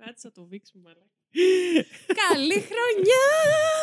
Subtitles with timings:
[0.00, 1.06] Κράτησα να το βήξουμε, μάλλον.
[2.28, 3.26] Καλή χρονιά!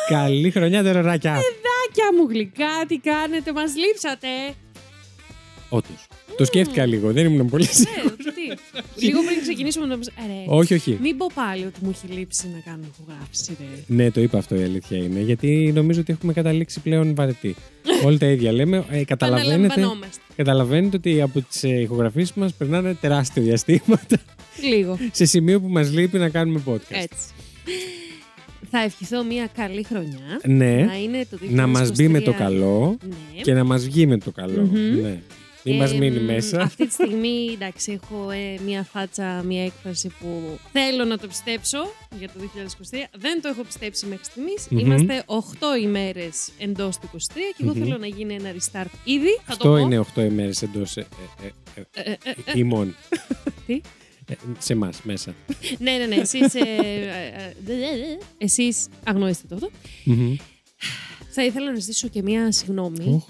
[0.08, 1.32] Καλή χρονιά, τεροράκια.
[1.32, 4.28] Παιδάκια μου γλυκά, τι κάνετε, μας λείψατε.
[5.68, 6.06] Όντως.
[6.36, 8.25] Το σκέφτηκα λίγο, δεν ήμουν πολύ σίγουρος.
[8.74, 9.04] Ναι, τι.
[9.06, 10.06] Λίγο πριν ξεκινήσουμε να πει.
[10.24, 10.98] Ε, ρε, Όχι, όχι.
[11.02, 13.94] Μην πω πάλι ότι μου έχει λείψει να κάνω ηχογράφηση, ρε.
[13.94, 15.20] Ναι, το είπα αυτό η αλήθεια είναι.
[15.20, 17.54] Γιατί νομίζω ότι έχουμε καταλήξει πλέον βαρετή.
[18.04, 18.84] Όλοι τα ίδια λέμε.
[18.90, 20.20] Ε, καταλαβαίνετε, Επαναλαμβανόμαστε.
[20.36, 24.16] καταλαβαίνετε ότι από τις ηχογραφίε μας περνάνε τεράστια διαστήματα
[24.62, 24.98] Λίγο.
[25.12, 26.76] σε σημείο που μας λείπει να κάνουμε podcast.
[26.90, 27.26] Έτσι.
[28.70, 30.40] Θα ευχηθώ μια καλή χρονιά.
[30.44, 31.48] Ναι, Να είναι το 2023.
[31.50, 33.40] να μας μπει με το καλό Ναι.
[33.42, 34.62] και να μας βγει με το καλό.
[34.72, 35.00] Μμμ.
[35.00, 35.20] Ναι.
[35.66, 36.60] Μην μας Ε, μείνει μ, μέσα.
[36.60, 41.78] Αυτή τη στιγμή, εντάξει, έχω ε, μία φάτσα, μία έκφραση που θέλω να το πιστέψω
[42.18, 42.34] για το
[42.90, 42.96] 2023.
[43.16, 44.66] Δεν το έχω πιστέψει μέχρι στιγμής.
[44.70, 44.78] Μμμ.
[44.78, 47.18] Είμαστε 8 ημέρες εντός του 23
[47.56, 47.82] και εγώ Μμμ.
[47.82, 49.28] θέλω να γίνει ένα restart ήδη.
[49.28, 49.76] Θα το Αυτό πω.
[49.76, 51.06] είναι 8 ημέρες εντός Ε,
[51.92, 52.16] ε, ε,
[52.54, 52.94] ημών.
[53.66, 53.80] Τι;
[54.28, 55.34] Ε, Σε εμάς μέσα.
[55.78, 56.14] ναι, ναι, ναι.
[56.14, 59.70] Εσείς, ε, ε, ε, εσείς αγνοήστε το αυτό.
[60.04, 60.36] Μμμ.
[61.30, 63.24] Θα ήθελα να ζητήσω και μία συγγνώμη.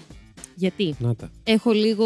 [0.57, 1.31] Οχ, Γιατί; Να τα.
[1.43, 2.05] έχω λίγο.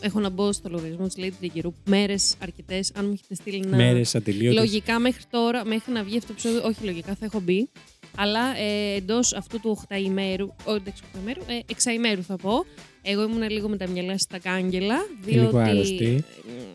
[0.00, 2.92] Έχω να μπω στο λογαριασμό της Lady Trigger μέρες αρκετές.
[2.94, 3.76] Αν μου έχετε στείλει ένα.
[3.76, 4.58] Μέρες ατελείωτες.
[4.58, 7.68] Λογικά μέχρι τώρα, μέχρι να βγει αυτό το επεισόδιο, όχι λογικά θα έχω μπει.
[8.16, 12.64] Αλλά ε, εντός αυτού του 8ημέρου, όχι εντάξει, 8ημέρου, ε, εξαημέρου θα πω.
[13.02, 14.96] Εγώ ήμουν λίγο με τα μυαλά στα κάγκελα.
[15.26, 15.68] Και λίγο Διότι.
[15.70, 16.24] άρρωστη.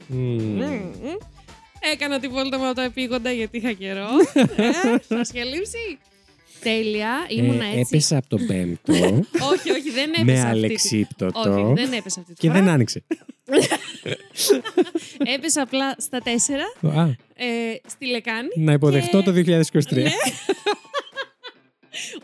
[0.07, 0.61] Μμ, Μμμ.
[0.61, 1.15] μμ.
[1.93, 4.07] Έκανα τη βόλτα με τα επίγοντα γιατί είχα καιρό.
[4.55, 4.71] ε,
[5.07, 5.97] σας είχε λείψει;
[6.69, 7.25] Τέλεια.
[7.29, 7.81] Ήμουνα Ε, έτσι.
[7.95, 8.93] Έπεσα από το πέμπτο
[9.53, 10.23] όχι, όχι, δεν έπεσα.
[10.25, 12.59] με αυτή τη- αλεξίπτωτο Όχι, δεν έπεσα αυτή τη και φορά.
[12.59, 13.03] δεν άνοιξε.
[15.35, 16.63] Έπεσα απλά στα τέσσερα,
[16.99, 17.03] Α,
[17.35, 17.45] ε,
[17.87, 18.47] στη λεκάνη.
[18.55, 19.93] να υποδεχτώ και- το 2023.
[19.93, 20.03] Ναι.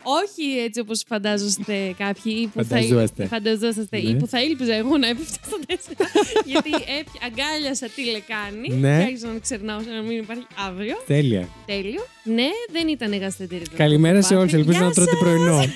[0.02, 3.22] Όχι έτσι όπως φαντάζεστε κάποιοι ή που Φανταζόμαστε.
[3.22, 4.18] θα, φανταζόσαστε ή Ναι.
[4.18, 6.10] που θα ήλπιζα εγώ να έπεφτα στα τέσσερα.
[6.52, 8.96] γιατί έπια, αγκάλιασα τη λεκάνη Ναι.
[8.98, 10.96] και άρχισα να ξερνάω σαν να μην υπάρχει αύριο.
[11.06, 11.48] Τέλεια.
[11.66, 12.00] Τέλειο.
[12.24, 13.64] Ναι, δεν ήταν εγαστεντήρι.
[13.64, 14.34] το Καλημέρα σε πάρτι.
[14.42, 14.52] όλους.
[14.52, 15.18] Ελπίζω Γεια να τρώτε σας.
[15.20, 15.64] πρωινό.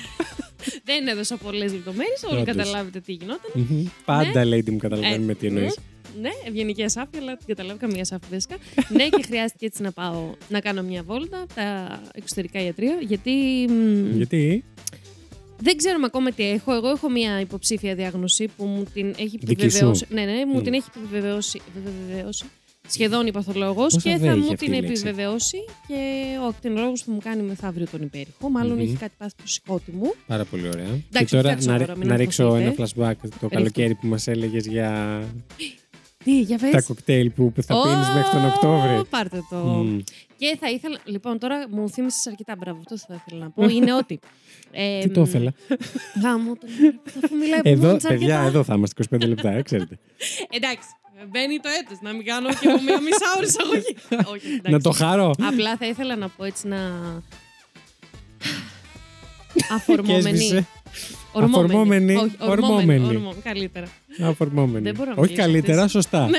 [0.83, 2.55] Δεν έδωσα πολλές λεπτομέρειες, όλοι Όντως.
[2.55, 3.51] καταλάβετε τι γινόταν.
[3.53, 3.85] Μμμ.
[4.05, 5.77] Πάντα, lady μου, καταλαβαίνουμε Ε, τι εννοείς.
[6.15, 6.21] Μμ.
[6.21, 8.55] Ναι, ευγενική ασάφεια, αλλά την καταλάβω καμία ασάφεια δέσκα.
[8.89, 13.31] ναι, και χρειάστηκε έτσι να πάω να κάνω μια βόλτα από τα εξωτερικά ιατρεία, γιατί
[13.69, 14.63] μ, Γιατί;
[15.59, 16.73] δεν ξέρουμε ακόμα τι έχω.
[16.73, 20.05] Εγώ έχω μια υποψήφια διάγνωση που μου την έχει Δική επιβεβαιώσει.
[20.07, 20.13] σου.
[20.13, 20.63] Ναι, ναι, μου Μμ.
[20.63, 21.61] την έχει επιβεβαιώσει.
[21.75, 22.45] επιβεβαιώσει
[22.89, 25.57] σχεδόν η παθολόγο Πόσα και δε θα είχε μου αυτή την η λέξη; επιβεβαιώσει
[25.87, 25.95] και
[26.43, 28.49] ο ακτινολόγος θα μου κάνει μεθαύριο τον υπέρηχο.
[28.49, 28.79] Μάλλον Μμμ.
[28.83, 30.13] έχει κάτι πάθει στο σηκώτη μου.
[30.27, 30.85] Πάρα πολύ ωραία.
[30.85, 33.05] και Εντάξει, τώρα φτιάξω να, τώρα, μην να ρίξω ένα αγχωθείτε.
[33.25, 35.21] flashback το καλοκαίρι που μας έλεγες για
[36.27, 36.71] Τι, για πες.
[36.71, 39.01] τα κοκτέιλ που που θα Ω, πίνεις μέχρι τον Οκτώβρη.
[39.09, 39.55] Πάρτε το.
[39.55, 39.99] Μμ.
[40.37, 40.99] Και θα ήθελα.
[41.05, 42.55] Λοιπόν, τώρα μου θύμισες αρκετά.
[42.57, 43.63] Μπράβο, αυτό θα ήθελα να πω.
[43.69, 44.19] Είναι ότι.
[44.71, 45.53] ε, Τι το ήθελα.
[46.23, 46.67] Γάμο, το
[47.23, 48.47] αφού μιλάει από Εδώ, μόνο της παιδιά, αρκετά.
[48.47, 49.97] εδώ θα είμαστε 25 λεπτά, ε, ξέρετε.
[50.57, 50.87] Εντάξει,
[51.31, 53.95] μπαίνει το έτος, να μην κάνω και εγώ μία μισά ώρα εισαγωγή.
[54.33, 54.71] Όχι, εντάξει.
[54.71, 55.33] να το χαρώ.
[55.41, 56.77] Απλά θα ήθελα να πω έτσι να...
[59.53, 60.67] Και Αφορμόμενη.
[61.35, 61.57] Έσβησε.
[61.59, 62.13] Ορμόμενη.
[62.13, 62.15] Αφορμόμενη.
[62.15, 63.05] Όχι, Ορμόμενη.
[63.05, 63.87] ορμόμενη, Καλύτερα.
[64.21, 64.83] Αφορμόμενη.
[64.83, 65.91] Δεν μπορώ να Όχι μιλήσω καλύτερα, αυτές.
[65.91, 66.27] σωστά.
[66.27, 66.37] Ναι.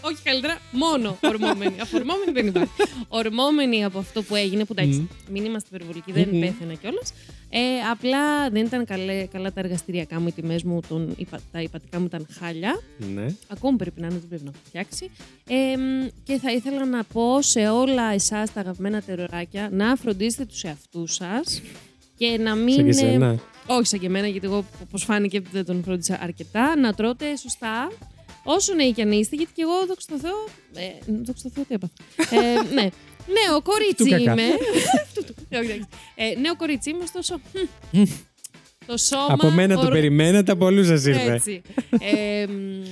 [0.00, 1.74] Όχι καλύτερα, μόνο ορμόμενη.
[1.80, 2.70] Αφορμόμενη δεν υπάρχει.
[3.08, 5.32] Ορμόμενη από αυτό που έγινε, που εντάξει, Μμ.
[5.32, 6.40] μην είμαστε υπερβολικοί, δεν Μμμ.
[6.40, 7.12] πέθαινα κιόλας.
[7.50, 7.58] Ε,
[7.90, 11.98] απλά δεν ήταν καλέ, καλά τα εργαστηριακά μου, οι τιμές μου, τον, υπα- τα υπατικά
[11.98, 12.80] μου ήταν χάλια.
[13.14, 13.26] Ναι.
[13.48, 15.10] Ακόμα πρέπει να είναι, δεν πρέπει να έχω φτιάξει.
[15.48, 20.44] Ε, μ, και θα ήθελα να πω σε όλα εσάς τα αγαπημένα τεροράκια να φροντίσετε
[20.44, 21.62] τους εαυτούς σας
[22.16, 22.74] και να μην.
[22.74, 23.38] Σαν και ε, σένα.
[23.66, 26.76] Όχι σαν και εμένα, γιατί εγώ, όπως φάνηκε, δεν τον φρόντισα αρκετά.
[26.76, 27.90] Να τρώτε σωστά.
[28.44, 30.44] Όσο νέοι κι αν είστε, γιατί και εγώ, δόξα τω Θεώ.
[30.74, 31.92] Ε, δόξα τω Θεώ, τι έπαθα.
[32.46, 32.88] ε, ναι.
[33.26, 34.32] Νέο κορίτσι Φτού κακά.
[34.32, 34.42] είμαι.
[35.10, 35.34] Φτού, του.
[35.52, 35.86] Όχι, εντάξει.
[36.14, 37.40] ε, νέο κορίτσι είμαι, ωστόσο.
[37.92, 38.02] μ,
[38.86, 39.26] το σώμα.
[39.28, 41.32] Από μένα το ορ- περιμένατε, από όλους σας ήρθε.
[41.32, 41.62] έτσι.
[42.00, 42.82] Ε, μ,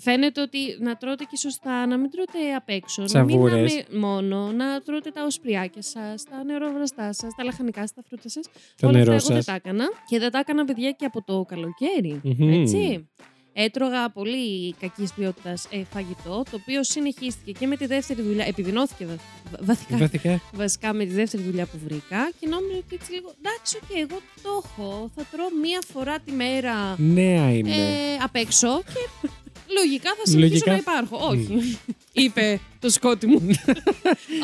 [0.00, 3.06] φαίνεται ότι να τρώτε και σωστά, να μην τρώτε απ' έξω.
[3.06, 3.52] Σαβούρες.
[3.54, 7.92] Να μην αμε- μόνο, να τρώτε τα οσπριάκια σας, τα νεροβραστά σας, τα λαχανικά σας,
[7.94, 8.44] τα φρούτα σας.
[8.80, 9.44] Το Όλα νερό αυτά εγώ δεν σας.
[9.44, 9.84] τα έκανα.
[10.08, 12.20] Και δεν τα έκανα, παιδιά, και από το καλοκαίρι.
[12.22, 12.52] Μμμ.
[12.62, 13.08] Έτσι.
[13.52, 18.44] Έτρωγα πολύ κακής ποιότητας φαγητό, το οποίο συνεχίστηκε και με τη δεύτερη δουλειά.
[18.46, 19.14] Επιδεινώθηκε βα-
[19.50, 20.40] βα- βαθικά Βρέθηκα.
[20.52, 23.32] βασικά με τη δεύτερη δουλειά που βρήκα και νόμιζα ότι έτσι λίγο.
[23.42, 25.10] Εντάξει, οκ, εγώ το έχω.
[25.14, 27.70] Θα τρώω μία φορά τη μέρα Νέα είμαι.
[27.70, 29.28] ε, απ' έξω και
[29.78, 30.70] λογικά θα συνεχίσω Λογικά.
[30.70, 31.26] να υπάρχω.
[31.28, 31.78] Όχι.
[32.24, 33.40] Είπε το συκώτι μου.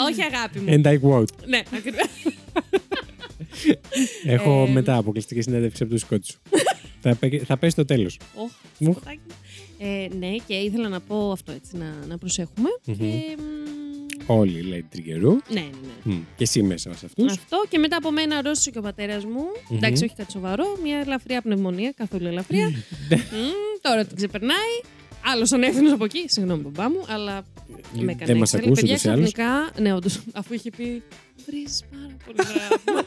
[0.09, 0.67] Όχι, αγάπη μου.
[0.69, 1.47] And I quote.
[1.47, 2.07] ναι, ακριβώς.
[4.25, 6.39] Έχω Ε, μετά αποκλειστική συνέντευξη από το σκότι σου.
[7.01, 8.19] θα, πέ- θα πέσει το τέλος.
[8.35, 8.93] Οχ, Μου.
[8.93, 9.35] σκοτάκι μου.
[9.79, 12.69] Ε, ναι, και ήθελα να πω αυτό έτσι, να, να προσέχουμε.
[12.87, 12.97] Μμμ.
[12.97, 13.43] Και, μ,
[14.27, 15.31] Όλοι λέει τριγκερού.
[15.33, 15.61] ναι, ναι,
[16.05, 16.15] ναι.
[16.15, 16.19] Μμ.
[16.37, 17.33] Και εσύ μέσα σε αυτούς.
[17.33, 19.45] Αυτό και μετά από μένα αρρώστησε και ο πατέρας μου.
[19.69, 19.77] Μμμ.
[19.77, 20.65] Εντάξει, όχι κάτι σοβαρό.
[20.83, 22.69] Μια ελαφριά πνευμονία, καθόλου ελαφριά.
[22.69, 23.51] Μμ,
[23.81, 24.75] τώρα την ξεπερνάει.
[25.33, 26.25] Άλλος ανεύθυνο από εκεί.
[26.29, 27.45] Συγγνώμη, μπαμπά μου, αλλά
[27.93, 28.67] με έκανε Δεν μας έξαλλη.
[28.67, 29.33] ακούς Παιδιά, ούτως ή άλλως.
[29.33, 31.03] ξαφνικά, ναι, όντως, αφού είχε πει
[31.47, 33.05] βρίζεις πάρα πολύ ωραία.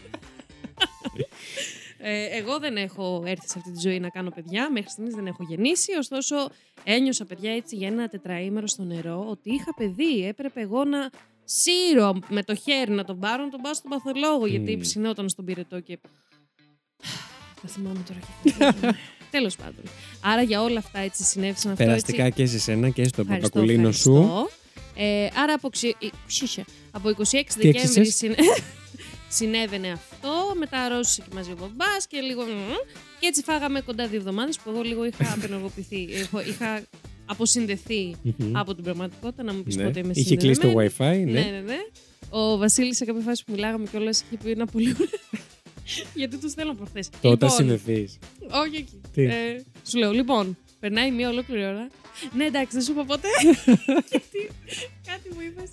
[2.02, 4.72] Ε, εγώ δεν έχω έρθει σε αυτή τη ζωή να κάνω παιδιά.
[4.72, 5.94] Μέχρι στιγμής δεν έχω γεννήσει.
[5.98, 6.36] Ωστόσο,
[6.84, 10.26] ένιωσα παιδιά έτσι για ένα τετραήμερο στο νερό ότι είχα παιδί.
[10.28, 11.10] Έπρεπε εγώ να
[11.44, 14.46] σύρω με το χέρι να τον πάρω, να τον πάω στον παθολόγο.
[14.46, 14.82] Γιατί Μμμ.
[14.82, 16.00] ψινόταν στον πυρετό και.
[17.62, 18.54] Θα θυμάμαι τώρα και
[19.32, 19.84] Τέλος πάντων.
[20.22, 21.84] Άρα για όλα αυτά έτσι συνέβησαν αυτό.
[21.84, 24.12] έτσι, Περαστικά και σε σένα και στον Ευχαριστώ, παπακουλίνο σου.
[24.16, 24.50] ευχαριστώ.
[24.96, 26.66] Ε, άρα από, ξι- ε, ψήσε.
[26.92, 28.36] από 26 Τι Δεκέμβρη έξισες; συνε...
[29.38, 30.30] συνέβαινε αυτό.
[30.60, 32.42] Μετά ρώτησε και μαζί ο μπαμπάς και λίγο.
[32.44, 32.74] μμμ.
[33.20, 36.08] Και έτσι φάγαμε κοντά δύο εβδομάδες που εγώ λίγο είχα απενεργοποιηθεί.
[36.14, 36.82] Έχω- είχα
[37.26, 38.58] αποσυνδεθεί Μμμ.
[38.58, 39.44] από την πραγματικότητα.
[39.44, 39.84] Να μου πεις Ναι.
[39.84, 41.24] πότε είμαι Είχε κλείσει το συνδεδεμένη.
[41.26, 41.50] WiFi, Ναι, ναι.
[41.50, 41.78] ναι, ναι.
[42.30, 45.08] Ο Βασίλης σε κάποια φάση που μιλάγαμε κιόλας είχε πει ένα πολύ ωραίο.
[46.14, 47.10] Γιατί τους θέλω προχθές.
[47.22, 48.10] Το όταν συνδεθεί.
[48.66, 49.02] Όχι εκεί.
[49.14, 51.88] Τι; Ε, σου λέω, λοιπόν, περνάει μία ολόκληρη ώρα.
[52.36, 53.28] Ναι, εντάξει, δεν σου είπα ποτέ.
[54.12, 54.50] Γιατί
[55.06, 55.70] κάτι μου είπες.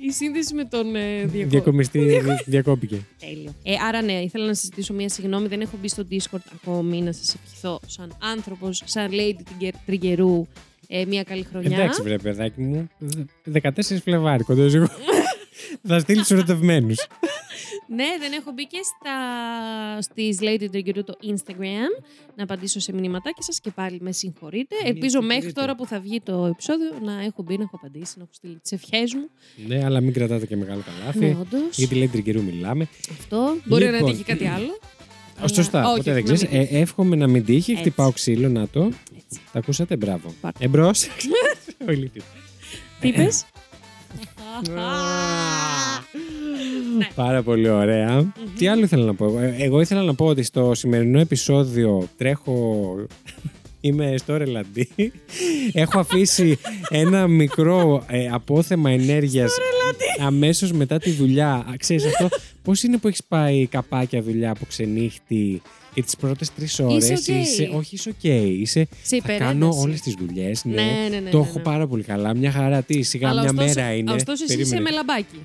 [0.00, 1.48] Η σύνδεση με τον ε, διακο...
[1.48, 3.06] Διακομιστή δι- διακόπηκε.
[3.18, 3.54] Τέλειο.
[3.62, 5.48] Ε, άρα, ναι, ήθελα να συζητήσω μία συγγνώμη.
[5.48, 10.46] Δεν έχω μπει στο Discord ακόμη να σας ευχηθώ σαν άνθρωπος, σαν Lady Trigger- Τριγκερού,
[10.88, 11.76] ε, μία καλή χρονιά.
[11.78, 12.88] Εντάξει, βρε παιδάκι μου.
[13.52, 13.70] 14
[14.02, 14.86] Φλεβάρι, κοντός εγώ.
[15.88, 17.06] Θα στείλεις ερωτευμένους.
[17.90, 19.14] Ναι, δεν έχω μπει και στα...
[20.02, 22.02] στις Lady Trigger το Instagram
[22.36, 24.74] να απαντήσω σε μηνύματάκια σας και πάλι με συγχωρείτε.
[24.84, 25.60] Μην Ελπίζω μέχρι συγχωρείτε.
[25.60, 28.58] τώρα που θα βγει το επεισόδιο να έχω μπει, να έχω απαντήσει, να έχω στείλει
[28.62, 29.28] τις ευχές μου.
[29.66, 31.18] ναι, αλλά μην κρατάτε και μεγάλο καλάθι.
[31.18, 31.76] Ναι, όντως.
[31.78, 32.88] Γιατί λέει τριγκερού μιλάμε.
[33.10, 33.56] Αυτό.
[33.64, 34.10] Μπορεί να Λοιπόν.
[34.10, 34.78] τύχει κάτι άλλο.
[35.38, 36.52] Αλλά- Σωστά, Όχι, ποτέ δεν να ξέρεις.
[36.54, 36.76] μην τύχει.
[36.80, 37.70] εύχομαι να μην τύχει.
[37.70, 37.82] Έτσι.
[37.82, 38.82] Χτυπάω ξύλο, να το.
[39.16, 39.40] Έτσι.
[39.52, 40.34] Τα ακούσατε, μπράβο.
[40.40, 40.64] Πάρτε.
[40.64, 41.06] Εμπρός.
[41.88, 42.26] Όλοι πίσω.
[43.00, 43.44] Τι είπες;
[46.98, 47.08] Ναι.
[47.14, 48.32] Πάρα πολύ ωραία.
[48.58, 49.38] Τι άλλο ήθελα να πω.
[49.38, 52.94] Ε, Εγώ ήθελα να πω ότι στο σημερινό επεισόδιο τρέχω.
[53.80, 54.88] Είμαι στο ρελαντί.
[55.72, 56.58] Έχω αφήσει
[56.88, 59.52] ένα μικρό ε, απόθεμα ενέργειας
[60.20, 61.52] αμέσως μετά τη δουλειά.
[61.52, 62.28] Α, Ξέρεις αυτό,
[62.62, 65.62] πώς είναι που έχεις πάει καπάκια δουλειά από ξενύχτη
[65.94, 67.76] και τις πρώτες τρεις ώρες Είσαι οκ.
[67.76, 68.24] όχι είσαι οκ,
[68.60, 69.78] είσαι Σε θα κάνω υπερένταση.
[69.80, 70.74] όλες τις δουλειές, ναι.
[70.74, 71.30] Ναι, ναι, ναι.
[71.30, 71.62] το ναι, έχω ναι.
[71.64, 74.12] πάρα πολύ καλά, μια χαρά, τι, σιγά Αλλά μια ωστόσο- μέρα είναι.
[74.12, 74.80] Ωστόσο, εσύ είσαι Περίμενε.
[74.80, 75.38] με λαμπάκι.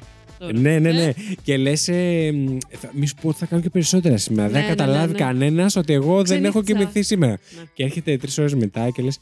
[0.47, 0.59] Τώρα.
[0.59, 1.13] Ναι, ναι, Ε, ναι.
[1.43, 4.47] Και λες, ε, μ, θα- μη σου πω ότι θα κάνω και περισσότερα σήμερα.
[4.47, 5.17] Ναι, δεν ναι, θα καταλάβει ναι, ναι.
[5.25, 6.77] κανένας ότι εγώ δεν έχω Ξενύχτησα.
[6.79, 7.31] κοιμηθεί σήμερα.
[7.31, 7.63] Ναι.
[7.73, 9.19] Και έρχεται τρεις ώρες μετά και λες,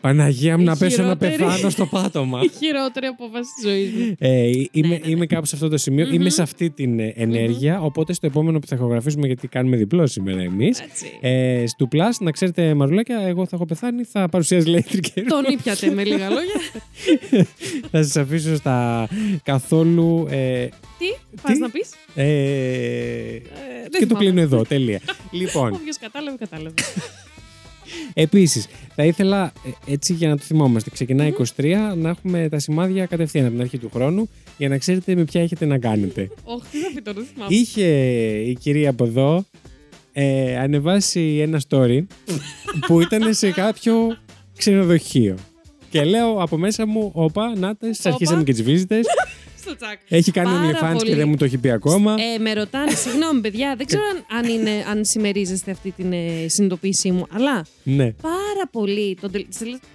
[0.00, 1.36] Παναγία μου Η να πέσω να χειρότερη.
[1.36, 2.40] πεθάνω στο πάτωμα.
[2.44, 4.14] Η χειρότερη απόφαση της ζωής μου.
[4.18, 5.10] Ε, είμαι, ναι, ναι.
[5.10, 6.06] είμαι κάπου σε αυτό το σημείο.
[6.06, 6.12] Μμμ.
[6.14, 7.80] Είμαι σε αυτή την ε, ενέργεια.
[7.80, 10.80] Οπότε στο επόμενο που θα ηχογραφήσουμε, γιατί κάνουμε διπλό σήμερα εμείς.
[10.80, 11.06] Έτσι.
[11.20, 14.04] Ε, στο Plus, να ξέρετε, Μαρουλάκια, εγώ θα έχω πεθάνει.
[14.04, 16.60] Θα παρουσιάζει Λέιτρη και Τον ήπιατε με λίγα λόγια.
[17.90, 19.08] θα σας αφήσω στα
[19.42, 20.26] καθόλου.
[20.30, 20.64] Ε,
[20.98, 21.06] Τι,
[21.42, 22.24] πα Τι; να πεις; ε,
[23.98, 24.62] και το κλείνω εδώ.
[24.64, 25.00] Τέλεια.
[25.30, 26.74] λοιπόν, Όποιος κατάλαβε, κατάλαβε.
[28.14, 29.52] Επίσης, θα ήθελα
[29.86, 30.90] ε, έτσι για να το θυμόμαστε.
[30.90, 34.28] Ξεκινάει 23 να έχουμε τα σημάδια κατευθείαν από την αρχή του χρόνου
[34.58, 36.30] για να ξέρετε με ποια έχετε να κάνετε.
[36.44, 37.54] Όχι, τι θα πει τώρα, δεν θυμάμαι.
[37.54, 37.86] Είχε
[38.46, 39.44] η κυρία από εδώ
[40.12, 42.00] ε, ανεβάσει ένα story
[42.86, 43.94] που ήταν σε κάποιο
[44.56, 45.36] ξενοδοχείο.
[45.90, 48.08] Και λέω από μέσα μου, όπα, νάτες, Όπα.
[48.08, 49.06] αρχίσαμε και τις βίζιτες.
[49.60, 50.00] Στο τσακ.
[50.08, 51.14] Έχει κάνει Πάρα OnlyFans και πολύ.
[51.14, 52.14] δεν μου το έχει πει ακόμα.
[52.34, 56.46] Ε, με ρωτάνε, συγγνώμη παιδιά, δεν ξέρω αν, αν, είναι, αν συμμερίζεστε αυτή την ε,
[56.48, 58.12] συνειδητοποίησή μου, αλλά Ναι.
[58.12, 59.46] πάρα πολύ το, τελ-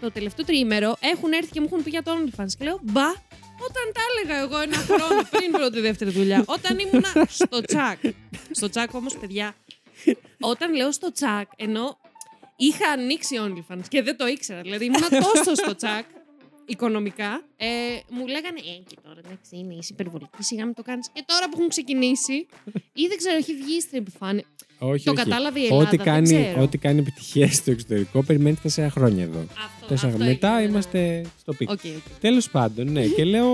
[0.01, 2.51] το τελευταίο τριήμερο έχουν έρθει και μου έχουν πει για το OnlyFans.
[2.57, 3.07] Και λέω, μπα,
[3.67, 7.99] όταν τα έλεγα εγώ ένα χρόνο πριν πρώτη δεύτερη δουλειά, όταν ήμουνα στο τσακ.
[8.51, 9.55] Στο τσακ όμως, παιδιά,
[10.39, 11.97] όταν λέω στο τσακ, ενώ
[12.57, 16.05] είχα ανοίξει OnlyFans και δεν το ήξερα, δηλαδή ήμουνα τόσο στο τσακ
[16.65, 17.65] οικονομικά, ε,
[18.09, 21.09] μου λέγανε Ε, και τώρα εντάξει, είναι είσαι υπερβολική, σιγά μην το κάνεις.
[21.13, 22.33] Και τώρα που έχουν ξεκινήσει,
[22.93, 24.43] ή δεν ξέρω, έχει βγει στην επιφάνεια.
[24.79, 25.23] Όχι, Το όχι.
[25.23, 25.83] κατάλαβε η Ελλάδα.
[25.87, 26.61] Ό,τι δεν κάνει, ξέρω.
[26.61, 29.39] ό,τι κάνει επιτυχία στο εξωτερικό περιμένει τέσσερα χρόνια εδώ.
[29.39, 30.69] Αυτό, Τέσσερα αυτό Μετά έγινε, ναι, ναι.
[30.69, 31.69] είμαστε στο peak.
[31.69, 32.19] OK, OK.
[32.19, 33.05] Τέλος πάντων, ναι.
[33.05, 33.47] και λέω,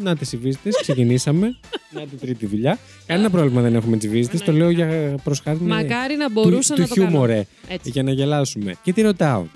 [0.00, 1.58] να τις οι βίζιτες, ξεκινήσαμε.
[1.90, 2.78] να την τρίτη δουλειά.
[3.06, 6.80] Κανένα πρόβλημα δεν έχουμε τις βίζιτες, Το λέω για προσχάρη Μακάρι να του, μπορούσα του
[6.80, 7.08] να το κάνω.
[7.08, 7.90] χιούμορ, ε, Έτσι.
[7.90, 8.74] για να γελάσουμε.
[8.82, 9.46] Και τη ρωτάω.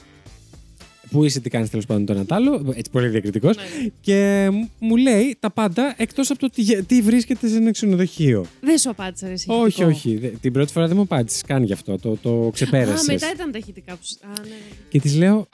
[1.13, 3.57] Πού είσαι, τι κάνεις τέλος πάντων τον Ατάλο, έτσι πολύ διακριτικός.
[3.57, 3.63] Ναι.
[4.01, 8.47] Και μου λέει τα πάντα εκτός από το τι, τι βρίσκεται σε ένα ξενοδοχείο.
[8.61, 9.89] Δεν σου απάντησα, ρε, εσύ, όχι, ηχητικό.
[9.89, 10.17] όχι.
[10.17, 11.99] δε- Την πρώτη φορά δεν μου απάντησες καν γι' αυτό.
[11.99, 13.13] Το, το Α, ξεπέρασε.
[13.13, 14.01] μετά ήταν τα ηχητικά που.
[14.03, 14.55] σου- Α, ναι, ναι.
[14.89, 15.49] Και της λέω.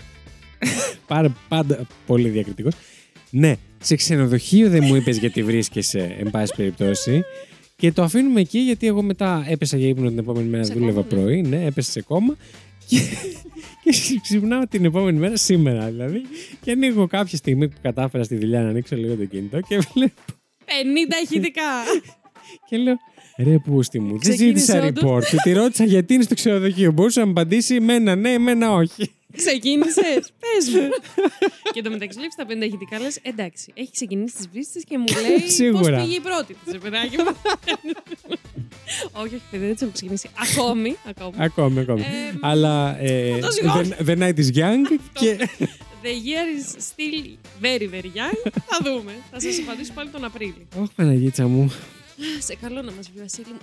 [1.07, 2.73] πάρα, πάντα πολύ διακριτικός.
[3.31, 7.23] Ναι, σε ξενοδοχείο δεν μου είπες γιατί βρίσκεσαι, εν πάση περιπτώσει.
[7.77, 11.03] Και το αφήνουμε εκεί γιατί εγώ μετά έπεσα για ύπνο την επόμενη μέρα, Σε δούλευα
[11.03, 11.23] κόμμα, ναι.
[11.27, 11.43] πρωί.
[11.43, 12.37] Ναι, έπεσα σε κόμμα.
[12.89, 12.99] Και,
[13.91, 16.23] και ξυπνάω την επόμενη μέρα, σήμερα δηλαδή.
[16.61, 20.13] Και ανοίγω κάποια στιγμή που κατάφερα στη δουλειά να ανοίξω λίγο το κινητό και βλέπω
[20.65, 21.63] 50 ηχητικά.
[22.69, 22.97] και λέω.
[23.37, 25.05] Ρε πούστη μου, δεν Ξεκίνησε ζήτησα όντως.
[25.35, 25.41] report.
[25.43, 26.93] Τη ρώτησα γιατί είναι στο ξενοδοχείο.
[26.93, 29.11] Μπορούσε να μου απαντήσει εμένα ναι, εμένα όχι.
[29.37, 30.33] Ξεκίνησες.
[30.41, 30.89] Πες μου.
[31.73, 33.19] και το μεταξύ βλέπεις τα πέντε ηχητικά λες.
[33.23, 36.01] Εντάξει, έχει ξεκινήσει τις βρύσει και μου λέει πώς Σίγουρα.
[36.03, 37.37] πήγε η πρώτη της, παιδάκι μου.
[39.13, 40.29] Όχι, όχι, παιδί, δεν τις έχω ξεκινήσει.
[40.53, 40.97] Ακόμη.
[41.09, 41.33] ακόμη.
[41.39, 42.01] Ακόμη, ακόμη.
[42.01, 42.05] Ε,
[42.41, 45.37] Αλλά ε, Ούτως ή the, the night is young και
[46.03, 47.27] The year is still
[47.63, 48.51] very, very young.
[48.67, 49.13] Θα δούμε.
[49.31, 50.67] Θα σας απαντήσω πάλι τον Απρίλιο.
[50.81, 51.73] Όχι, Παναγίτσα μου.
[52.39, 53.59] Σε καλό να μας βγει ο Βασίλη μου.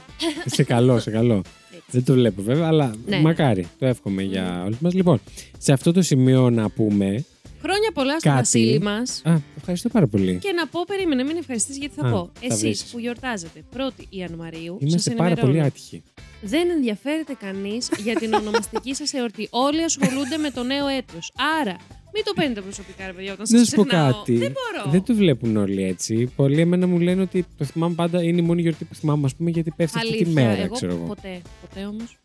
[0.46, 1.36] σε καλό, σε καλό.
[1.72, 1.86] Έτσι.
[1.92, 3.20] Δεν το βλέπω βέβαια, αλλά Ναι.
[3.20, 3.68] μακάρι.
[3.80, 4.94] Το εύχομαι για όλους μας.
[4.94, 5.22] Λοιπόν,
[5.58, 7.26] σε αυτό το σημείο να πούμε.
[7.62, 8.40] Χρόνια πολλά στο Κάτι.
[8.42, 9.22] Βασίλη μας.
[9.26, 10.38] Α, ευχαριστώ πάρα πολύ.
[10.38, 12.32] Και να πω, περίμενε, μην ευχαριστήσει γιατί θα Α, πω.
[12.34, 12.92] θα Εσείς βρήσεις.
[12.92, 15.54] που γιορτάζετε 1η Ιανουαρίου, Είμαστε σας πάρα ενημερώνω.
[15.54, 16.04] πολύ άτυχοι.
[16.42, 19.48] Δεν ενδιαφέρεται κανείς για την ονομαστική σας εορτή.
[19.52, 21.32] Όλοι ασχολούνται με το νέο έτος.
[21.62, 21.76] Άρα,
[22.14, 24.12] μην το παίρνετε προσωπικά, ρε παιδιά, όταν Να σας σου πω ξεχνάω.
[24.12, 24.38] κάτι.
[24.38, 24.92] Δεν μπορώ.
[24.92, 26.32] Δεν το βλέπουν όλοι έτσι.
[26.36, 29.36] Πολλοί εμένα μου λένε ότι το θυμάμαι πάντα, είναι η μόνη γιορτή που θυμάμαι, ας
[29.36, 31.04] πούμε, γιατί πέφτει αυτή τη Αλήθεια, μέρα, εγώ ξέρω εγώ.
[31.06, 31.42] ποτέ.
[31.62, 32.18] Ποτέ όμως.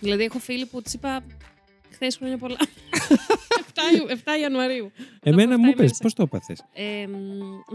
[0.00, 1.22] Δηλαδή, έχω φίλοι που της είπα
[1.92, 2.56] χθες χρόνια πολλά.
[2.60, 4.90] 7, Ιου- 7 Ιανουαρίου.
[5.22, 6.02] Εμένα Έχω μου αυτά πες, μέσα.
[6.02, 7.14] πώς το έπαθες; Ε, μ,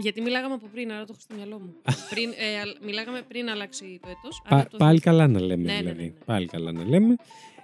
[0.00, 1.74] γιατί μιλάγαμε από πριν, άρα το έχω στο μυαλό μου.
[2.10, 4.42] πριν, ε, αλ- μιλάγαμε πριν αλλάξει το έτος.
[4.48, 5.96] άρα το πάλι καλά να λέμε, Ναι, ναι, δηλαδή.
[6.02, 6.24] ναι, ναι.
[6.24, 7.16] Πάλι καλά να λέμε.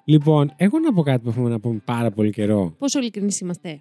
[0.04, 2.74] Λοιπόν, εγώ να πω κάτι που έχουμε να πούμε πάρα πολύ καιρό.
[2.78, 3.80] Πόσο ειλικρινείς είμαστε;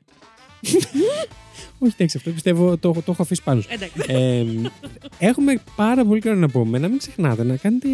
[1.79, 3.67] Όχι, εντάξει, αυτό πιστεύω το, το έχω αφήσει πάνω σου.
[3.71, 4.03] Εντάξει.
[4.07, 4.45] Ε,
[5.19, 6.77] έχουμε πάρα πολύ καιρό να πούμε.
[6.77, 7.87] Να μην ξεχνάτε να κάνετε.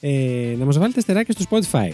[0.00, 1.90] Ε, να μας βάλετε αστεράκια στο Spotify.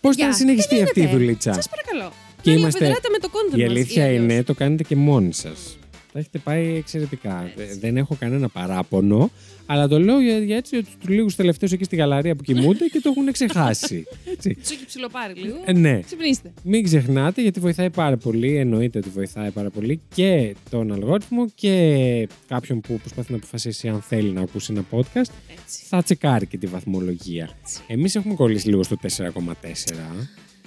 [0.00, 2.12] Πώς Γεια, θα συνεχιστεί τι αυτή η λέτε; δουλίτσα; Σας παρακαλώ.
[2.42, 4.22] Και να είμαστε- λιοπεδράτε με το content Η μας, αλήθεια ή αλλιώς.
[4.32, 5.78] είναι, το κάνετε και μόνοι σας.
[6.12, 7.52] Τα έχετε πάει εξαιρετικά.
[7.56, 7.78] Έτσι.
[7.78, 9.30] Δεν έχω κανένα παράπονο,
[9.66, 13.00] αλλά το λέω για, για έτσι τους λίγους τελευταίους εκεί στη γαλαρία που κοιμούνται και
[13.00, 14.06] το έχουν ξεχάσει.
[14.32, 14.54] Έτσι.
[14.54, 15.56] Τους έχει ψιλοπάρει λίγο.
[15.64, 16.00] Ε, ναι.
[16.00, 16.52] Ξυπνήστε.
[16.62, 18.56] Μην ξεχνάτε γιατί βοηθάει πάρα πολύ.
[18.56, 24.00] Εννοείται ότι βοηθάει πάρα πολύ και τον αλγόριθμο και κάποιον που προσπαθεί να αποφασίσει αν
[24.00, 25.30] θέλει να ακούσει ένα podcast.
[25.50, 25.84] Έτσι.
[25.84, 27.50] Θα τσεκάρει και τη βαθμολογία.
[27.60, 27.80] Έτσι.
[27.86, 29.42] Εμείς έχουμε κολλήσει λίγο στο 4,4.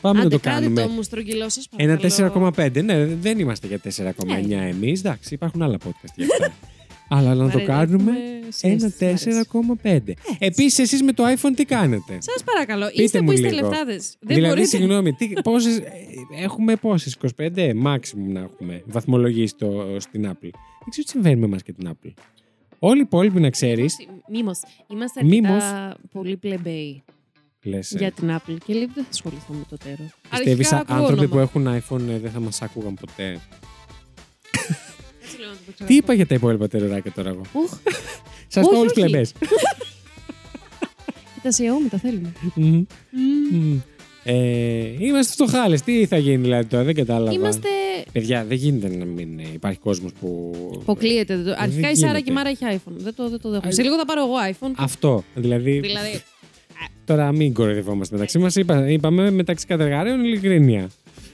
[0.03, 0.81] Πάμε Άντε, να το κάντε κάνουμε.
[0.81, 2.51] το μου στρογγυλό σας Ένα παρακαλώ.
[2.55, 2.83] 4,5.
[2.83, 4.67] Ναι, δεν είμαστε για 4,9 Ναι.
[4.69, 5.00] εμείς.
[5.00, 6.53] Εντάξει, υπάρχουν άλλα podcast για αυτά.
[7.15, 9.45] Αλλά να το Βαρε- κάνουμε έχουμε ένα σχέσεις, μ' άρεσε.
[9.51, 10.13] 4,5.
[10.39, 13.67] Επίσης, εσείς με το iPhone τι κάνετε; Σας παρακαλώ, Πείτε είστε μου που είστε λίγο.
[13.69, 14.15] λεφτάδες.
[14.19, 14.77] Δεν δηλαδή, μπορείτε.
[14.77, 15.83] συγγνώμη, τι, πόσες, ε,
[16.43, 20.51] έχουμε πόσες, 25 maximum να έχουμε βαθμολογήσει στο, στην Apple.
[20.51, 22.13] Δεν ξέρω τι συμβαίνει με εμάς και την Apple.
[22.79, 23.95] Όλοι οι υπόλοιποι να ξέρεις.
[24.29, 24.60] Μήμος.
[24.91, 25.51] Είμαστε Μήμος.
[25.63, 27.03] αρκετά πολύ πλεμπέοι
[27.63, 30.08] Λες, για την Apple και λέει δεν θα ασχοληθώ με το τέρος.
[30.29, 31.75] Πιστεύεις Αρχικά ακούω άνθρωποι που όνομα.
[31.75, 33.39] έχουν iPhone ε, δεν θα μας άκουγαν ποτέ;
[35.24, 37.72] Έτσι λέω να το πω Τι είπα για τα υπόλοιπα τεροράκια τώρα εγώ; Ουχ,
[38.48, 39.01] Σας Όχι, το όλους όχι.
[39.05, 39.25] πλεμπέ.
[41.34, 42.32] κοίτα σε αιώμη τα θέλουμε.
[42.55, 43.79] Μμμ.
[44.25, 44.34] Ε,
[45.00, 45.82] είμαστε φτωχάλες.
[45.82, 47.32] Τι θα γίνει δηλαδή τώρα, δεν κατάλαβα.
[47.34, 47.67] Είμαστε.
[48.12, 50.51] Παιδιά, δεν γίνεται να μην ε, υπάρχει κόσμος που.
[50.82, 51.36] Αποκλείεται.
[51.36, 51.96] δεν το- Αρχικά η γίνεται.
[52.08, 52.91] Σάρα και η Μάρα έχει iPhone.
[52.96, 53.67] Δεν το, δεν το δέχομαι.
[53.67, 54.72] Α, Σε λίγο θα πάρω εγώ iPhone.
[54.77, 55.24] Αυτό.
[55.36, 56.22] Δηλαδή, Δηλαδή.
[57.05, 58.55] Τώρα μην κοροϊδευόμαστε μεταξύ μας.
[58.55, 60.89] Είπα, είπαμε μεταξύ κατεργάριων ειλικρίνεια.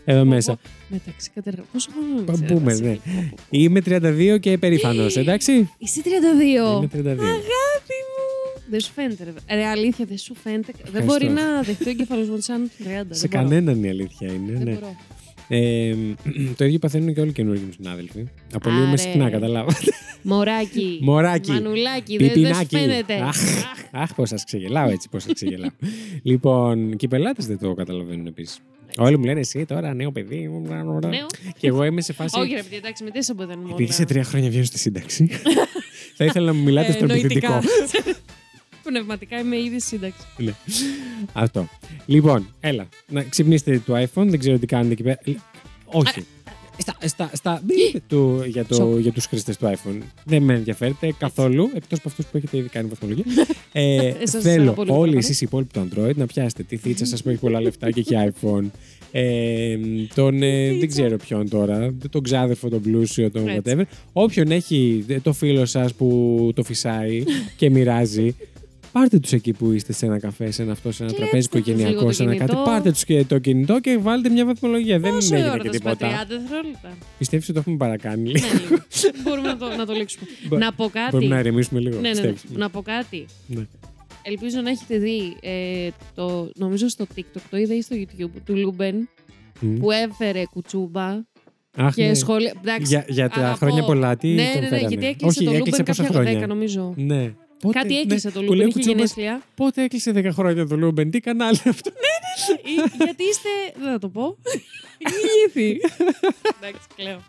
[0.06, 0.60] Εδώ μέσα.
[0.88, 1.64] Μεταξύ κατεργα...
[1.74, 3.30] Πόσο χρόνο Πα- είσαι, ρε, πούμε, Βασίλη; ναι.
[3.50, 5.70] Είμαι 32 και περήφανο, εντάξει.
[5.78, 6.08] Είσαι 32.
[6.08, 7.08] Είμαι 32.
[7.08, 8.62] Αγάπη μου.
[8.70, 9.56] Δεν σου φαίνεται, ρε.
[9.56, 10.72] Ρε, αλήθεια, δεν σου φαίνεται.
[10.76, 11.14] Δεν Ευχαριστώ.
[11.14, 12.84] μπορεί να δεχτεί ο εγκεφαλό μου σαν 30.
[12.84, 13.28] Σε δεν μπορώ.
[13.30, 14.52] κανέναν η αλήθεια είναι.
[14.52, 14.72] Δεν ναι.
[14.74, 14.96] μπορώ.
[15.51, 15.96] Ε,
[16.56, 18.24] το ίδιο παθαίνουν και όλοι οι καινούργιοι μου συνάδελφοι.
[18.53, 18.98] Απολύουμε Άρε.
[18.98, 19.79] συχνά, καταλάβατε.
[20.22, 21.00] Μωράκι.
[21.01, 21.51] Μωράκι.
[21.51, 22.18] Μανουλάκι.
[22.18, 22.77] Δεν δεν σου Πιπινάκι.
[22.77, 23.13] φαίνεται.
[23.13, 23.38] Αχ,
[23.91, 25.70] αχ πώς σας ξεγελάω έτσι, πώς σας ξεγελάω.
[26.24, 28.60] λοιπόν, και οι πελάτες δεν το καταλαβαίνουν επίσης.
[28.98, 30.50] Όλοι μου λένε εσύ τώρα, νέο παιδί.
[31.08, 31.25] Νέο.
[31.58, 32.39] Και εγώ είμαι σε φάση.
[32.39, 33.70] Όχι, ρε παιδί, εντάξει, με τέσσερα που δεν μου.
[33.72, 35.29] Επειδή σε τρία χρόνια βγαίνω στη σύνταξη,
[36.15, 37.60] θα ήθελα να μου μιλάτε στο επιθετικό.
[38.89, 40.19] Πνευματικά είμαι ήδη σύνταξη.
[40.38, 40.53] Ναι.
[41.34, 41.67] Αυτό.
[42.05, 42.88] Λοιπόν, έλα.
[43.08, 45.19] Να ξυπνήσετε το iPhone, δεν ξέρω τι κάνετε εκεί πέρα.
[45.86, 46.25] Όχι.
[46.77, 49.00] Στα, στα, στα μπιπ του, για, το, Σοκ.
[49.00, 49.98] για τους χρήστες του iPhone.
[50.25, 53.24] Δεν με ενδιαφέρετε καθόλου, εκτός από αυτούς που έχετε ήδη κάνει βαθμολογία.
[53.72, 55.17] ε, Εσάς θέλω πολύ όλοι παραπάνω.
[55.17, 58.00] εσείς οι υπόλοιποι του Android να πιάσετε τη θίτσα σας που έχει πολλά λεφτά και
[58.00, 58.65] έχει iPhone.
[59.12, 59.77] Ε,
[60.15, 63.62] τον, ε, δεν ξέρω ποιον τώρα, τον ξάδερφο, τον πλούσιο, τον Έτσι.
[63.65, 63.84] whatever.
[64.13, 67.24] Όποιον έχει ε, το φίλο σας που το φυσάει
[67.55, 68.36] και μοιράζει,
[68.91, 71.48] Πάρτε τους εκεί που είστε σε ένα καφέ, σε ένα αυτό, σε ένα Κλέψτε τραπέζι
[71.50, 72.51] τους λίγο οικογενειακό, το σε ένα κάτι.
[72.51, 72.69] κινητό.
[72.69, 75.00] Πάρτε τους και το κινητό και βάλτε μια βαθμολογία.
[75.00, 76.25] Δεν Πόσο έγινε ώρα και θα σπάει, 30 τίποτα.
[76.29, 76.89] δευτερόλεπτα.
[77.17, 78.81] Πιστεύεις ότι το έχουμε παρακάνει Ναι, λίγο; λίγο.
[79.24, 80.25] Μπορούμε να το, να το λήξουμε.
[80.48, 81.12] Μπο- να πω κάτι.
[81.12, 81.96] Μπορούμε να ηρεμήσουμε λίγο.
[81.96, 82.27] ναι, ναι, ναι.
[82.27, 82.43] πιστεύεις.
[82.58, 83.25] Να πω κάτι.
[83.48, 83.62] Ναι.
[84.24, 88.55] Ελπίζω να έχετε δει ε, το, νομίζω στο TikTok, το είδα ή στο YouTube, του
[88.58, 89.10] Λούμπεν
[89.60, 89.77] Μμ.
[89.79, 91.08] που έφερε Κουτσούμπα
[91.75, 92.13] Αχ, και ναι.
[92.13, 92.53] σχόλια.
[92.62, 93.55] Εντάξει, Για, για τα αγαπώ.
[93.58, 96.03] χρόνια πολλά, τι ναι, τον ναι, ναι, φέρανε; γιατί έκλεισε Όχι, το έκλεισε Λούμπεν πόσα
[96.03, 96.93] κάποια χρόνια; 10 νομίζω.
[96.98, 97.34] Ναι.
[97.62, 99.42] Πότε, Κάτι έκλεισε ναι, το που Λούμπεν, λέει είχε Κουτσούμπας, γενέθλια.
[99.56, 101.92] Πότε έκλεισε 10 χρόνια το Λούμπεν, τι κανάλι αυτό;
[102.63, 103.50] Ή- γιατί είστε.
[103.82, 104.38] Δεν θα το πω.
[105.06, 105.82] Ηλίθιοι.
[106.62, 107.20] Εντάξει, κλαίω.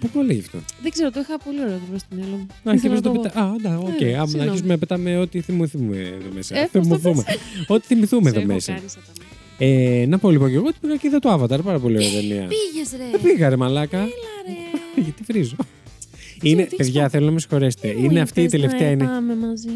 [0.00, 2.46] Πού το λέει αυτό; Δεν ξέρω, το είχα πολύ ωραίο το βρω στο μυαλό μου.
[2.62, 3.40] Να Ήθελα αρχίσουμε να το το πετά.
[3.40, 4.00] Α, ναι, οκ.
[4.00, 4.42] Ναι, Άμα να συγγνώμη.
[4.48, 6.56] αρχίσουμε να πετάμε ό,τι θυμηθούμε εδώ μέσα.
[6.58, 7.24] Ε, πώς το Θυμηθούμε.
[7.66, 8.72] Ό,τι θυμηθούμε Σε εδώ έχω μέσα.
[8.72, 9.12] κάνει σαν τα
[9.58, 9.98] μάτια.
[10.02, 11.62] Ε, να πω λοιπόν και εγώ ότι πήγα και είδα το Avatar.
[11.64, 12.46] Πάρα πολύ ωραία ταινία.
[12.48, 13.10] Πήγες, ρε.
[13.10, 13.98] Δεν πήγα, ρε μαλάκα.
[13.98, 14.08] Έλα,
[14.46, 14.52] ρε.
[15.04, 15.56] Γιατί βρίζω.
[16.50, 17.08] Είναι, τι παιδιά, είπα.
[17.08, 17.94] θέλω να με συγχωρέσετε.
[17.96, 18.86] Μου Είναι αυτή η είπες τελευταία.
[18.86, 19.04] να Είναι...
[19.04, 19.70] Πάμε μαζί.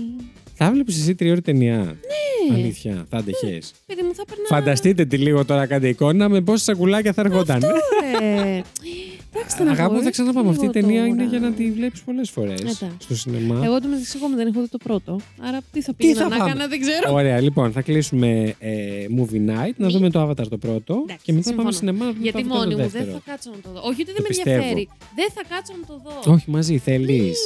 [0.54, 1.76] Θα βλέπεις εσύ τρία ώρα ταινία.
[1.76, 2.54] Ναι.
[2.54, 3.58] Αλήθεια, θα αντεχέ.
[3.87, 4.44] Παιδί μου, θα περνά.
[4.48, 7.60] Φανταστείτε τη λίγο τώρα, κάντε εικόνα με πόσα σακουλάκια θα έρχονταν.
[7.60, 8.62] Ρε.
[9.35, 10.50] Εντάξει, θα Αγάπη, θα ξαναπάμε.
[10.50, 11.64] Αυτή η ταινία είναι για να τη.
[11.64, 12.87] τη βλέπεις πολλές φορές Εντάξει.
[12.99, 13.61] στο σινεμά.
[13.64, 15.20] Εγώ το μεταξύ ακόμα δεν έχω δει το πρώτο.
[15.40, 17.12] Άρα τι θα Τι πήγαινα θα να πάμε; κάνω, δεν ξέρω.
[17.14, 18.73] Ωραία, λοιπόν, θα κλείσουμε ε,
[19.18, 19.92] movie night, να Μη.
[19.92, 21.56] δούμε το Avatar το πρώτο Εντάξει, και μετά συμφωνώ.
[21.62, 23.12] πάμε σινεμά να δούμε Γιατί το Avatar μόνη το μου δεν δεύτερο.
[23.25, 23.80] θα κάτσω να το δω.
[23.88, 24.50] Όχι ότι Το δεν με πιστεύω.
[24.56, 24.88] ενδιαφέρει.
[25.14, 26.32] Δεν θα κάτσω να το δω.
[26.32, 27.38] Όχι, μαζί θέλεις.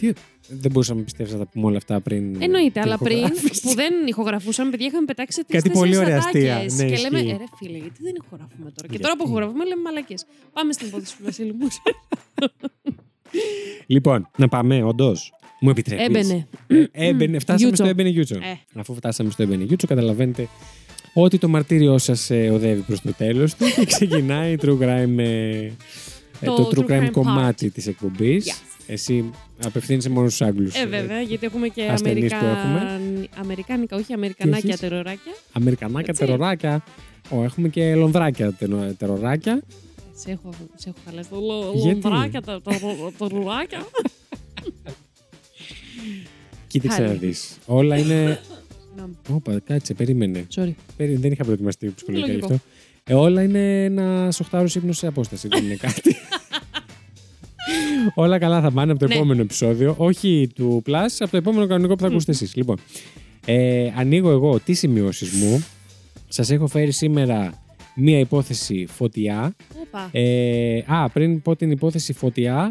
[0.00, 0.12] Μη, μη.
[0.12, 2.42] Τι, δεν μπορούσαμε να πιστεύεις να τα πούμε όλα αυτά πριν.
[2.42, 3.62] Εννοείται, την αλλά πριν ηχογράφηση.
[3.62, 6.54] που δεν ηχογραφούσαμε, παιδιά, είχαμε πετάξει τις Κάτι πολύ ωραία αστεία.
[6.76, 7.30] Ναι, και λέμε, ισχύει.
[7.30, 8.74] ε, ρε φίλε, γιατί δεν ηχογραφούμε τώρα.
[8.80, 10.26] Και Γιατί; τώρα που ηχογραφούμε, λέμε μαλακές.
[10.52, 11.68] Πάμε στην υπόθεση του Βασίλη μου.
[13.86, 15.32] Λοιπόν, να πάμε, όντως.
[15.60, 16.46] Μου επιτρέπεις; Έμπαινε.
[16.92, 17.76] Έμπαινε, φτάσαμε Γιούτσο.
[17.82, 18.34] στο έμπαινε Γιούτσο.
[18.34, 18.60] Ε.
[18.74, 20.48] Αφού φτάσαμε στο έμπαινε Γιούτσο, καταλαβαίνετε
[21.14, 25.24] ότι το μαρτύριό σας οδεύει προς το τέλος του και ξεκινάει η true crime, ε,
[25.60, 25.72] ε,
[26.44, 28.46] Το το true true crime crime κομμάτι της εκπομπής.
[28.50, 28.75] Yes.
[28.86, 29.30] Εσύ
[29.64, 30.74] απευθύνεσαι μόνο στους Άγγλους.
[30.74, 33.28] Ε, βέβαια, γιατί έχουμε και ασθενείς που Αμερικαν...
[33.38, 35.32] Αμερικάνικα, όχι Αμερικανάκια έχεις; τεροράκια.
[35.52, 36.24] Αμερικανάκια Έτσι.
[36.24, 36.84] τεροράκια.
[37.30, 39.62] Ω, έχουμε και λονδράκια τε- τεροράκια.
[40.14, 42.78] Σε έχω, σε έχω χαλάσει το λο- Γιατί; λονδράκια, τα τα-
[43.18, 43.86] τα ρουλάκια.
[46.66, 47.20] Κοίταξε να Χάλια.
[47.20, 47.56] δεις.
[47.66, 48.40] Όλα είναι.
[48.86, 50.46] Συγγνώμη, Όπα, κάτσε, περίμενε.
[50.56, 50.70] Sorry.
[50.96, 52.54] Περί- Δεν είχα προετοιμαστεί ψυχολογικά γι' Λογικό.
[52.54, 52.66] αυτό.
[53.08, 55.48] Ε, όλα είναι ένα οχτάρο ύπνος σε απόσταση.
[55.48, 56.16] Δεν είναι κάτι.
[58.14, 59.14] Όλα καλά θα πάνε από το Ναι.
[59.14, 59.94] επόμενο επεισόδιο.
[59.98, 62.50] Όχι του Plus, από το επόμενο κανονικό που θα ακούσετε εσεί.
[62.54, 62.76] Λοιπόν,
[63.46, 65.64] ε, ανοίγω εγώ τις σημειώσεις μου.
[66.28, 67.62] Σας έχω φέρει σήμερα
[67.94, 69.54] μία υπόθεση φωτιά.
[69.80, 70.08] Όπα.
[70.12, 72.70] Ε, α, πριν πω την υπόθεση φωτιά,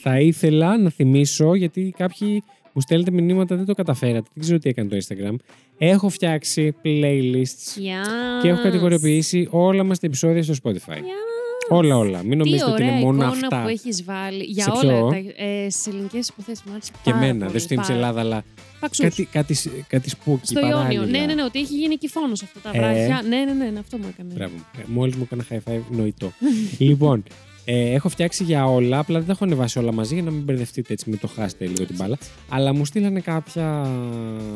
[0.00, 4.68] θα ήθελα να θυμίσω, γιατί κάποιοι μου στέλνετε μηνύματα, δεν το καταφέρατε, δεν ξέρω τι
[4.68, 5.34] έκανε το Instagram.
[5.78, 8.42] Έχω φτιάξει playlists Yes.
[8.42, 10.92] και έχω κατηγοριοποιήσει όλα μας τα επεισόδια στο Spotify.
[10.98, 11.43] Yes.
[11.68, 12.18] Όλα, όλα.
[12.18, 13.62] Μην Τι νομίζετε ότι ωραία είναι μόνο εικόνα αυτά.
[13.62, 16.64] που έχεις βάλει για Σε όλα ποιο; τα, ε, στις ελληνικές υποθέσεις.
[16.66, 18.00] Μου άρεσε Και πάρα εμένα, πολύ, δεν σου θύμισε πάρα.
[18.00, 18.44] Ελλάδα, αλλά
[18.80, 19.04] Παξούς.
[19.04, 19.56] κάτι, κάτι,
[19.88, 20.76] κάτι spooky Στο Ιόνιο.
[20.76, 21.06] παράλληλα.
[21.06, 22.78] Ναι, ναι, ναι, ότι έχει γίνει κυφώνος αυτά τα Ε.
[22.78, 23.22] βράχια.
[23.28, 24.32] Ναι, ναι, ναι, ναι, αυτό μου έκανε.
[24.34, 24.54] Μπράβο.
[24.86, 26.32] Μόλις μου έκανα high five, νοητό.
[26.78, 27.22] λοιπόν,
[27.64, 30.42] ε, έχω φτιάξει για όλα, απλά δεν τα έχω ανεβάσει όλα μαζί για να μην
[30.42, 32.18] μπερδευτείτε έτσι, μην το χάσετε λίγο την μπάλα.
[32.48, 33.88] Αλλά μου στείλανε κάποια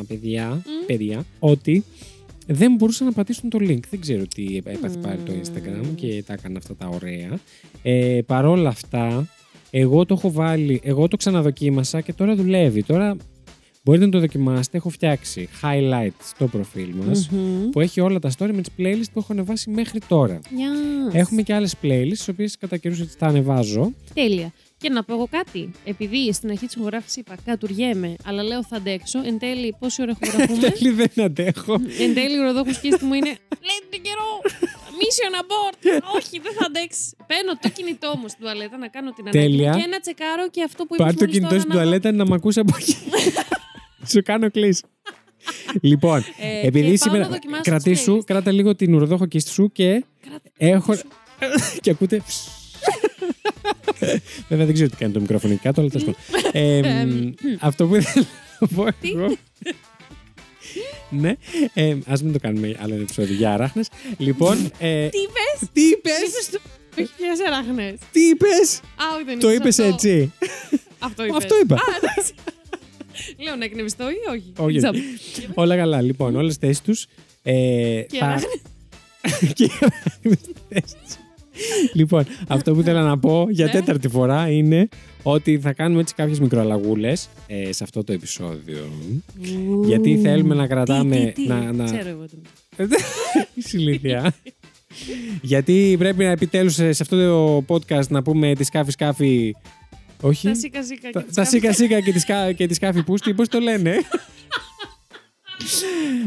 [0.08, 1.84] παιδιά, παιδιά ότι
[2.50, 3.80] δεν μπορούσαν να πατήσουν το link.
[3.90, 7.38] Δεν ξέρω τι έπαθε πάρει το Instagram και τα έκανα αυτά τα ωραία.
[7.82, 9.28] Ε, Παρ' όλα αυτά,
[9.70, 12.82] εγώ το έχω βάλει, εγώ το ξαναδοκίμασα και τώρα δουλεύει.
[12.82, 13.16] Τώρα
[13.84, 14.76] μπορείτε να το δοκιμάσετε.
[14.76, 17.70] Έχω φτιάξει highlight στο προφίλ μας Μμμ.
[17.70, 20.40] που έχει όλα τα story με τις playlists που έχω ανεβάσει μέχρι τώρα.
[20.44, 21.14] Yes.
[21.14, 23.92] Έχουμε και άλλες playlists, τις οποίες κατά καιρούς έτσι τα ανεβάζω.
[24.14, 24.52] Τέλεια.
[24.78, 25.70] Και να πω εγώ κάτι.
[25.84, 29.18] Επειδή στην αρχή της ηχογράφησης είπα κατουργέμαι, αλλά λέω θα αντέξω.
[29.24, 31.72] Εν τέλει, πόση ώρα ηχογραφούμε; Τέλει δεν αντέχω.
[31.98, 33.28] Εν τέλει, ο ροδόχος σκίστη μου είναι.
[33.68, 34.30] Λέτε την καιρό!
[35.00, 36.02] Mission abort!
[36.16, 37.16] Όχι, δεν θα αντέξει.
[37.26, 39.72] Παίρνω το κινητό μου στην τουαλέτα να κάνω την ανάγκη Τέλεια.
[39.72, 41.04] μου και να τσεκάρω και αυτό που είπα.
[41.04, 42.96] Πάρ το κινητό στην τουαλέτα να μ' ακούσει από εκεί.
[44.10, 44.82] Σου κάνω κλείσει.
[45.80, 47.24] λοιπόν, Ε, επειδή και πάω σήμερα.
[47.24, 50.04] να δοκιμάσω Κρατήσου, τις κράτα λίγο την ουροδόχο κίστη σου και
[50.56, 50.94] έχω.
[51.82, 52.22] και ακούτε.
[54.48, 56.50] Βέβαια δεν ξέρω τι κάνει το μικρόφωνο εκεί κάτω, αλλά τέλος πάντων.
[56.52, 58.26] Ε, μ, Αυτό που ήθελα
[58.58, 59.36] να πω εγώ.
[61.10, 61.32] Ναι,
[61.74, 63.88] ε, ας μην το κάνουμε άλλο ένα επεισόδιο για αράχνες.
[64.18, 65.68] Λοιπόν, ε, Τι είπες!
[65.72, 66.60] τι είπες,
[66.98, 67.94] Όχι, για σεράχνε.
[68.12, 69.92] τι είπες, Α, όχι, δεν το είπες είπες αυτό.
[70.08, 70.32] έτσι.
[70.98, 71.36] Αυτό είπες.
[71.36, 71.74] Αυτό είπα.
[71.74, 72.32] Α, εντάξει.
[73.44, 74.76] Λέω να εκνευριστώ ή όχι; Όχι.
[74.78, 74.94] Τζαμπ.
[75.54, 76.00] Όλα καλά.
[76.00, 77.06] Λοιπόν, όλες τις θέσεις τους.
[77.42, 78.26] Ε, Και θα...
[78.26, 78.60] αράχνες.
[79.54, 79.70] και οι
[81.58, 81.94] αράχνες στις θέσεις τους.
[81.94, 83.70] λοιπόν, αυτό που ήθελα να πω για Ναι.
[83.70, 84.88] τέταρτη φορά είναι
[85.22, 88.90] ότι θα κάνουμε έτσι κάποιες μικροαλλαγούλες ε, σε αυτό το επεισόδιο.
[89.84, 91.16] Γιατί θέλουμε να κρατάμε...
[91.16, 91.46] Τι, τι, τι.
[91.48, 91.84] Να, να...
[91.84, 92.24] Ξέρω εγώ.
[92.26, 92.36] τι.
[93.54, 94.34] Είσαι ηλίθεια.
[95.42, 99.54] Γιατί πρέπει να επιτέλους σε σε αυτό το podcast να πούμε τη σκάφη σκάφη...
[100.20, 101.10] Όχι; Τα σίκα σίκα.
[101.10, 101.48] Τα- και τις Τα κάμες.
[101.48, 103.94] σίκα σίκα και τη σκα- και τη σκάφη πούστη, πώς το λένε;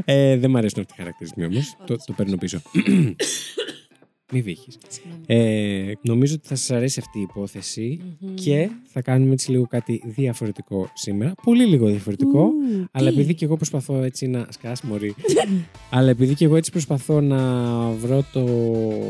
[0.06, 1.76] ε, δεν μ' αρέσουν αυτοί οι χαρακτηρισμοί όμως.
[1.86, 2.62] το, το παίρνω πίσω.
[4.32, 4.78] Μη βύχεις.
[4.88, 5.22] Συγγνώμη.
[5.26, 8.34] Ε, νομίζω ότι θα σας αρέσει αυτή η υπόθεση Μμμ.
[8.34, 11.34] και θα κάνουμε έτσι λίγο κάτι διαφορετικό σήμερα.
[11.44, 12.40] Πολύ λίγο διαφορετικό.
[12.42, 14.46] Ου, Αλλά τι; επειδή και εγώ προσπαθώ έτσι να.
[14.50, 15.16] Σκάς, μωρή.
[15.90, 17.38] αλλά επειδή και εγώ έτσι προσπαθώ να
[17.92, 18.46] βρω το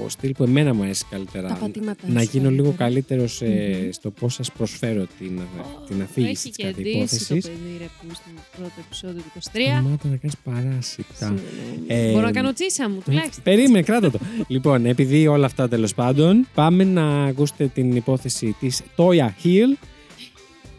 [0.07, 1.47] στυλ που εμένα μου αρέσει καλύτερα.
[1.47, 3.25] Τα πατήματά να σου γίνω λίγο καλύτερα.
[3.27, 3.51] καλύτερο
[3.84, 3.91] Μμμ.
[3.91, 5.39] στο πώς σας προσφέρω την,
[5.88, 7.39] την αφήγηση Έχει της κάθε κερδίσει το υπόθεση.
[7.41, 9.39] παιδί ρε που στην πρώτο επεισόδιο του 23.
[9.39, 11.13] Σταμάτα να κάνεις παράσιτα.
[11.13, 11.39] Συγγνώμη.
[11.88, 13.43] Ε, Μπορώ να κάνω τσίσα μου τουλάχιστον.
[13.43, 14.19] Περίμενε, κράτα το.
[14.47, 19.71] λοιπόν, επειδή όλα αυτά τέλος πάντων, πάμε να ακούσετε την υπόθεση της Toya Hill.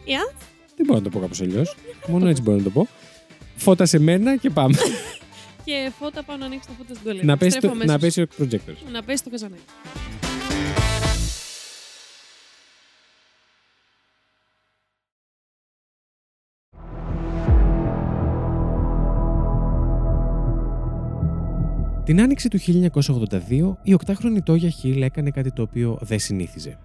[0.05, 0.33] Yeah.
[0.75, 1.75] Δεν μπορώ να το πω κάπως αλλιώς.
[2.07, 2.87] Μόνο έτσι μπορώ να το πω.
[3.55, 4.75] Φώτα σε μένα και πάμε.
[5.65, 7.25] και φώτα πάω να ανοίξει τα φώτα στην τολέτα.
[7.25, 7.93] Να πέσει Στρέφω το, αμέσως.
[7.93, 8.91] να πέσει ο projector.
[8.91, 9.61] Να πέσει το καζανάκι.
[22.03, 26.79] Την άνοιξη του 1982, η οκτάχρονη Τόγια Χίλ έκανε κάτι το οποίο δεν συνήθιζε.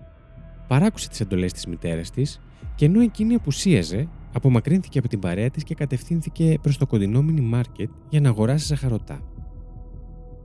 [0.69, 2.41] Παράκουσε τις εντολές της μητέρας της
[2.75, 7.55] και ενώ εκείνη απουσίαζε, απομακρύνθηκε από την παρέα της και κατευθύνθηκε προς το κοντινό mini
[7.55, 9.21] market για να αγοράσει ζαχαρωτά.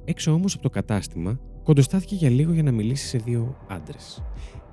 [0.06, 4.24] Έξω όμως από το κατάστημα, κοντοστάθηκε για λίγο για να μιλήσει σε δύο άντρες.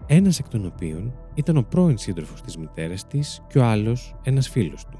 [0.06, 4.48] Ένας εκ των οποίων ήταν ο πρώην σύντροφος της μητέρας της και ο άλλος ένας
[4.48, 4.98] φίλος του.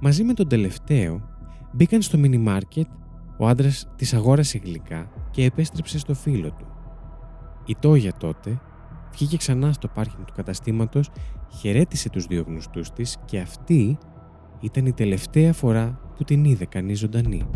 [0.00, 1.28] Μαζί με τον τελευταίο,
[1.72, 2.86] μπήκαν στο mini market
[3.36, 6.66] ο άντρας τη αγόρασε γλυκά και επέστρεψε στο φίλο του.
[7.66, 8.60] Η Τόγια τότε
[9.12, 11.10] βγήκε ξανά στο πάρκινγκ του καταστήματος,
[11.60, 13.98] χαιρέτησε τους δύο γνωστούς της και αυτή
[14.60, 17.46] ήταν η τελευταία φορά που την είδε κανείς ζωντανή.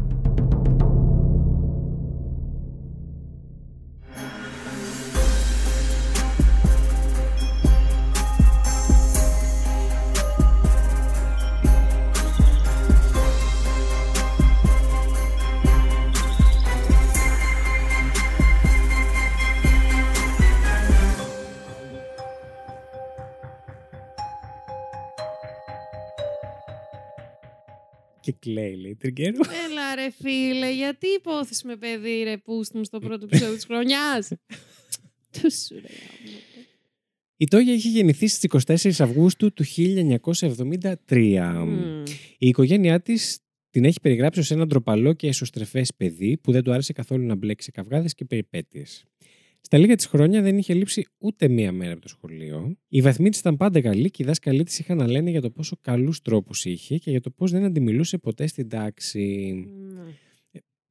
[28.26, 29.36] Και κλαίει, λέει, τριγκέρου.
[29.68, 34.28] Έλα ρε φίλε, γιατί υπόθεση με παιδί ρε πούστη μου στο πρώτο επεισόδιο της χρονιάς;
[35.30, 36.38] Του σου ρε γάμο.
[37.36, 39.64] Η Τόγια είχε γεννηθεί στις 24 Αυγούστου του
[41.08, 41.64] 1973.
[41.66, 42.02] Μμμ.
[42.38, 43.38] Η οικογένειά της
[43.70, 47.34] την έχει περιγράψει ως ένα ντροπαλό και εσωστρεφές παιδί που δεν του άρεσε καθόλου να
[47.34, 49.04] μπλέξει σε καυγάδες και περιπέτειες.
[49.66, 52.76] Στα λίγα της χρόνια δεν είχε λείψει ούτε μία μέρα από το σχολείο.
[52.88, 55.50] Οι βαθμοί της ήταν πάντα καλοί και οι δάσκαλοι της είχαν να λένε για το
[55.50, 59.52] πόσο καλούς τρόπους είχε και για το πώς δεν αντιμιλούσε ποτέ στην τάξη.
[59.94, 60.12] Ναι.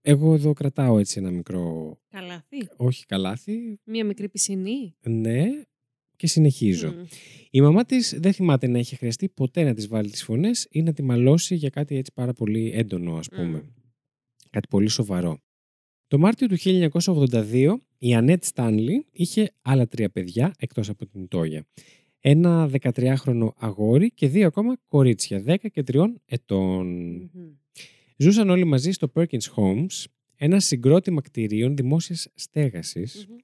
[0.02, 1.98] Εγώ εδώ κρατάω έτσι ένα μικρό.
[2.10, 2.68] Καλάθι.
[2.78, 3.80] Όχι καλάθι.
[3.84, 4.96] Μία μικρή πισινή.
[5.08, 5.46] Ναι,
[6.16, 6.92] και συνεχίζω.
[6.92, 7.04] Μμ.
[7.50, 10.82] Η μαμά της δεν θυμάται να είχε χρειαστεί ποτέ να της βάλει τις φωνές ή
[10.82, 13.58] να τη μαλώσει για κάτι έτσι πάρα πολύ έντονο, ας πούμε.
[13.58, 13.70] Μμ.
[14.50, 15.40] Κάτι πολύ σοβαρό.
[16.08, 21.65] Το Μάρτιο του 1982 η Ανέτ Στάνλι είχε άλλα τρία παιδιά εκτός από την Τόγια.
[22.20, 26.88] Ένα 13χρονο αγόρι και δύο ακόμα κορίτσια 10 και 3 ετών.
[27.34, 27.52] Μμμ.
[28.18, 30.04] Ζούσαν όλοι μαζί στο Perkins Homes,
[30.36, 33.36] ένα συγκρότημα κτηρίων δημόσιας στέγασης Μμμ.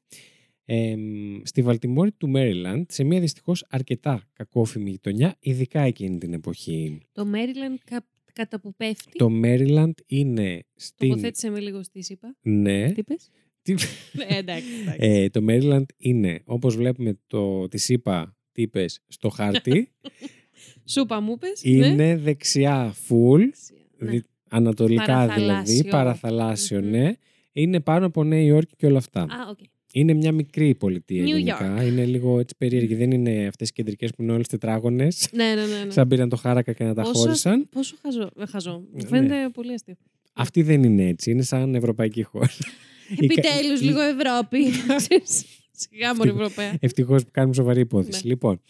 [0.66, 7.00] εμ, στη Βαλτιμόρη του Μέριλαντ, σε μια δυστυχώς αρκετά κακόφημη γειτονιά, ειδικά εκείνη την εποχή.
[7.12, 8.06] Το Maryland κα...
[8.34, 9.18] κατά που πέφτει.
[9.18, 11.10] Το Μέριλαντ είναι στην...
[11.10, 12.36] Τοποθέτησε με λίγο στη ΣΥΠΑ.
[12.42, 12.92] Ναι.
[12.92, 13.30] Τι είπες;
[13.62, 13.72] Τι-
[14.28, 14.68] Ε, εντάξει.
[14.82, 14.98] εντάξει.
[15.00, 19.92] Ε, το Maryland είναι, όπως βλέπουμε το, τη είπα, τι είπες, στο χάρτη,
[20.86, 21.64] Σου 'πα μου είπες.
[21.64, 21.88] ναι.
[21.88, 23.40] είναι δεξιά full,
[23.98, 24.10] Ναι.
[24.10, 25.90] δι- ανατολικά δηλαδή, Παραθαλάσσιο.
[25.90, 26.90] παραθαλάσσιο, Μμμ.
[26.90, 27.14] ναι.
[27.52, 29.22] Είναι πάνω από Νέα Υόρκη και όλα αυτά.
[29.22, 29.58] Α, οκ.
[29.94, 31.84] Είναι μια μικρή πολιτεία New γενικά.
[31.86, 32.96] Είναι λίγο έτσι περίεργη.
[32.96, 35.30] Δεν είναι αυτές οι κεντρικές που είναι όλες τετράγωνες.
[35.32, 35.84] Ναι, ναι, ναι.
[35.86, 35.92] ναι.
[35.92, 37.70] Σαν πήραν το χάρακα και να τα Πόσο- χώρισαν.
[37.70, 38.30] Πόσο χαζό.
[38.40, 38.72] ε, χαζό.
[38.72, 39.08] Μου Ναι.
[39.08, 39.96] φαίνεται πολύ αστείο.
[40.34, 41.32] Αυτή δεν είναι έτσι.
[41.32, 42.50] Είναι σαν ευρωπαϊκή χώρα.
[43.20, 44.60] Η κα- Επιτέλους, η- λίγο Ευρώπη.
[44.96, 46.76] Ξέρεις, Σιγά μωρή Ευρωπαία.
[46.80, 48.22] Ευτυχώς που κάνουμε σοβαρή υπόθεση.
[48.24, 48.30] Ναι.
[48.30, 48.62] Λοιπόν,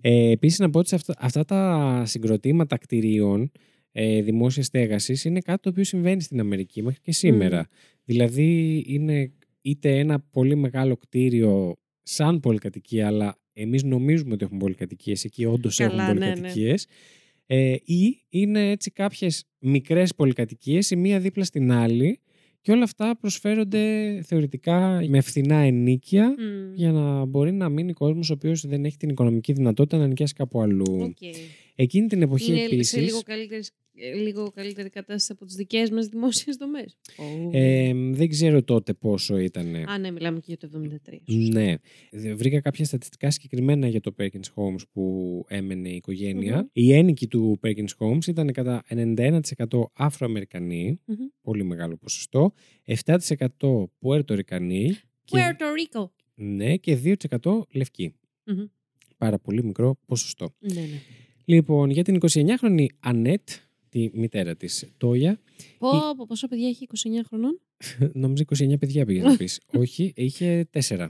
[0.00, 3.50] ε, επίσης να πω ότι σε αυτά, αυτά τα συγκροτήματα κτηρίων
[3.92, 7.68] ε, δημόσιας στέγασης είναι κάτι το οποίο συμβαίνει στην Αμερική μέχρι και σήμερα.
[8.04, 9.32] Δηλαδή είναι
[9.64, 15.76] είτε ένα πολύ μεγάλο κτίριο σαν πολυκατοικία, αλλά εμείς νομίζουμε ότι έχουν πολυκατοικίες, εκεί όντως
[15.76, 16.30] Καλά, έχουν ναι, ναι.
[16.30, 16.86] πολυκατοικίες.
[17.46, 22.20] Ε, ή είναι έτσι κάποιες μικρές πολυκατοικίες η μία δίπλα στην άλλη
[22.60, 26.74] και όλα αυτά προσφέρονται θεωρητικά με φθηνά ενοίκια Μμ.
[26.74, 30.34] για να μπορεί να μείνει κόσμος ο οποίος δεν έχει την οικονομική δυνατότητα να νοικιάσει
[30.34, 30.98] κάπου αλλού.
[31.00, 31.16] Οκ.
[31.74, 32.88] Εκείνη την εποχή Είναι επίσης...
[32.88, 33.62] σε λίγο καλύτερη,
[34.22, 36.96] λίγο καλύτερη κατάσταση από τις δικές μας δημόσιες δομές.
[37.52, 39.74] ε, δεν ξέρω τότε πόσο ήταν.
[39.74, 41.20] Α, ναι, μιλάμε και για το 73.
[41.28, 41.60] σωστά.
[41.60, 41.74] Ναι.
[42.10, 46.56] Δε- Βρήκα κάποια στατιστικά συγκεκριμένα για το Perkins Homes που έμενε η οικογένεια.
[46.56, 46.66] Μμμ.
[46.72, 51.16] Οι ένοικοι του Perkins Homes ήταν κατά 91% Αφροαμερικανοί, Μμμ.
[51.42, 52.52] πολύ μεγάλο ποσοστό,
[52.84, 56.08] 7% Πουέρτορικανοί και, Puerto Rico.
[56.34, 58.14] ναι, και 2% λευκοί.
[58.44, 58.64] Μμμ.
[59.18, 60.54] Πάρα πολύ μικρό ποσοστό.
[60.58, 61.00] Ναι, ναι.
[61.44, 63.48] Λοιπόν, για την 29χρονη Ανέτ,
[63.94, 65.40] τη μητέρα της Τόια,
[65.78, 67.60] Πω, πω, πόσο παιδιά έχει 29 χρονών;
[68.22, 69.60] νομίζω 29 παιδιά πήγε να πεις.
[69.82, 71.08] Όχι, είχε 4.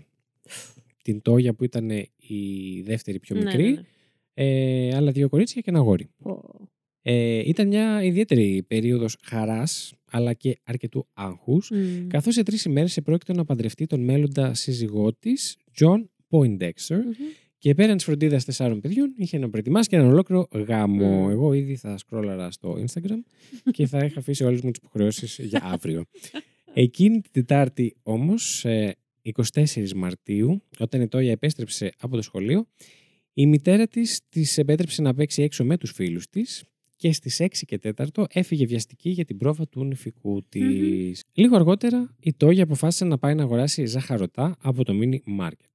[1.03, 3.83] Την Τόια που ήταν η δεύτερη πιο Ναι, μικρή, ναι, ναι.
[4.35, 6.09] ε, άλλα δύο κορίτσια και ένα αγόρι.
[6.23, 6.69] Πω.
[7.03, 12.07] Ε, ήταν μια ιδιαίτερη περίοδος χαράς, αλλά και αρκετού άγχους, Μμ.
[12.07, 17.13] καθώς σε τρεις ημέρες επρόκειτο να παντρευτεί τον μέλλοντα σύζυγό της, John Poindexter, Μμμ.
[17.65, 21.23] Και πέραν τη φροντίδα τεσσάρων παιδιών, είχε να προετοιμάσει και έναν ολόκληρο γάμο.
[21.23, 21.31] Μμμ.
[21.31, 23.19] Εγώ ήδη θα σκρόλαρα στο Instagram
[23.71, 26.05] και θα είχα αφήσει όλες μου τις υποχρεώσεις για αύριο.
[26.75, 28.67] Εκείνη την Τετάρτη όμως,
[29.23, 32.67] 24 Μαρτίου, όταν η Τόγια επέστρεψε από το σχολείο,
[33.33, 36.65] η μητέρα της της επέτρεψε να παίξει έξω με τους φίλους της
[36.97, 37.79] και στις 6 και
[38.15, 41.23] 4 έφυγε βιαστική για την πρόβα του νηφικού της.
[41.33, 45.73] Λίγο αργότερα η Τόγια αποφάσισε να πάει να αγοράσει ζαχαρωτά από το mini market.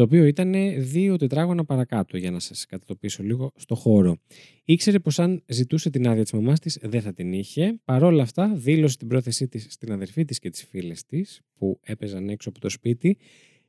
[0.00, 4.16] Το οποίο ήταν δύο τετράγωνα παρακάτω, για να σας κατατοπίσω λίγο στο χώρο.
[4.64, 7.80] Ήξερε πως αν ζητούσε την άδεια της μαμάς της δεν θα την είχε.
[7.84, 12.28] Παρόλα αυτά δήλωσε την πρόθεσή της στην αδερφή της και τις φίλες της που έπαιζαν
[12.28, 13.16] έξω από το σπίτι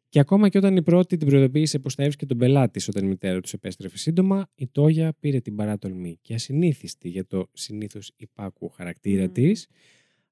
[0.09, 3.05] και ακόμα και όταν η πρώτη την προειδοποίησε πως θα έβρισκε τον πελάτη της όταν
[3.05, 8.11] η μητέρα τους επέστρεφε σύντομα, η Τόγια πήρε την παράτολμη και ασυνήθιστη για το συνήθως
[8.15, 9.31] υπάκου χαρακτήρα Μμμ.
[9.31, 9.67] της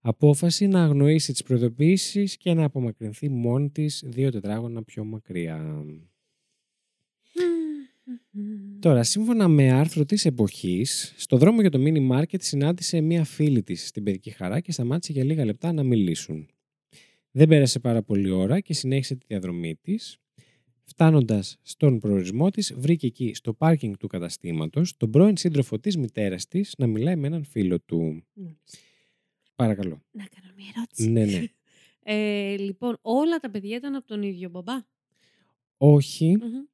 [0.02, 5.86] απόφαση να αγνοήσει τις προειδοποίησεις και να απομακρυνθεί μόνη της δύο τετράγωνα πιο μακριά.
[8.80, 13.64] Τώρα, σύμφωνα με άρθρο της εποχής, στο δρόμο για το mini market συνάντησε μία φίλη
[13.64, 16.48] της στην παιδική χαρά και σταμάτησε για λίγα λεπτά να μιλήσουν.
[17.32, 20.18] Δεν πέρασε πάρα πολύ ώρα και συνέχισε τη διαδρομή της.
[20.84, 26.48] Φτάνοντας στον προορισμό της, βρήκε εκεί στο πάρκινγκ του καταστήματος τον πρώην σύντροφο της μητέρας
[26.48, 28.24] της να μιλάει με έναν φίλο του.
[29.64, 30.02] Παρακαλώ.
[30.12, 31.10] Να κάνω μια ερώτηση.
[31.10, 31.44] Ναι, ναι.
[32.04, 34.74] Ε, λοιπόν, όλα τα παιδιά ήταν από τον ίδιο μπαμπά;
[35.78, 36.66] Όχι Μμμ.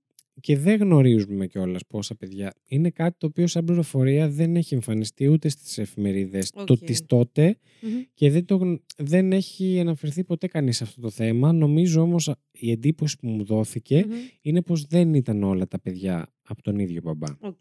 [0.41, 2.54] και δεν γνωρίζουμε κιόλας πόσα παιδιά.
[2.65, 6.78] Είναι κάτι το οποίο σαν πληροφορία δεν έχει εμφανιστεί ούτε στις εφημερίδες το Οκ.
[6.80, 7.91] της τότε Μμμ.
[8.13, 11.54] και δεν, το, γν- δεν έχει αναφερθεί ποτέ κανείς σε αυτό το θέμα.
[11.54, 14.13] Νομίζω όμως α- η εντύπωση που μου δόθηκε Μμμ.
[14.41, 17.28] είναι πως δεν ήταν όλα τα παιδιά από τον ίδιο μπαμπά.
[17.39, 17.60] Οκ.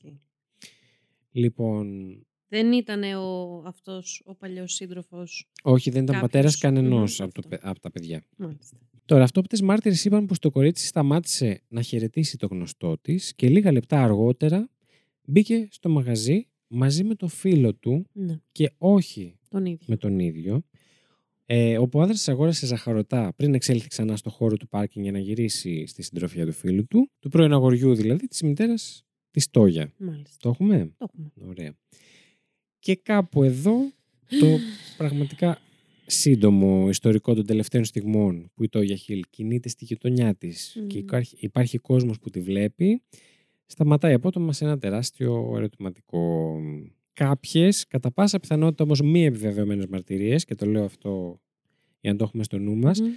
[1.30, 2.16] Λοιπόν,
[2.54, 5.48] Δεν ήταν ο, αυτός ο παλιός σύντροφος.
[5.62, 7.48] όχι δεν ήταν Κάποιος; πατέρας κανενός Μμμ, από, το αυτό.
[7.48, 8.22] παι- από τα παιδιά.
[8.36, 8.78] Μάλιστα.
[9.04, 13.72] Τώρα, αυτόπτες μάρτυρες είπαν πως το κορίτσι σταμάτησε να χαιρετήσει το γνωστό της και λίγα
[13.72, 14.68] λεπτά αργότερα
[15.24, 19.86] μπήκε στο μαγαζί μαζί με το φίλο του Ναι, και όχι τον ίδιο.
[19.88, 20.62] με τον ίδιο.
[21.46, 25.12] Ε, όπου ο άντρας της αγόρασε ζαχαρωτά πριν εξέλθει ξανά στο χώρο του πάρκινγκ για
[25.12, 29.92] να γυρίσει στη συντροφιά του φίλου του, του πρώην αγοριού δηλαδή, της μητέρας της Τόγια.
[29.98, 30.36] Μάλιστα.
[30.40, 31.32] Το έχουμε; Το έχουμε.
[31.48, 31.74] Ωραία.
[32.84, 33.92] Και κάπου εδώ
[34.40, 34.46] το
[34.98, 35.58] πραγματικά
[36.06, 40.86] σύντομο ιστορικό των τελευταίων στιγμών που η Τόγια Χιλ κινείται στη γειτονιά της Μμμ.
[40.86, 43.02] και υπάρχει, υπάρχει κόσμος που τη βλέπει,
[43.66, 46.56] σταματάει απότομα σε ένα τεράστιο ερωτηματικό.
[47.12, 51.40] Κάποιες, κατά πάσα πιθανότητα όμως μη επιβεβαιωμένες μαρτυρίες, και το λέω αυτό
[52.00, 53.08] για να το έχουμε στο νου μας, Μμμ.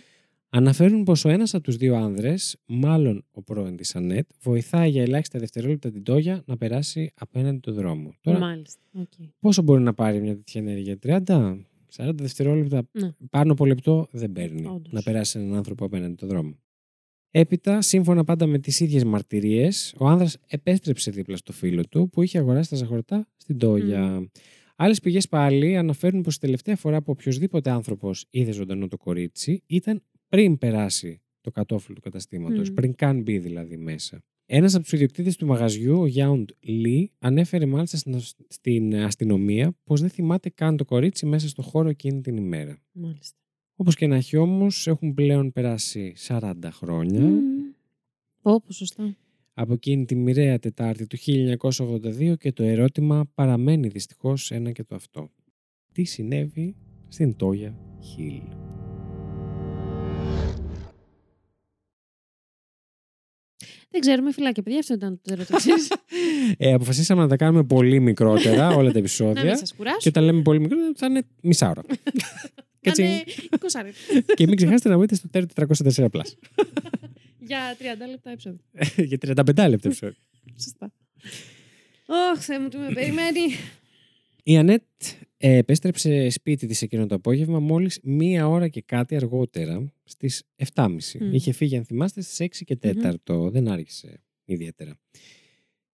[0.50, 5.02] Αναφέρουν πως ο ένας από τους δύο άνδρες, μάλλον ο πρώην της Ανέτ, βοηθάει για
[5.02, 8.14] ελάχιστα δευτερόλεπτα την Τόγια να περάσει απέναντι το δρόμο.
[8.22, 8.82] Τώρα, Μάλιστα.
[8.94, 9.08] Οκ.
[9.40, 11.58] πόσο μπορεί να πάρει μια τέτοια ενέργεια, 30,
[11.96, 13.12] 40 δευτερόλεπτα Ναι.
[13.30, 14.92] πάνω από λεπτό δεν παίρνει Όντως.
[14.94, 16.56] να περάσει έναν άνθρωπο απέναντι το δρόμο.
[17.32, 22.22] Έπειτα, σύμφωνα πάντα με τις ίδιες μαρτυρίες, ο άνδρας επέστρεψε δίπλα στο φίλο του που
[22.22, 24.20] είχε αγοράσει τα ζαχαρωτά στην Τόγια.
[24.20, 24.26] Μμ.
[24.76, 29.64] Άλλες πηγές πάλι αναφέρουν πως η τελευταία φορά που οποιοδήποτε άνθρωπος είδε ζωντανό το κορίτσι
[29.66, 32.74] ήταν πριν περάσει το κατόφλι του καταστήματος, Μμ.
[32.74, 34.22] πριν καν μπει δηλαδή μέσα.
[34.46, 39.76] Ένας από τους ιδιοκτήτες του μαγαζιού, ο Γιάουντ Λί, ανέφερε μάλιστα στην, ασ- στην αστυνομία
[39.84, 42.78] πως δεν θυμάται καν το κορίτσι μέσα στο χώρο εκείνη την ημέρα.
[42.92, 43.38] Μάλιστα.
[43.76, 47.40] Όπως και να έχει όμως, έχουν πλέον περάσει 40 χρόνια Μμμ.
[48.42, 49.16] Πω, πω, σωστά.
[49.54, 54.96] από εκείνη τη μοιραία Τετάρτη του 1982 και το ερώτημα παραμένει δυστυχώς ένα και το
[54.96, 55.32] αυτό.
[55.92, 56.76] Τι συνέβη
[57.08, 58.42] στην Τόγια Χιλ;
[63.89, 64.80] Δεν ξέρουμε, φυλάκια, παιδιά.
[64.80, 65.69] Αυτό ήταν το ερώτηση.
[66.58, 69.97] ε, αποφασίσαμε να τα κάνουμε πολύ μικρότερα όλα τα να μην επεισόδια σας κουράσω.
[70.00, 71.84] και όταν λέμε πολύ μικρότερα θα είναι μισά ώρα.
[72.88, 73.04] Να Κάτσε.
[73.04, 73.56] είναι 20
[74.36, 75.50] και μην ξεχάσετε να μπείτε στο τέλος
[75.95, 76.21] 404 plus.
[77.50, 78.60] Για 30 λεπτά επεισόδιο.
[78.95, 80.15] Για 35 λεπτά επεισόδιο.
[80.62, 80.93] Σωστά.
[82.06, 83.39] Ωχ, Θεέ μου, τι με περιμένει.
[84.50, 84.84] Η Ανέτ
[85.38, 90.88] ε, επέστρεψε σπίτι της εκείνο το απόγευμα μόλις μία ώρα και κάτι αργότερα στις 7.30.
[91.20, 91.34] Μμ.
[91.34, 93.14] Είχε φύγει, αν θυμάστε, στις 6 και 4.
[93.30, 93.50] Μμμ.
[93.50, 95.00] Δεν άρχισε ιδιαίτερα.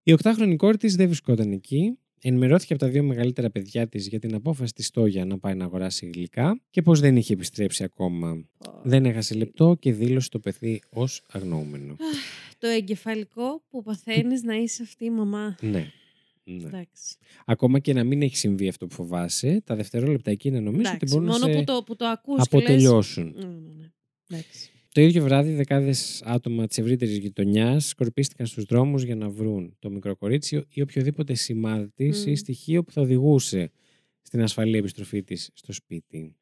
[0.02, 1.98] Η οκτάχρονη κόρη της δεν βρισκόταν εκεί.
[2.20, 5.64] Ενημερώθηκε από τα δύο μεγαλύτερα παιδιά της για την απόφαση της Τόγια να πάει να
[5.64, 8.48] αγοράσει γλυκά και πως δεν είχε επιστρέψει ακόμα.
[8.82, 11.96] Δεν έχασε λεπτό και δήλωσε το παιδί ως αγνοούμενο.
[12.58, 15.56] Το εγκεφαλικό που παθαίνεις να είσαι αυτή η μαμά.
[15.60, 15.92] ναι.
[16.44, 16.66] Ναι.
[16.66, 17.16] Εντάξει.
[17.44, 21.14] Ακόμα και να μην έχει συμβεί αυτό που φοβάσαι, τα δευτερόλεπτα εκείνα νομίζω ότι Εντάξει,
[21.14, 23.34] μπορούν Μόνο να σε που το, που το ακούς και λες, αποτελειώσουν.
[23.36, 23.90] Ναι, ναι, ναι.
[24.28, 24.68] Εντάξει.
[24.94, 29.90] Το ίδιο βράδυ, δεκάδες άτομα της ευρύτερης γειτονιάς σκορπίστηκαν στους δρόμους για να βρουν το
[29.90, 32.30] μικρό κορίτσι ή οποιοδήποτε σημάδι της Μμ.
[32.30, 33.70] ή στοιχείο που θα οδηγούσε
[34.22, 36.36] στην ασφαλή επιστροφή της στο σπίτι.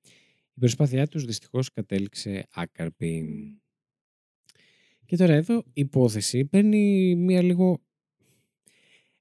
[0.55, 3.25] Η προσπάθειά τους δυστυχώς κατέληξε άκαρπη.
[5.07, 7.81] Και τώρα εδώ η υπόθεση παίρνει μία λίγο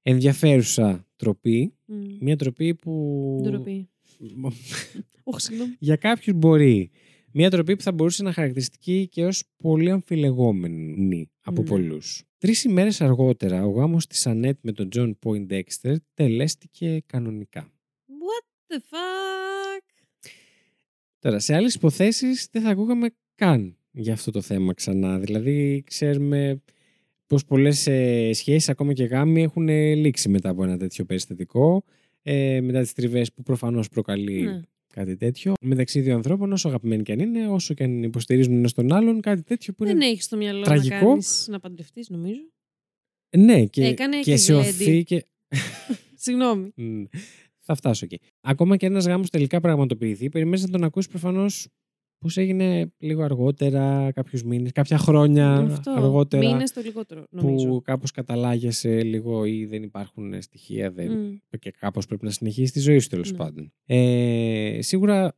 [0.02, 1.74] ενδιαφέρουσα τροπή.
[1.84, 2.16] Μμ.
[2.20, 3.88] Μία τροπή που Ντροπή.
[5.24, 5.76] Όχι, συγγνώμη.
[5.78, 6.90] για κάποιους μπορεί.
[7.32, 11.68] Μία τροπή που θα μπορούσε να χαρακτηριστεί και ως πολύ αμφιλεγόμενη από Ναι.
[11.68, 12.22] πολλούς.
[12.38, 17.72] Τρεις ημέρες αργότερα, ο γάμος της Ανέτ με τον Τζον Poindexter τελέστηκε κανονικά.
[18.06, 19.82] What the fuck;
[21.18, 25.18] Τώρα, σε άλλες υποθέσεις δεν θα ακούγαμε καν για αυτό το θέμα ξανά.
[25.18, 26.62] Δηλαδή, ξέρουμε
[27.26, 31.84] πως πολλές ε, σχέσεις, ακόμα και γάμοι, έχουν ε, λήξει μετά από ένα τέτοιο περιστατικό.
[32.22, 34.60] Ε, μετά τις τριβές που προφανώς προκαλεί Ναι.
[34.92, 35.52] κάτι τέτοιο.
[35.60, 39.20] Μεταξύ δύο ανθρώπων, όσο αγαπημένοι και αν είναι, όσο και αν υποστηρίζουν ένας τον άλλον,
[39.20, 40.06] κάτι τέτοιο που Δεν είναι.
[40.06, 40.94] έχεις στο μυαλό τραγικό.
[40.94, 42.40] να κάνεις, να παντρευτείς νομίζω.
[43.36, 44.68] Ναι, και, Έκανε και και σε γλέντι.
[44.68, 45.24] οθεί και.
[46.24, 46.72] Συγγνώμη.
[46.76, 47.02] Μμ,
[47.58, 48.18] θα φτάσω εκεί.
[48.40, 51.68] Ακόμα και ένας γάμος τελικά πραγματοποιηθεί, περιμένεις να τον ακούσεις προφανώς
[52.22, 55.90] πώς έγινε λίγο αργότερα, κάποιους μήνες, κάποια χρόνια Αυτό.
[55.90, 56.48] αργότερα.
[56.48, 57.68] Μήνες το λιγότερο νομίζω.
[57.68, 61.12] Που κάπως καταλάγεσαι λίγο ή δεν υπάρχουν στοιχεία δεν...
[61.12, 61.58] Μμ.
[61.58, 63.36] και κάπως πρέπει να συνεχίσεις τη ζωή σου τέλος Ναι.
[63.36, 63.72] πάντων.
[63.86, 65.36] Ε, σίγουρα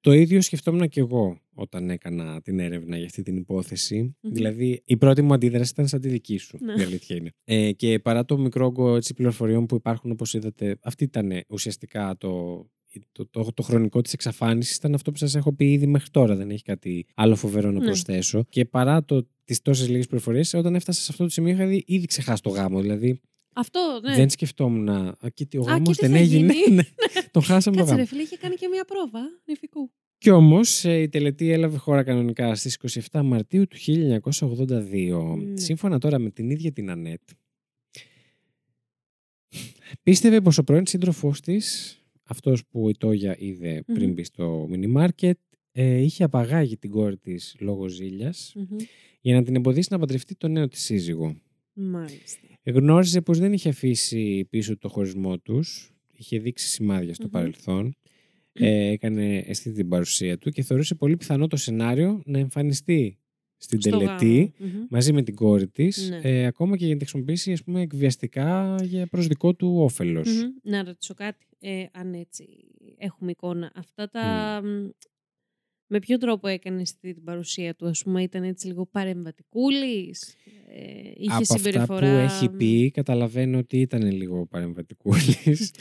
[0.00, 4.32] το ίδιο σκεφτόμουν και εγώ όταν έκανα την έρευνα για αυτή την υποθεση Μμμ.
[4.32, 6.58] Δηλαδή, η πρώτη μου αντίδραση ήταν σαν τη δική σου.
[6.60, 6.82] Ναι.
[6.82, 7.30] Η αλήθεια είναι.
[7.44, 12.16] Ε, και παρά το μικρό όγκο έτσι, πληροφοριών που υπάρχουν, όπως είδατε, αυτή ήταν ουσιαστικά
[12.18, 12.64] το,
[13.12, 14.76] το, το, το χρονικό της εξαφάνισης.
[14.76, 16.36] Ήταν αυτό που σας έχω πει ήδη μέχρι τώρα.
[16.36, 17.84] Δεν έχει κάτι άλλο φοβερό να Ναι.
[17.84, 18.44] προσθέσω.
[18.48, 21.82] Και παρά το, τις τόσες λίγες πληροφορίες, όταν έφτασα σε αυτό το σημείο είχα δει-
[21.86, 22.80] ήδη ξεχάσει το γάμο.
[22.80, 23.20] Δηλαδή,
[23.54, 24.14] Αυτό, ναι.
[24.14, 24.96] δεν σκεφτόμουν να.
[24.98, 26.52] Α, και τι, ο Α, γάμος και τι δεν θα έγινε.
[26.52, 26.74] γίνει.
[26.74, 26.82] Ναι,
[27.30, 27.96] τον χάσαμε το Κάτσε γάμο.
[27.96, 29.90] ρε φίλε, είχε κάνει και μια πρόβα νηφικού.
[30.18, 32.78] Κι όμως η τελετή έλαβε χώρα κανονικά στις
[33.10, 35.36] 27 Μαρτίου του 1982.
[35.38, 35.56] Ναι.
[35.56, 37.20] Σύμφωνα τώρα με την ίδια την Ανέτ.
[40.02, 44.12] Πίστευε πως ο πρώην σύντροφός της, αυτός που η Τόγια είδε πριν Μμμ.
[44.14, 45.38] μπει στο μίνι μάρκετ,
[45.72, 48.76] ε, είχε απαγάγει την κόρη της λόγω ζήλιας Μμμ.
[49.20, 51.36] για να την εμποδίσει να παντρευτεί τον νέο της σύζυγο.
[51.72, 52.46] Μάλιστα.
[52.64, 57.30] Γνώριζε πως δεν είχε αφήσει πίσω το χωρισμό τους, είχε δείξει σημάδια στο Μμμ.
[57.30, 57.96] παρελθόν,
[58.52, 63.18] ε, έκανε αισθήτη την παρουσία του και θεωρούσε πολύ πιθανό το σενάριο να εμφανιστεί
[63.62, 64.72] στην Στο τελετή γάμο.
[64.74, 64.86] Μμμ.
[64.90, 66.20] μαζί με την κόρη της, Ναι.
[66.22, 70.28] ε, ακόμα και για να τη χρησιμοποιήσει ας πούμε, εκβιαστικά για προς δικό του όφελος.
[70.28, 70.50] Μμμ.
[70.62, 72.44] Να ρωτήσω κάτι, ε, αν έτσι
[72.98, 73.72] έχουμε εικόνα.
[73.74, 74.60] Αυτά τα...
[74.64, 74.88] μ,
[75.86, 80.34] Με ποιο τρόπο έκανες αισθητή την παρουσία του, ας πούμε, ήταν έτσι λίγο παρεμβατικούλης,
[80.68, 82.06] ε, είχε Από συμπεριφορά...
[82.06, 85.70] αυτά που έχει πει, καταλαβαίνω ότι ήταν λίγο παρεμβατικούλης.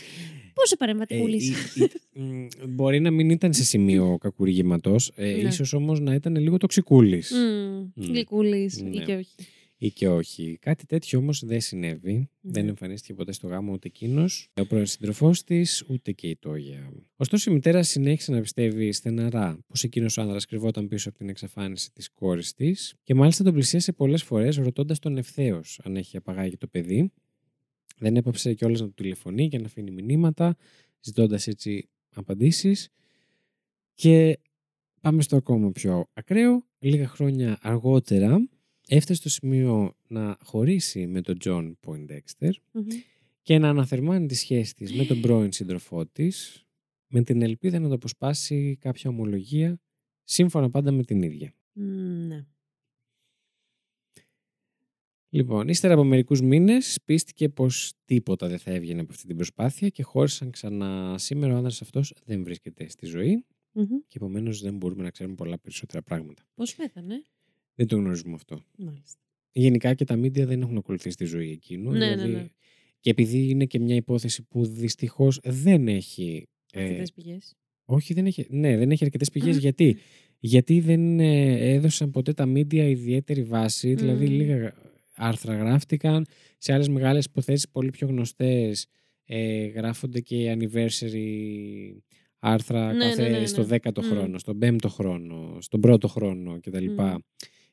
[0.54, 1.50] Πόσο Ε, παρεμβατικούλης.
[1.76, 1.84] η-
[2.14, 5.32] η- μ, μπορεί να μην ήταν σε σημείο κακουργήματος, ε, Ναι.
[5.48, 7.32] ίσως όμως να ήταν λίγο τοξικούλης.
[7.32, 8.04] Μμ, Μμ.
[8.06, 8.90] Γλυκούλης Ναι.
[8.90, 9.36] ή και όχι.
[9.84, 10.58] Ή και όχι.
[10.62, 12.30] Κάτι τέτοιο όμως δεν συνέβη.
[12.42, 12.70] Δεν Ναι.
[12.70, 16.92] εμφανίστηκε ποτέ στο γάμο ούτε εκείνος, ο πρώην σύντροφός της, ούτε και η Τόγια.
[17.16, 21.30] Ωστόσο, η μητέρα συνέχισε να πιστεύει στεναρά πως εκείνος ο άνδρας κρυβόταν πίσω από την
[21.30, 26.18] εξαφάνιση της κόρης της και μάλιστα τον πλησίασε πολλές φορές ρωτώντας τον ευθέως αν έχει
[26.18, 27.12] απαγάγει το παιδί.
[28.02, 30.56] Δεν έπαψε κιόλας να του τηλεφωνεί και να αφήνει μηνύματα,
[31.02, 32.90] ζητώντας έτσι απαντήσεις.
[33.94, 34.40] Και
[35.02, 36.68] πάμε στο ακόμα πιο ακραίο.
[36.80, 38.50] Λίγα χρόνια αργότερα
[38.88, 42.86] έφτασε στο σημείο να χωρίσει με τον Τζον Poindexter Μμμ.
[43.42, 46.66] και να αναθερμάνει τη σχέση της με τον πρώην σύντροφό της
[47.08, 49.80] με την ελπίδα να του αποσπάσει κάποια ομολογία
[50.24, 51.54] σύμφωνα πάντα με την ίδια.
[51.74, 51.84] Μ,
[52.28, 52.46] Ναι.
[55.34, 59.90] Λοιπόν, ύστερα από μερικούς μήνες πείστηκε πως τίποτα δεν θα έβγαινε από αυτή την προσπάθεια
[59.90, 61.16] και χώρισαν ξανά.
[61.18, 63.86] Σήμερα ο άνδρας αυτός δεν βρίσκεται στη ζωή Μμμ.
[64.08, 66.44] και επομένως δεν μπορούμε να ξέρουμε πολλά περισσότερα πράγματα.
[66.56, 67.24] Πώς πέθανε.
[67.76, 68.62] Δεν το γνωρίζουμε αυτό.
[68.78, 69.20] Μάλιστα.
[69.52, 71.92] Γενικά και τα μίντια δεν έχουν ακολουθήσει τη ζωή εκείνου.
[71.92, 72.48] Ναι, ναι, δηλαδή- ναι.
[73.00, 76.48] Και επειδή είναι και μια υπόθεση που δυστυχώς δεν έχει.
[76.72, 77.56] ε, Αρκετές πηγές.
[77.86, 79.58] όχι, δεν έχει, ναι, δεν έχει αρκετές πηγές.
[79.58, 79.98] γιατί;
[80.40, 84.34] Γιατί δεν ε, έδωσαν ποτέ τα μίντια ιδιαίτερη βάση, δηλαδή Μμμ.
[84.36, 84.74] λίγα
[85.22, 86.26] άρθρα γράφτηκαν.
[86.58, 88.88] Σε άλλες μεγάλες υποθέσεις πολύ πιο γνωστές
[89.26, 91.28] ε, γράφονται και anniversary
[92.40, 93.46] άρθρα Ναι, κάθε ναι, ναι, ναι.
[93.46, 94.10] στο 10ο Μμ.
[94.10, 96.86] χρόνο, στον 5ο χρόνο, στον πρώτο χρόνο κτλ.
[96.90, 97.16] Μμ.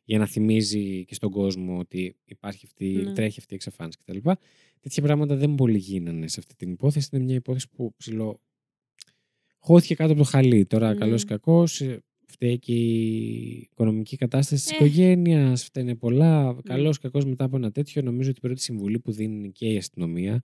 [0.05, 3.13] Για να θυμίζει και στον κόσμο ότι υπάρχει αυτή, Ναι.
[3.13, 4.31] τρέχει αυτή η εξαφάνιση κτλ.
[4.81, 7.09] Τέτοια πράγματα δεν πολύ γίνανε σε αυτή την υπόθεση.
[7.13, 8.41] Είναι μια υπόθεση που ψηλό
[9.59, 10.67] χώθηκε κάτω από το χαλί.
[10.67, 10.99] Τώρα, Μμ.
[10.99, 14.75] καλός ή κακός, ε, φταίει και η οικονομική κατάσταση της Ε.
[14.75, 16.57] οικογένειας, φταίνε πολλά.
[16.65, 19.67] Καλός ή κακός μετά από ένα τέτοιο, νομίζω ότι η πρώτη συμβουλή που δίνει και
[19.67, 20.43] η αστυνομία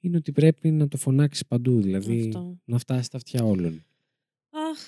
[0.00, 2.58] είναι ότι πρέπει να το φωνάξεις παντού, δηλαδή Αυτό.
[2.64, 3.84] να φτάσει στα αυτιά όλων.
[4.50, 4.78] Αχ,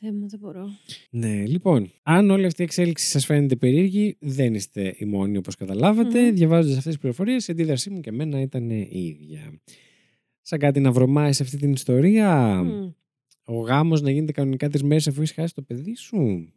[0.00, 0.68] Θεέ μου, δεν μπορώ.
[1.10, 5.54] Ναι, λοιπόν, αν όλη αυτή η εξέλιξη σας φαίνεται περίεργη, δεν είστε οι μόνοι όπως
[5.54, 6.20] καταλάβατε.
[6.22, 6.34] Μμμ.
[6.34, 9.60] Διαβάζοντας αυτές τις πληροφορίες, η αντίδρασή μου και εμένα ήταν η ίδια.
[10.40, 12.88] Σαν κάτι να βρωμάει σε αυτή την ιστορία, Μμ.
[13.48, 16.48] Ο γάμος να γίνεται κανονικά τρεις μέρες αφού έχεις χάσει το παιδί σου.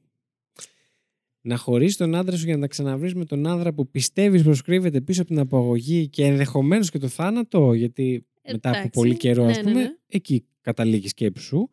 [1.42, 4.52] να χωρίσεις τον άντρα σου για να τα ξαναβρεις με τον άντρα που πιστεύεις πω
[4.64, 8.90] κρύβεται πίσω από την απαγωγή και ενδεχομένως και το θάνατο, γιατί μετά από Εντάξει.
[9.00, 9.90] πολύ καιρό, Ναι, ας ναι, πούμε, ναι.
[10.08, 11.70] εκεί καταλήγει η σκέψη σου.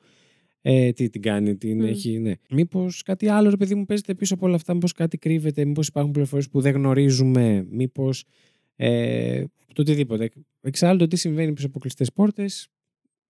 [0.61, 1.85] Ε, τι την κάνει, την Μμ.
[1.85, 2.33] έχει, ναι.
[2.51, 5.87] Μήπως κάτι άλλο, ρε παιδί μου, παίζεται πίσω από όλα αυτά, μήπως κάτι κρύβεται, μήπως
[5.87, 8.25] υπάρχουν πληροφορίες που δεν γνωρίζουμε, μήπως.
[8.77, 9.45] Ε,
[9.75, 10.31] το οτιδήποτε.
[10.61, 12.69] Εξάλλου, το τι συμβαίνει πίσω από κλειστές πόρτες,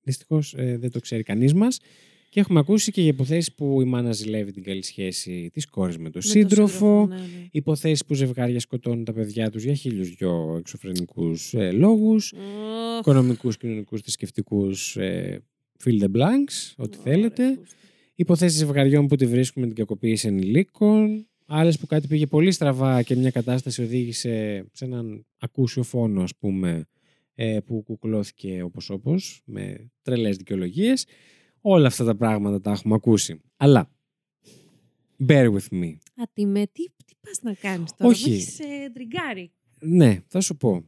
[0.06, 1.78] δυστυχώς δεν το ξέρει κανείς μας.
[2.28, 5.96] Και έχουμε ακούσει και για υποθέσεις που η μάνα ζηλεύει την καλή σχέση της κόρης
[5.98, 7.06] με τον Με τον σύντροφο.
[7.06, 7.22] ναι, ναι.
[7.50, 12.32] Υποθέσεις που ζευγάρια σκοτώνουν τα παιδιά τους για χίλιους δυο εξωφρενικούς ε, λόγους.
[12.32, 14.96] Ωχ, Οικονομικούς, κοινωνικούς, θρησκευτικούς.
[14.96, 15.42] Ε,
[15.84, 17.54] fill the blanks, ό,τι ωραία, θέλετε.
[17.54, 17.76] πούστη.
[18.14, 21.26] Υποθέσεις ζευγαριών που τη βρίσκουμε με την κακοποίηση ενηλίκων.
[21.46, 26.36] Άλλες που κάτι πήγε πολύ στραβά και μια κατάσταση οδήγησε σε έναν ακούσιο φόνο, ας
[26.36, 26.82] πούμε, ε,
[27.64, 29.14] που κουκουλώθηκε όπω όπω,
[29.44, 31.06] με τρελές δικαιολογίες.
[31.60, 33.40] Όλα αυτά τα πράγματα τα έχουμε ακούσει.
[33.56, 33.90] Αλλά.
[35.28, 35.92] Bear with me.
[36.14, 38.28] Α, τι με, τι, τι πας να κάνεις τώρα, Όχι.
[38.30, 39.52] με έχεις ε, τριγκάρει.
[39.80, 40.86] Ναι, θα σου πω.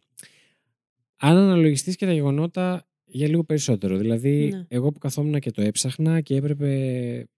[1.17, 3.97] Αν αναλογιστείς και τα γεγονότα για λίγο περισσότερο.
[3.97, 4.65] Δηλαδή, Ναι.
[4.69, 7.29] εγώ που καθόμουν και το έψαχνα και έπρεπε.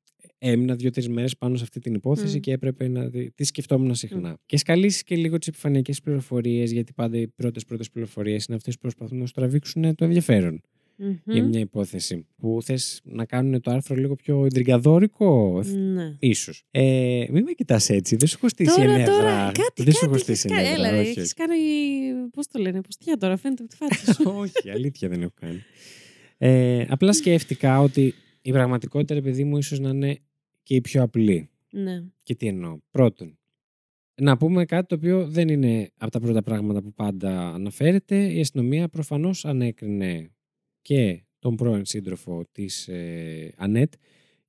[0.42, 2.40] Έμεινα δύο-τρεις μέρες πάνω σε αυτή την υπόθεση Μμ.
[2.40, 4.38] και έπρεπε να τη τη σκεφτόμουν συχνά.
[4.46, 8.74] Και σκαλίσεις και λίγο τι επιφανειακέ πληροφορίες, γιατί πάντα οι πρώτες πρώτες πληροφορίες είναι αυτές
[8.74, 10.60] που προσπαθούν να σου τραβήξουν το ενδιαφέρον
[10.96, 11.14] Μμμ.
[11.24, 12.26] για μια υπόθεση.
[12.36, 15.62] Που θες να κάνουν το άρθρο λίγο πιο εντριγκαδόρικο,
[15.94, 16.16] Ναι.
[16.18, 16.64] ίσως.
[16.70, 19.16] Ε, μην με κοιτάς έτσι, δεν σου έχω στήσει Τώρα, ενέδρα.
[19.16, 20.68] τώρα, κάτι, δεν σου έχω κάτι στήσει έχεις κάνει.
[20.68, 21.56] ενέδρα, Έλα, ρε, όχι, έχεις κάνει,
[22.32, 24.22] πώς το λένε, ποστιά τώρα, φαίνεται από τη φάτσα σου.
[24.42, 25.62] Όχι, αλήθεια δεν έχω κάνει.
[26.38, 30.18] Ε, απλά σκέφτηκα ότι η πραγματικότητα, ρε παιδί μου, ίσως να είναι
[30.62, 31.48] και η πιο απλή.
[31.70, 32.04] ναι.
[32.22, 32.78] Και τι εννοώ.
[32.90, 33.38] Πρώτον,
[34.14, 38.32] να πούμε κάτι το οποίο δεν είναι από τα πρώτα πράγματα που πάντα αναφέρεται.
[38.32, 40.30] Η αστυνομία προφανώς ανέκρινε
[40.82, 43.92] και τον πρώην σύντροφο της ε, Ανέτ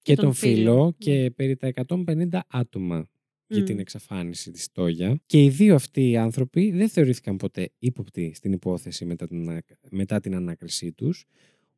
[0.01, 0.91] και, τον, τον φίλο, φίλο, ναι.
[0.97, 3.09] και περί τα 150 άτομα
[3.47, 3.65] για Μμ.
[3.65, 5.21] την εξαφάνιση της Τόγια.
[5.25, 9.63] Και οι δύο αυτοί οι άνθρωποι δεν θεωρήθηκαν ποτέ ύποπτοι στην υπόθεση μετά την, ανα-
[9.89, 11.25] μετά την ανάκρισή τους,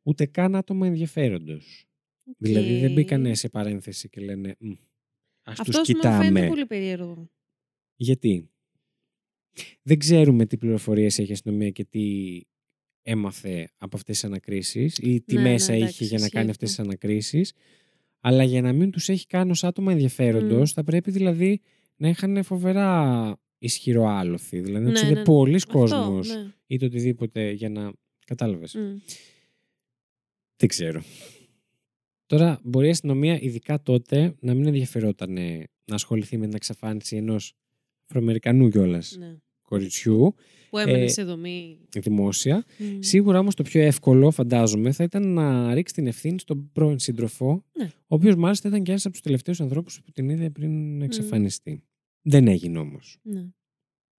[0.03, 1.86] ούτε καν άτομα ενδιαφέροντος.
[2.38, 2.93] Δηλαδή δεν Οκ.
[2.93, 4.71] μπήκανε σε παρένθεση και λένε «Μμ,
[5.43, 6.24] ας Αυτός τους μου κοιτάμε.
[6.24, 7.30] φαίνεται πολύ περίεργο.
[7.95, 8.49] Γιατί;
[9.82, 12.41] Δεν ξέρουμε τι πληροφορίες έχει η αστυνομία και τι
[13.01, 16.36] έμαθε από αυτές τις ανακρίσεις ή τι Ναι, ναι, μέσα εντάξει, είχε για να ισχύει
[16.36, 16.65] κάνει αυτό.
[16.65, 17.53] αυτές τις ανακρίσεις.
[18.19, 21.61] Αλλά για να μην τους έχει κάνει ως άτομα ενδιαφέροντος, θα πρέπει δηλαδή
[21.95, 24.59] να είχαν φοβερά ισχυρό άλοθη.
[24.59, 25.24] Δηλαδή να Ναι, τους ναι, είδε ναι.
[25.26, 26.53] πολλοί Αυτό, κόσμος ναι.
[26.67, 27.91] ή το οτιδήποτε για να...
[28.26, 28.74] Κατάλαβες.
[28.76, 28.97] Μμ.
[30.57, 31.03] Δεν ξέρω.
[32.38, 35.34] Τώρα μπορεί η αστυνομία ειδικά τότε να μην ενδιαφερόταν
[35.86, 37.53] να ασχοληθεί με την εξαφάνιση ενός
[38.05, 39.38] Αφροαμερικανού κιόλας Ναι.
[39.61, 40.36] κοριτσιού
[40.69, 41.77] Που έμενε Ε, σε δομή.
[41.99, 42.65] δημόσια.
[42.77, 42.86] Μμ.
[42.99, 47.63] Σίγουρα όμως το πιο εύκολο, φαντάζομαι, θα ήταν να ρίξει την ευθύνη στον πρώην σύντροφο,
[47.77, 47.86] Ναι.
[47.86, 51.84] ο οποίος μάλιστα ήταν και ένας από τους τελευταίους ανθρώπους που την είδε πριν εξαφανιστεί.
[52.21, 53.17] Δεν έγινε όμως.
[53.23, 53.49] Ναι.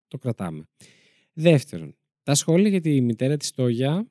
[0.09, 0.69] Το κρατάμε.
[1.33, 4.09] Δεύτερον, τα σχόλια για τη μητέρα της Τόγια,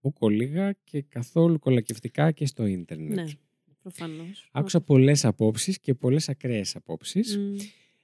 [0.00, 3.14] ούκο λίγα και καθόλου κολακευτικά και στο ίντερνετ.
[3.16, 3.24] ναι.
[3.90, 4.48] Προφανώς.
[4.52, 7.36] Άκουσα πολλές απόψεις και πολλές ακραίες απόψεις.
[7.38, 7.54] Μμ.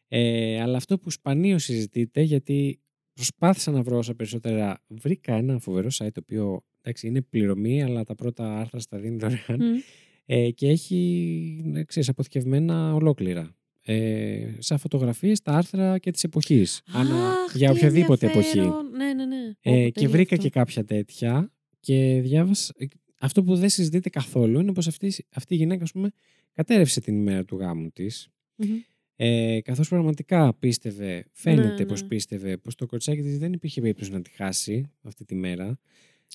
[0.08, 2.80] Ε, αλλά αυτό που σπανίως συζητείται, γιατί
[3.14, 8.04] προσπάθησα να βρω όσα περισσότερα, βρήκα ένα φοβερό site το οποίο εντάξει, είναι πληρωμή, αλλά
[8.04, 9.78] τα πρώτα άρθρα στα δίνει δωρεάν Μμ.
[10.26, 13.56] ε, και έχει ναι, ξέρεις, αποθηκευμένα ολόκληρα.
[13.84, 16.82] Ε, σαν φωτογραφίες, τα άρθρα και της εποχής.
[16.92, 18.58] Ανα- Αχ, για τι οποιαδήποτε εποχή.
[18.58, 18.90] ενδιαφέρον.
[18.90, 19.36] Ναι, ναι, ναι.
[19.60, 20.46] Ε, Όπο, και τέλειο βρήκα αυτό.
[20.48, 22.74] και κάποια τέτοια και διάβασα.
[23.22, 26.10] Ε, Αυτό που δεν συζητείται καθόλου είναι πως αυτής, αυτή η γυναίκα, ας πούμε,
[26.52, 28.28] κατέρευσε την ημέρα του γάμου της.
[28.56, 28.68] Μμμ.
[29.16, 32.08] Ε, καθώς πραγματικά πίστευε, φαίνεται Ναι, πως ναι.
[32.08, 35.78] πίστευε πως το κοριτσάκι της δεν υπήρχε περίπτωση να τη χάσει αυτή τη μέρα.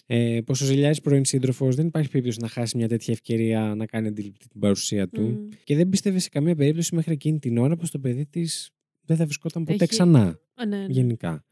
[0.06, 3.86] Ε, πως ο Ζηλιάρης πρώην σύντροφος δεν υπάρχει περίπτωση να χάσει μια τέτοια ευκαιρία να
[3.86, 5.22] κάνει αντιληπτή την παρουσία του.
[5.22, 5.48] Μμ.
[5.64, 8.72] Και δεν πίστευε σε καμία περίπτωση μέχρι εκείνη την ώρα πως το παιδί της
[9.02, 10.40] δεν θα βρισκόταν ποτέ Έχει- ξανά.
[10.54, 10.86] Α, ναι, ναι.
[10.90, 11.46] Γενικά.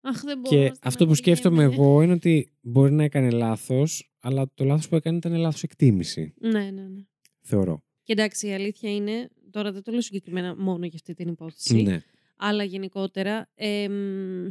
[0.00, 0.56] Αχ, δεν μπορώ.
[0.64, 4.96] Και αυτό που σκέφτομαι εγώ είναι ότι μπορεί να έκανε λάθος, αλλά το λάθος που
[4.96, 7.02] έκανε ήταν λάθος εκτίμηση, Ναι, ναι, ναι.
[7.40, 7.82] θεωρώ.
[8.02, 11.82] Και εντάξει, η αλήθεια είναι, τώρα δεν το λέω συγκεκριμένα μόνο για αυτή την υπόθεση,
[11.82, 12.02] Ναι.
[12.36, 13.50] αλλά γενικότερα.
[13.54, 14.48] εμ,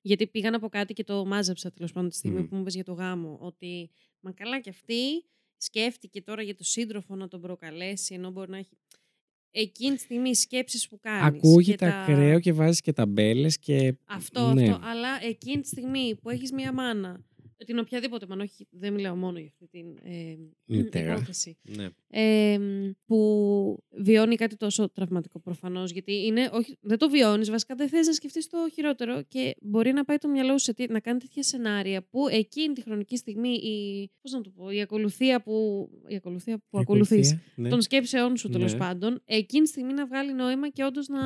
[0.00, 2.48] γιατί πήγα να πω κάτι και το μάζεψα τέλος πάντων τη στιγμή Μμμ.
[2.48, 3.38] που μου είπες για το γάμο.
[3.40, 3.90] Ότι
[4.20, 5.24] μα καλά κι αυτή
[5.56, 8.78] σκέφτηκε τώρα για το σύντροφο να τον προκαλέσει, ενώ μπορεί να έχει.
[9.50, 11.22] Εκείνη τη στιγμή οι σκέψεις που κάνεις.
[11.38, 13.94] Ακούγεται ακραίο και βάζεις και ταμπέλες και...
[14.04, 14.62] Αυτό, ναι.
[14.70, 14.86] αυτό.
[14.86, 17.24] Αλλά εκείνη τη στιγμή που έχεις μία μάνα
[17.64, 21.12] την οποιαδήποτε μάνα, όχι, δεν μιλάω μόνο για αυτή την ε, Μητέρα.
[21.12, 21.56] υπόθεση.
[21.62, 21.88] Ναι.
[22.08, 22.58] Ε,
[23.06, 23.18] που
[23.90, 28.12] βιώνει κάτι τόσο τραυματικό προφανώς, γιατί είναι, όχι, δεν το βιώνεις, βασικά δεν θες να
[28.12, 31.42] σκεφτείς το χειρότερο και μπορεί να πάει το μυαλό σου σε τι- να κάνει τέτοια
[31.42, 36.14] σενάρια που εκείνη τη χρονική στιγμή η, πώς να το πω, η ακολουθία που, η
[36.14, 37.68] ακολουθία που ακολουθείς Ακολουθία, ναι.
[37.68, 38.78] των σκέψεών σου τέλος Ναι.
[38.78, 41.18] πάντων, εκείνη τη στιγμή να βγάλει νόημα και όντως να.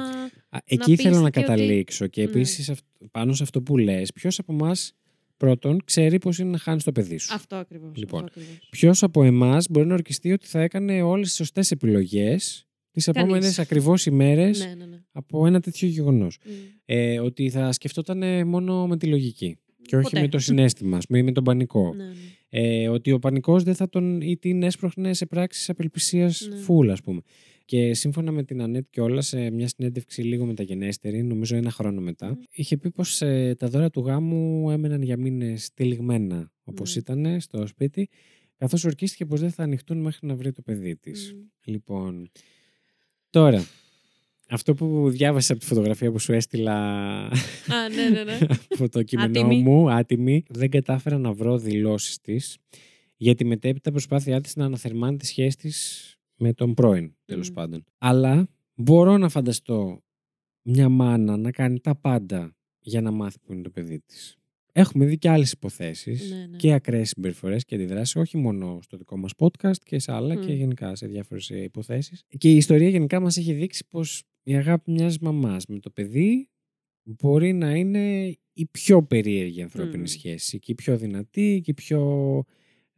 [0.49, 2.29] Α, Εκεί θέλω να πεις και ότι- καταλήξω και Ναι.
[2.29, 4.93] επίσης αυτ- πάνω σε αυτό που λες, ποιος από εμάς
[5.37, 7.35] πρώτον ξέρει πώς είναι να χάνεις το παιδί σου.
[7.35, 7.97] Αυτό ακριβώς.
[7.97, 8.69] Λοιπόν, Αυτό ακριβώς.
[8.71, 13.23] Ποιος από εμάς μπορεί να ορκιστεί ότι θα έκανε όλες τις σωστές επιλογές τις Κανείς.
[13.23, 15.03] επόμενες ακριβώς ημέρες Ναι, ναι, ναι.
[15.13, 16.39] από ένα τέτοιο γεγονός.
[16.45, 16.51] Μμ.
[16.85, 20.21] Ε, ότι θα σκεφτόταν μόνο με τη λογική και όχι Ποτέ.
[20.21, 21.95] με το συνέστημα, ας πούμε, ή με τον πανικό.
[21.95, 22.11] Ναι, ναι.
[22.49, 26.57] Ε, ότι ο πανικός δεν θα τον ή την έσπροχνε σε πράξεις απελπισίας Ναι.
[26.57, 27.21] φουλ, ας πούμε.
[27.67, 32.01] Και σύμφωνα με την Ανέτ και όλα σε μια συνέντευξη λίγο μεταγενέστερη, νομίζω ένα χρόνο
[32.01, 32.41] μετά, Μμ.
[32.51, 37.01] είχε πει πως ε, τα δώρα του γάμου έμεναν για μήνες τυλιγμένα όπως Ναι.
[37.01, 38.09] ήταν στο σπίτι,
[38.57, 41.33] καθώς ορκίστηκε πως δεν θα ανοιχτούν μέχρι να βρει το παιδί της.
[41.35, 41.41] Μμ.
[41.65, 42.31] Λοιπόν,
[43.31, 43.67] τώρα,
[44.49, 46.75] αυτό που διάβασα από τη φωτογραφία που σου έστειλα
[47.27, 47.31] Α,
[47.95, 48.39] ναι, ναι, ναι.
[48.75, 49.63] από το κείμενό Άτιμη.
[49.63, 52.57] μου, άτιμη, δεν κατάφερα να βρω δηλώσεις της
[53.17, 57.55] για τη μετέπειτα προσπάθειά της να αναθερμάνει τη σχέση της με τον πρώην, τέλος Μμ.
[57.55, 57.85] πάντων.
[57.99, 60.01] Αλλά μπορώ να φανταστώ
[60.63, 64.37] μια μάνα να κάνει τα πάντα για να μάθει που είναι το παιδί της.
[64.73, 66.57] Έχουμε δει και άλλες υποθέσεις Ναι, ναι.
[66.57, 70.41] και ακραίες συμπεριφορές και αντιδράσεις, όχι μόνο στο δικό μας podcast και σε άλλα Μμ.
[70.41, 72.23] και γενικά σε διάφορες ε, υποθέσεις.
[72.39, 76.49] Και η ιστορία γενικά μας έχει δείξει πως η αγάπη μιας μαμάς με το παιδί
[77.03, 80.05] μπορεί να είναι η πιο περίεργη ανθρώπινη Μμ.
[80.07, 82.45] σχέση και η πιο δυνατή και η πιο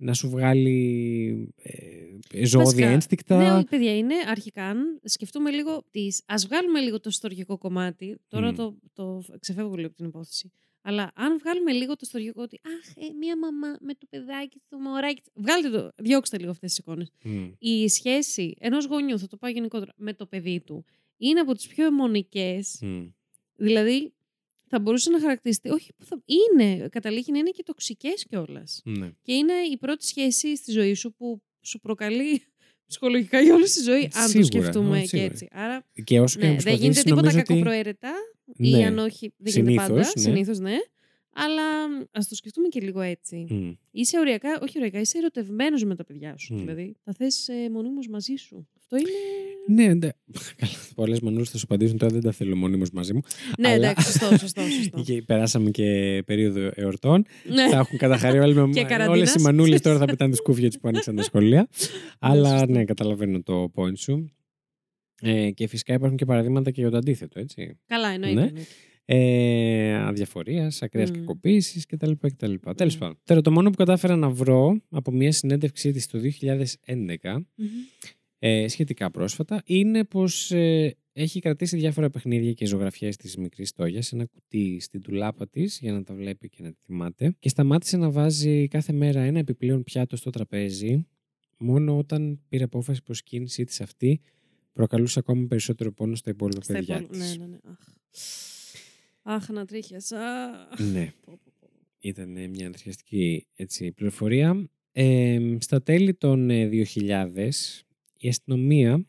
[0.01, 3.37] να σου βγάλει ε, ζώδια Βασικά, ένστικτα.
[3.37, 4.65] Ναι, όχι, παιδιά, είναι αρχικά.
[4.65, 6.23] αν Σκεφτούμε λίγο τις...
[6.27, 8.19] Ας βγάλουμε λίγο το ιστορικό κομμάτι.
[8.29, 8.55] Τώρα Μμ.
[8.55, 10.53] το, το ξεφεύγω λίγο από την υπόθεση.
[10.83, 14.79] Αλλά αν βγάλουμε λίγο το ιστορικό ότι Αχ, ε, μία μαμά με το παιδάκι, το
[14.79, 15.21] μωράκι.
[15.21, 15.33] της».
[15.35, 17.13] Βγάλτε το, διώξτε λίγο αυτές τις εικόνες.
[17.23, 17.47] Μμ.
[17.59, 20.85] Η σχέση ενός γονιού, θα το πάω γενικότερα, με το παιδί του,
[21.17, 22.79] είναι από τις πιο αιμονικές.
[22.83, 23.07] Μμ.
[23.57, 24.13] Δηλαδή,
[24.69, 25.69] θα μπορούσε να χαρακτηριστεί.
[25.69, 26.89] Όχι, που θα, είναι.
[26.89, 28.81] Καταλήγει να είναι και τοξικές κιόλας.
[28.85, 29.11] Ναι.
[29.23, 32.43] Και είναι η πρώτη σχέση στη ζωή σου που σου προκαλεί
[32.89, 35.31] ψυχολογικά για όλη τη ζωή, αν το Σίγουρα, σκεφτούμε όχι, και σίγουρα.
[35.33, 35.49] έτσι.
[35.53, 37.47] Άρα, Και όσο και ναι, να δεν γίνεται προσπαθήσεις, τίποτα νομίζω ότι...
[37.53, 38.13] κακοπροαίρετα.
[38.57, 38.87] Ή Ναι.
[38.87, 40.03] αν όχι, δεν γίνεται πάντα.
[40.03, 40.23] Συνήθως, ναι.
[40.23, 40.77] Συνήθως, ναι.
[41.33, 41.63] Αλλά
[42.11, 43.47] ας το σκεφτούμε και λίγο έτσι.
[43.51, 43.73] Μμ.
[43.91, 46.55] Είσαι οριακά, όχι οριακά, είσαι ερωτευμένος με τα παιδιά σου.
[46.55, 46.59] Μμ.
[46.59, 48.69] Δηλαδή, θα θες ε, μονίμως μαζί σου.
[48.91, 49.11] Αυτό είναι.
[49.83, 50.09] Ναι, ναι.
[50.57, 53.21] Καλά, πολλές μανούλες θα σου απαντήσουν τώρα δεν τα θέλω μονίμω μαζί μου.
[53.59, 54.63] ναι, Αλλά- εντάξει, σωστό, σωστό.
[54.63, 55.03] σωστό.
[55.07, 57.25] Και περάσαμε και περίοδο εορτών.
[57.49, 57.69] ναι.
[57.69, 59.35] θα έχουν καταχαρεί όλοι με Και Όλες καραντίνας.
[59.35, 61.69] οι μανούλες τώρα θα πετάνε τι κούφια του που άνοιξαν τα σχολεία.
[62.19, 62.73] Αλλά σωστό.
[62.73, 64.33] ναι, καταλαβαίνω το point σου.
[65.23, 67.79] Ε, και φυσικά υπάρχουν και παραδείγματα και για το αντίθετο, έτσι.
[67.87, 68.41] Καλά, εννοείται.
[68.41, 68.47] Ναι.
[68.47, 68.67] εννοείται.
[69.11, 71.13] Ε, Αδιαφορίας, ακραία Μμ.
[71.13, 72.11] κακοποίηση κτλ.
[72.21, 72.55] κτλ.
[72.77, 72.99] Τέλος Μμ.
[72.99, 73.19] πάντων.
[73.25, 77.67] Τώρα, το μόνο που κατάφερα να βρω από μια συνέντευξή της το 2011 Μμμ.
[78.39, 84.07] Ε, σχετικά πρόσφατα είναι πως ε, έχει κρατήσει διάφορα παιχνίδια και ζωγραφιές της μικρής Τόγιας
[84.07, 87.49] σε ένα κουτί στην τουλάπα της για να τα βλέπει και να τη θυμάται και
[87.49, 91.07] σταμάτησε να βάζει κάθε μέρα ένα επιπλέον πιάτο στο τραπέζι
[91.59, 94.21] μόνο όταν πήρε απόφαση πως η κίνησή της αυτή
[94.73, 97.19] προκαλούσε ακόμη περισσότερο πόνο στα υπόλοιπα Στα παιδιά υπόλοιπα.
[97.25, 97.37] της.
[97.37, 97.59] Ναι, ναι, ναι.
[97.65, 97.79] Αχ.
[99.23, 100.19] Αχ, ανατρίχιασα.
[100.93, 101.13] Ναι.
[101.25, 101.69] Πω, πω, πω.
[101.99, 104.69] Ήταν μια ανθρωπιστική έτσι, πληροφορία.
[104.93, 107.51] Ε, στα τέλη των ε, 2000
[108.19, 109.07] η αστυνομία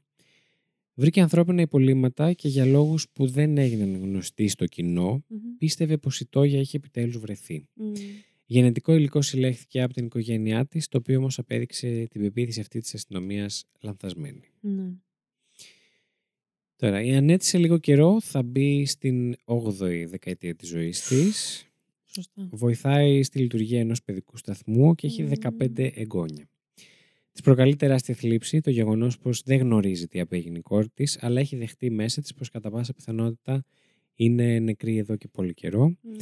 [0.93, 5.39] βρήκε ανθρώπινα υπολείμματα και για λόγους που δεν έγιναν γνωστοί στο κοινό Μμμ.
[5.57, 7.65] πίστευε πως η Τόγια είχε επιτέλους βρεθεί.
[7.73, 7.91] Μμ.
[8.45, 12.93] Γενετικό υλικό συλλέχθηκε από την οικογένειά της, το οποίο όμως απέδειξε την πεποίθηση αυτή της
[12.93, 14.49] αστυνομίας λανθασμένη.
[14.59, 14.91] Ναι.
[16.75, 21.65] Τώρα, η Ανέτη σε λίγο καιρό θα μπει στην 8η δεκαετία της ζωής της.
[22.05, 22.49] Σωστά.
[22.51, 25.31] Βοηθάει στη λειτουργία ενός παιδικού σταθμού και έχει Μμμ.
[25.59, 26.49] 15 εγγόνια.
[27.31, 31.39] Της προκαλεί τεράστια θλίψη το γεγονός πως δεν γνωρίζει τι απέγινε η κόρη της, αλλά
[31.39, 33.63] έχει δεχτεί μέσα της πως κατά πάσα πιθανότητα
[34.15, 36.15] είναι νεκρή εδώ και πολύ καιρό Ναι.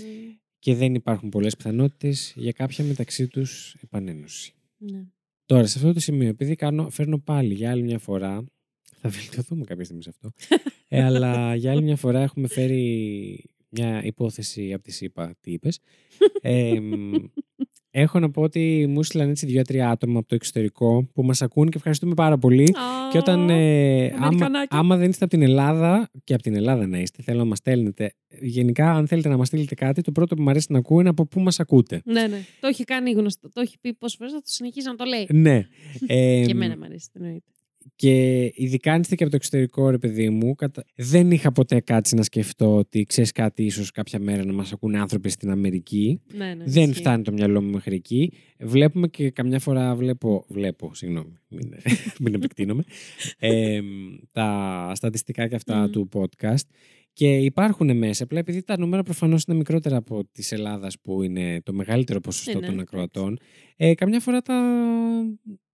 [0.60, 4.53] και δεν υπάρχουν πολλές πιθανότητες για κάποια μεταξύ τους επανένωση.
[4.78, 5.03] Ναι.
[5.45, 8.45] Τώρα, σε αυτό το σημείο, επειδή κάνω, φέρνω πάλι για άλλη μια φορά,
[9.01, 10.32] θα βελτιωθούμε κάποια στιγμή σε αυτό,
[10.88, 15.80] ε, αλλά για άλλη μια φορά έχουμε φέρει μια υπόθεση από τη ΣΥΠΑ, τι είπες.
[16.41, 17.14] Ε, μ,
[18.02, 21.70] έχω να πω ότι μου στείλαν έτσι δύο-τρία άτομα από το εξωτερικό που μας ακούν
[21.70, 22.76] και ευχαριστούμε πάρα πολύ.
[23.12, 24.68] Και όταν, ε, άμα, Αμερικανάκι.
[24.70, 27.58] άμα δεν είστε από την Ελλάδα, και από την Ελλάδα να είστε, θέλω να μας
[27.58, 28.14] στέλνετε.
[28.41, 31.10] Γενικά, αν θέλετε να μας στείλετε κάτι, το πρώτο που μου αρέσει να ακούω είναι
[31.10, 32.02] από πού μας ακούτε.
[32.06, 32.41] Ναι, ναι.
[32.60, 33.50] Το έχει κάνει γνωστό.
[33.50, 35.28] Το έχει πει πόσες φορές θα το συνεχίσει να το λέει.
[35.30, 35.68] Ναι.
[36.08, 37.52] Ε, και εμένα μου αρέσει, εννοείται.
[37.96, 40.84] Και ειδικά αν είστε και από το εξωτερικό, ρε παιδί μου, κατα...
[40.96, 45.00] δεν είχα ποτέ κάτσει να σκεφτώ ότι ξέρεις κάτι, ίσως κάποια μέρα να μας ακούνε
[45.00, 46.22] άνθρωποι στην Αμερική.
[46.34, 47.00] Ναι, ναι, δεν ισχύει.
[47.00, 48.32] φτάνει το μυαλό μου μέχρι εκεί.
[48.60, 50.46] Βλέπουμε και καμιά φορά βλέπω.
[50.48, 51.74] Βλέπω, συγγνώμη, μην,
[52.22, 52.84] μην επεκτείνομαι.
[53.40, 53.80] ε,
[54.32, 55.90] τα στατιστικά και αυτά Μμμ.
[55.92, 56.68] του podcast.
[57.18, 61.61] Και υπάρχουν μέσα, απλά επειδή τα νούμερα προφανώς είναι μικρότερα από της Ελλάδας που είναι
[61.63, 62.89] το μεγαλύτερο ποσοστό Ε, ναι, των εντάξει.
[62.95, 63.38] ακροατών,
[63.76, 64.55] ε, καμιά φορά τα,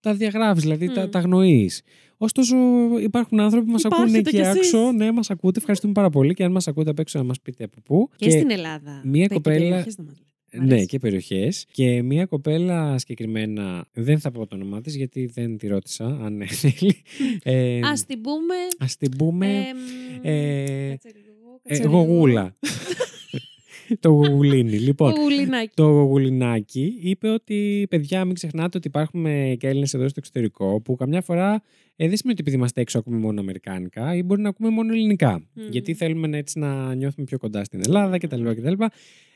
[0.00, 1.10] τα διαγράφεις, δηλαδή τα, Μμ.
[1.10, 1.82] τα αγνοείς.
[2.16, 2.56] Ωστόσο,
[3.02, 4.72] υπάρχουν άνθρωποι που μας ακούνε Υπάρχετε εκεί κι εσείς.
[4.72, 4.92] έξω.
[4.92, 5.58] Ναι, μας ακούτε.
[5.58, 6.34] Ευχαριστούμε πάρα πολύ.
[6.34, 8.08] Και αν μας ακούτε απ' έξω, να μας πείτε από πού.
[8.16, 9.02] Και, στην Ελλάδα.
[9.04, 10.28] μία Τα κοπέλα- κυριαρχίες να μας λέτε.
[10.56, 10.86] Μ' Ναι, αρέσει.
[10.86, 11.66] και περιοχές.
[11.72, 16.42] Και μία κοπέλα συγκεκριμένα, δεν θα πω το όνομά της γιατί δεν τη ρώτησα αν
[16.46, 17.02] θέλει.
[17.42, 18.54] Ε, Ας την πούμε...
[18.78, 19.46] ας την πούμε.
[19.46, 19.76] εμ,
[20.22, 21.33] ε, κάτσε λίγο, ε,
[21.68, 21.96] κάτσε λίγο.
[21.98, 22.56] γογούλα.
[24.00, 24.78] το γογουλίνι.
[24.78, 25.70] Λοιπόν, Το γουλινάκι.
[25.74, 30.94] το γογουλινάκι είπε ότι παιδιά, μην ξεχνάτε ότι υπάρχουμε και Έλληνες εδώ στο εξωτερικό που
[30.96, 31.52] καμιά φορά
[31.96, 34.92] ε, δεν σημαίνει ότι επειδή είμαστε έξω ακούμε μόνο Αμερικάνικα ή μπορεί να ακούμε μόνο
[34.92, 35.42] Ελληνικά.
[35.54, 35.66] Μμμ.
[35.70, 38.42] Γιατί θέλουμε να- έτσι να νιώθουμε πιο κοντά στην Ελλάδα κτλ.
[38.50, 38.82] κτλ.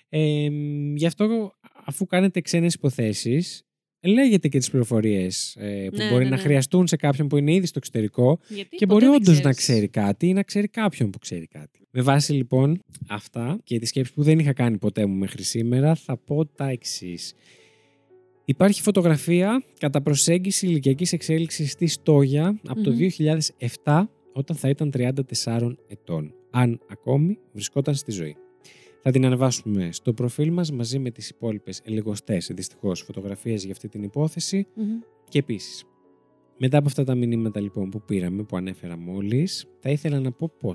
[0.08, 0.48] Ε,
[0.94, 1.52] γι' αυτό,
[1.84, 3.62] αφού κάνετε ξένες υποθέσεις,
[4.00, 6.42] λέγετε και τις πληροφορίες ε, που Ναι, μπορεί ναι, να ναι.
[6.42, 9.50] χρειαστούν σε κάποιον που είναι ήδη στο εξωτερικό Γιατί και ποτέ μπορεί δεν όντως να
[9.52, 9.56] ξέρεις.
[9.56, 11.80] ξέρει κάτι ή να ξέρει κάποιον που ξέρει κάτι.
[11.90, 12.78] Με βάση λοιπόν
[13.08, 16.68] αυτά και τη σκέψη που δεν είχα κάνει ποτέ μου μέχρι σήμερα, θα πω τα
[16.68, 17.34] εξής.
[18.44, 22.98] Υπάρχει φωτογραφία κατά προσέγγιση ηλικιακής εξέλιξης στη Στόγια από το Μμμ.
[23.84, 24.92] 2007 όταν θα ήταν
[25.44, 26.34] 34 ετών.
[26.50, 28.36] Αν ακόμη βρισκόταν στη ζωή.
[29.10, 33.88] Θα την ανεβάσουμε στο προφίλ μας μαζί με τις υπόλοιπες ελεγωστές δυστυχώς φωτογραφίες για αυτή
[33.88, 34.98] την υπόθεση Μμμ.
[35.28, 35.84] και επίσης,
[36.58, 40.50] μετά από αυτά τα μηνύματα λοιπόν που πήραμε, που ανέφερα μόλις, θα ήθελα να πω
[40.58, 40.72] πώ.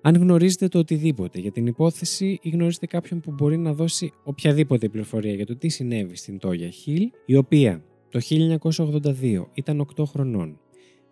[0.00, 4.88] Αν γνωρίζετε το οτιδήποτε για την υπόθεση ή γνωρίζετε κάποιον που μπορεί να δώσει οποιαδήποτε
[4.88, 10.60] πληροφορία για το τι συνέβη στην Τόγια Χιλ, η οποία το 1982 ήταν 8 χρονών,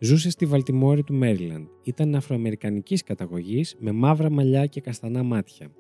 [0.04, 5.70] ζούσε στη Βαλτιμόρη του Μέριλαντ, ήταν αφροαμερικανικής καταγωγής με μαύρα μαλλιά και καστανά μάτια.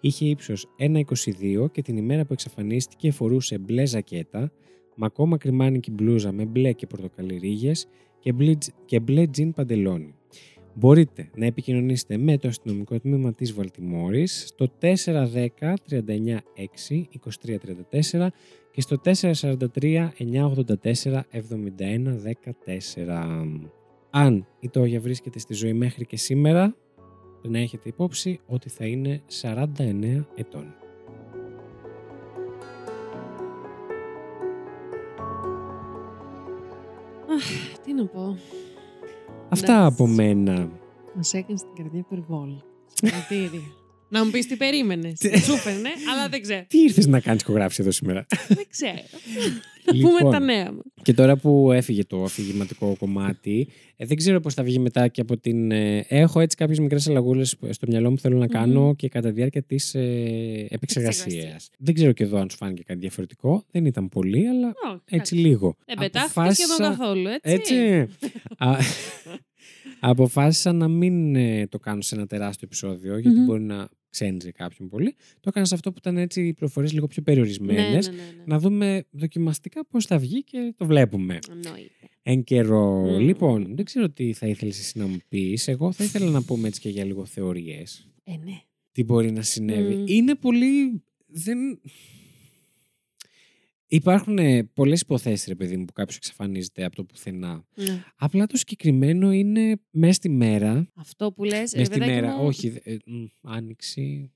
[0.00, 4.52] Είχε ύψος 1,22 και την ημέρα που εξαφανίστηκε φορούσε μπλε ζακέτα,
[4.96, 7.86] μακό μακριμάνικη μπλούζα με μπλε και πορτοκαλί ρίγες
[8.18, 8.52] και μπλε,
[8.84, 10.14] και μπλε τζιν παντελόνι.
[10.74, 14.94] Μπορείτε να επικοινωνήσετε με το αστυνομικό τμήμα της Βαλτιμόρης στο 410
[15.90, 16.38] 39
[16.88, 17.02] 6
[17.44, 17.56] 23
[17.90, 18.26] 34
[18.70, 22.10] και στο 443 984 71
[22.98, 23.60] 14.
[24.10, 26.74] Αν η Τόγια βρίσκεται στη ζωή μέχρι και σήμερα,
[27.42, 30.74] να έχετε υπόψη ότι θα είναι 49 ετών.
[37.36, 38.36] Αχ, τι να πω.
[39.48, 39.86] Αυτά Εντάξει.
[39.86, 40.70] από μένα.
[41.14, 42.62] Μας έκανες την καρδιά υπερβόλη.
[42.94, 43.79] Συγχαρητήρια.
[44.10, 45.18] Να μου πεις τι περίμενες.
[45.44, 46.64] Σου φέρνε, αλλά δεν ξέρω.
[46.68, 48.94] Τι ήρθες να κάνεις ηχογράφηση εδώ σήμερα; Δεν ξέρω.
[49.84, 50.30] Θα πούμε Λοιπόν.
[50.32, 50.82] τα νέα μου.
[51.02, 55.20] Και τώρα που έφυγε το αφηγηματικό κομμάτι, ε, δεν ξέρω πώς θα βγει μετά και
[55.20, 55.70] από την...
[55.70, 58.92] ε, έχω έτσι κάποιες μικρές αλλαγούλες που- στο μυαλό μου που θέλω να κάνω Μμμ.
[58.94, 59.98] και κατά τη διάρκεια της ε,
[60.68, 61.20] επεξεργασίας.
[61.26, 61.70] Επεξεργασίας.
[61.78, 63.64] Δεν ξέρω και εδώ αν σου φάνηκε κάτι διαφορετικό.
[63.70, 65.34] Δεν ήταν πολύ, αλλά Όχι, έτσι εντάξει.
[65.34, 65.76] λίγο.
[65.86, 67.74] Δεν πετάχτηκε σχεδόν καθόλου, έτσι.
[67.74, 68.08] Έτσι.
[68.58, 68.76] Α,
[70.00, 73.44] αποφάσισα να μην ε, το κάνω σε ένα τεράστιο επεισόδιο, γιατί Μμμ.
[73.44, 75.14] μπορεί να ξένιζε κάποιον πολύ.
[75.40, 78.08] Το έκανα σε αυτό που ήταν έτσι οι προφορές λίγο πιο Ναι, περιορισμένες.
[78.08, 78.44] ναι, ναι, ναι.
[78.46, 81.38] Να δούμε δοκιμαστικά πώς θα βγει και το βλέπουμε.
[81.50, 81.90] Εννοείται.
[82.22, 83.00] Εν καιρό.
[83.00, 83.18] Μμμ.
[83.18, 85.68] Λοιπόν, δεν ξέρω τι θα ήθελες εσύ να μου πεις.
[85.68, 88.08] Εγώ θα ήθελα να πούμε έτσι και για λίγο θεωρίες.
[88.24, 88.60] Ε, ναι.
[88.92, 89.94] Τι μπορεί να συνέβη.
[89.94, 90.04] Μμ.
[90.06, 91.02] Είναι πολύ...
[91.26, 91.80] Δεν...
[93.92, 97.64] Υπάρχουν ε, πολλές υποθέσεις, ρε παιδί μου, που κάποιος εξαφανίζεται από το πουθενά.
[97.74, 98.02] Ναι.
[98.16, 100.88] Απλά το συγκεκριμένο είναι μέσα στη μέρα.
[100.94, 101.72] Αυτό που λες.
[101.74, 104.30] Μέσα στη μέρα, όχι, δε- ε, μ, άνοιξη,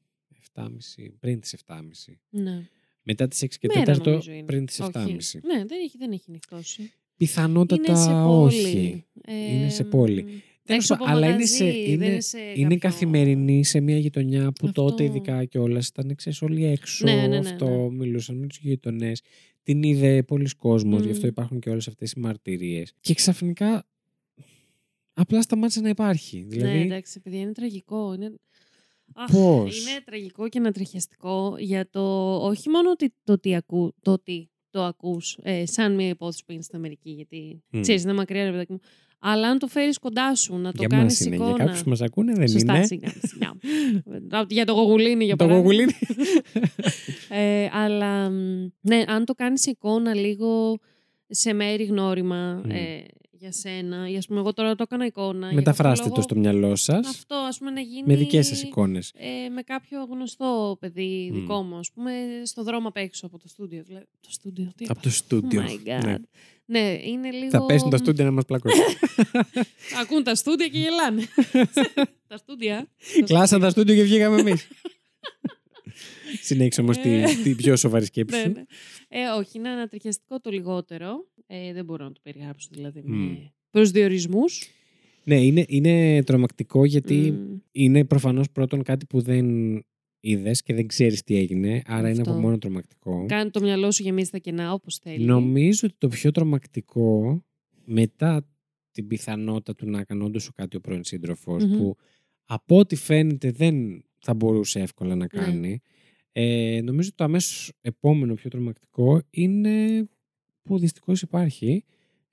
[0.55, 2.19] 7.30, πριν τις 7.30.
[2.31, 2.69] Ναι.
[3.03, 4.43] Μετά τις 6 και Μέρα 4 νομίζω είναι.
[4.45, 5.17] πριν τις 7.30.
[5.17, 5.41] Όχι.
[5.45, 6.93] Ναι, δεν έχει, δεν έχει νυχτώσει.
[7.17, 8.57] Πιθανότατα είναι σε πόλη.
[8.57, 9.05] όχι.
[9.25, 10.43] Ε, Είναι σε πόλη.
[10.67, 11.65] Τέλος Έξω από πάντων, αλλά είναι μαγαζί, σε-
[11.97, 14.83] δεν είναι- σε Είναι κάποιο- καθημερινή σε μια γειτονιά που Αυτό.
[14.85, 17.05] τότε ειδικά κιόλας ήταν ξέρεις, όλοι έξω.
[17.05, 17.97] Ναι, ναι, ναι, αυτό ναι.
[17.97, 19.21] μιλούσαν με τους γείτονες.
[19.63, 21.07] Την είδε πολλοί κόσμος, Μμμ.
[21.07, 22.93] γι' αυτό υπάρχουν και όλες αυτές οι μαρτυρίες.
[23.01, 23.87] Και ξαφνικά
[25.13, 26.45] απλά σταμάτησε να υπάρχει.
[26.49, 28.15] Δηλαδή, Ναι, εντάξει, παιδιά, είναι τραγικό.
[28.15, 28.35] Είναι...
[29.15, 34.13] Αχ, Πώς; Είναι τραγικό και ανατριχιαστικό για το όχι μόνο ότι το ότι, ακού, το,
[34.13, 37.81] ότι το ακούς ε, σαν μια υπόθεση που είναι στην Αμερική, γιατί Μμ.
[37.81, 38.81] ξέρεις, είναι μακριά ρε παιδάκι μου,
[39.27, 41.35] αλλά αν το φέρεις κοντά σου, να το για κάνεις μας είναι.
[41.35, 41.51] εικόνα.
[41.55, 42.87] Για κάποιους που μας ακούνε δεν Σωστά, είναι.
[42.87, 43.49] σιγά, σιγά.
[44.39, 45.69] Α, για το γογουλίνι, για Το παράδειγμα.
[45.73, 45.93] γογουλίνι.
[47.29, 50.79] Ε, αλλά μ, ναι, αν το κάνεις εικόνα λίγο
[51.29, 52.71] σε μέρη γνώριμα, Μμ.
[52.71, 54.09] ε, για σένα.
[54.11, 55.47] Ή ας πούμε, εγώ τώρα το έκανα εικόνα.
[55.47, 58.03] για Μεταφράστε κάποιο το στο μυαλό σας Αυτό, ας πούμε, να γίνει.
[58.07, 59.13] με δικές σας εικόνες.
[59.17, 61.41] Ε, με κάποιο γνωστό παιδί Μμ.
[61.41, 62.13] δικό μου, ας πούμε,
[62.45, 63.83] στο δρόμο απ' έξω από το στούντιο.
[63.87, 65.63] Δηλαδή, το στούντιο, τι Από το είπα; στούντιο.
[65.63, 66.05] Oh my God.
[66.05, 66.15] Ναι.
[66.67, 66.99] Ναι.
[67.05, 67.51] είναι λίγο.
[67.51, 68.81] Θα πέσουν τα στούντια να μας πλακώσουν.
[70.03, 71.23] Ακούν τα στούντια και γελάνε.
[72.29, 72.89] τα στούντια.
[73.25, 74.69] Κλάσαν τα στούντιο και βγήκαμε εμείς.
[76.43, 77.01] Συνέχισε όμως Ε.
[77.01, 78.37] την τη πιο σοβαρή σκέψη.
[78.37, 78.49] ναι, σου.
[78.53, 78.63] ναι.
[79.09, 81.29] Ε, όχι, είναι ανατριχιαστικό το λιγότερο.
[81.47, 83.17] Ε, δεν μπορώ να το περιγράψω δηλαδή Μμ.
[83.17, 84.69] με προσδιορισμούς.
[85.25, 87.57] Ναι, είναι, είναι τρομακτικό γιατί Μμ.
[87.73, 89.47] είναι προφανώς πρώτον κάτι που δεν
[90.25, 91.83] είδες και δεν ξέρεις τι έγινε.
[91.87, 92.31] Άρα είναι Αυτό.
[92.31, 93.27] από μόνο τρομακτικό.
[93.29, 95.25] Κάνει το μυαλό σου γεμίζει τα κενά όπως θέλει.
[95.25, 97.43] Νομίζω ότι το πιο τρομακτικό
[97.85, 98.49] μετά
[98.91, 101.77] την πιθανότητα του να κάνει όντως σου κάτι ο πρώην σύντροφος, Μμμ.
[101.77, 101.97] που
[102.45, 105.21] από ό,τι φαίνεται δεν θα μπορούσε εύκολα Ναι.
[105.21, 105.81] να κάνει.
[106.33, 110.07] Ε, νομίζω το αμέσως επόμενο πιο τρομακτικό είναι
[110.63, 111.85] που δυστυχώς υπάρχει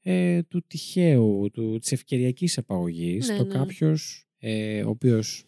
[0.01, 3.29] ε, του τυχαίου, του, της ευκαιριακής απαγωγής.
[3.29, 3.53] Ναι, το ναι.
[3.53, 5.45] κάποιος ε, ο οποίος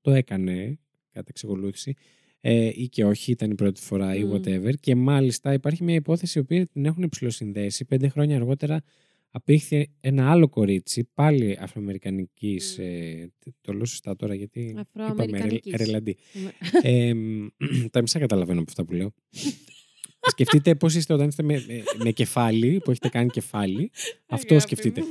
[0.00, 0.78] το έκανε
[1.12, 1.94] κατά εξακολούθηση
[2.40, 4.32] ε, ή και όχι, ήταν η πρώτη φορά ή Μμ.
[4.32, 4.72] whatever.
[4.80, 7.84] Και μάλιστα υπάρχει μια υπόθεση η οποία την έχουν υψηλοσυνδέσει.
[7.84, 8.82] Πέντε χρόνια αργότερα
[9.30, 12.76] απήχθη ένα άλλο κορίτσι, πάλι αφροαμερικανικής.
[12.78, 12.82] Μμ.
[12.84, 15.74] Ε, το λέω σωστά τώρα γιατί είπαμε ρε, Αφροαμερικανικής.
[15.76, 16.16] ρελαντή.
[16.32, 16.50] Ναι.
[16.82, 17.46] Ε, μ,
[17.90, 19.14] τα μισά καταλαβαίνω από αυτά που λέω.
[20.30, 23.90] Σκεφτείτε πώς είστε όταν είστε με, με, με κεφάλι, που έχετε κάνει κεφάλι.
[24.26, 25.02] Αυτό Αγάπη σκεφτείτε.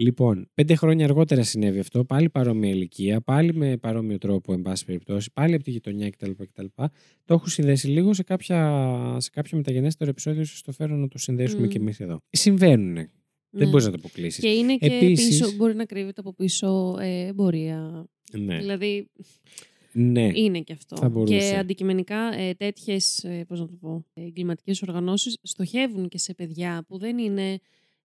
[0.00, 0.06] Μου.
[0.06, 4.84] Λοιπόν, πέντε χρόνια αργότερα συνέβη αυτό, πάλι παρόμοια ηλικία, πάλι με παρόμοιο τρόπο, εν πάση
[4.84, 6.30] περιπτώσει, πάλι από τη γειτονιά κτλ.
[6.30, 6.64] κτλ.
[7.24, 11.18] Το έχω συνδέσει λίγο σε, κάποια, σε κάποιο μεταγενέστερο επεισόδιο, ίσως το φέρω να το
[11.18, 11.68] συνδέσουμε Μμ.
[11.68, 12.20] και εμείς εδώ.
[12.30, 12.94] Συμβαίνουν.
[12.94, 13.66] Δεν Ναι.
[13.70, 14.40] μπορείς να το αποκλείσεις.
[14.42, 18.06] Και είναι και Επίσης- πίσω, μπορεί να κρύβεται από πίσω ε, εμπορία.
[18.38, 18.58] Ναι.
[18.58, 19.10] Δηλαδή
[19.92, 20.30] ναι.
[20.34, 20.96] είναι και αυτό.
[20.96, 21.36] Θα μπορούσε.
[21.38, 26.34] Και αντικειμενικά ε, τέτοιες, ε, πώς να το πω, ε, εγκληματικές οργανώσεις στοχεύουν και σε
[26.34, 27.58] παιδιά που δεν είναι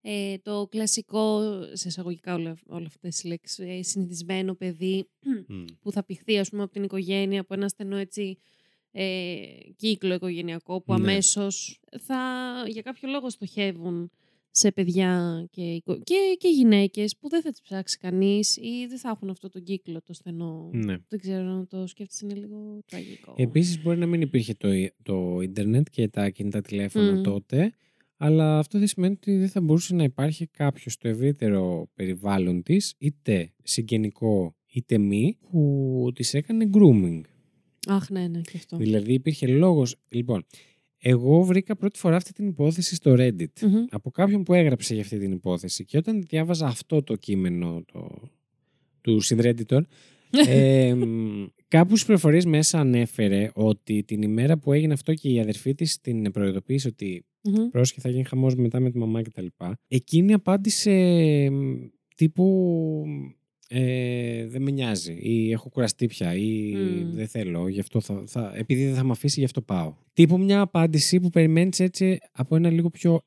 [0.08, 1.41] ε, το κλασικό,
[1.74, 5.08] σε εισαγωγικά όλα, όλα αυτές τις λέξεις, ε, συνηθισμένο παιδί
[5.47, 5.64] Μμ.
[5.82, 8.38] που θα πηχθεί ας πούμε από την οικογένεια, από ένα στενό έτσι
[8.91, 9.36] ε,
[9.76, 10.99] κύκλο οικογενειακό που Ναι.
[11.10, 12.18] αμέσως θα
[12.68, 14.12] για κάποιο λόγο στοχεύουν
[14.51, 18.97] σε παιδιά και, οικο- και, και γυναίκες που δεν θα τις ψάξει κανείς ή δεν
[18.97, 20.70] θα έχουν αυτό το κύκλο το στενό.
[20.74, 20.95] Ναι.
[21.08, 23.34] Δεν ξέρω να το σκέφτεσαι, είναι λίγο τραγικό.
[23.38, 24.70] Επίσης μπορεί να μην υπήρχε το,
[25.03, 27.22] το ίντερνετ και τα κινητά τηλέφωνα Μμ.
[27.24, 27.74] τότε,
[28.18, 32.93] αλλά αυτό δεν σημαίνει ότι δεν θα μπορούσε να υπάρχει κάποιος στο ευρύτερο περιβάλλον της,
[32.97, 37.22] είτε συγγενικό είτε μη, που της έκανε grooming.
[37.88, 38.78] Αχ, ναι, ναι, και αυτό.
[38.78, 39.95] Δηλαδή υπήρχε λόγος...
[40.09, 40.45] Λοιπόν,
[40.97, 43.61] εγώ βρήκα πρώτη φορά αυτή την υπόθεση στο Reddit.
[43.61, 43.86] Μμμ.
[43.89, 45.86] Από κάποιον που έγραψε για αυτή την υπόθεση.
[45.86, 48.32] Και όταν διάβαζα αυτό το κείμενο το,
[49.01, 49.82] του Synredditor,
[50.47, 55.39] ε, μ, κάπου στις πληροφορίες μέσα ανέφερε ότι την ημέρα που έγινε αυτό και η
[55.39, 57.70] αδερφή της την προειδοποίησε ότι Μμμ.
[57.70, 59.46] πρόσχε θα γίνει χαμός μετά με τη μαμά κτλ.
[59.88, 60.91] Εκείνη απάντησε
[61.52, 61.76] μ,
[62.16, 63.04] τύπου
[63.68, 67.14] ε, δεν με νοιάζει ή έχω κουραστεί πια ή Μμ.
[67.14, 69.96] δεν θέλω, γι' αυτό θα, θα, επειδή δεν θα με αφήσει γι' αυτό πάω.
[70.14, 73.22] Τύπου μια απάντηση που περιμένεις έτσι από ένα λίγο πιο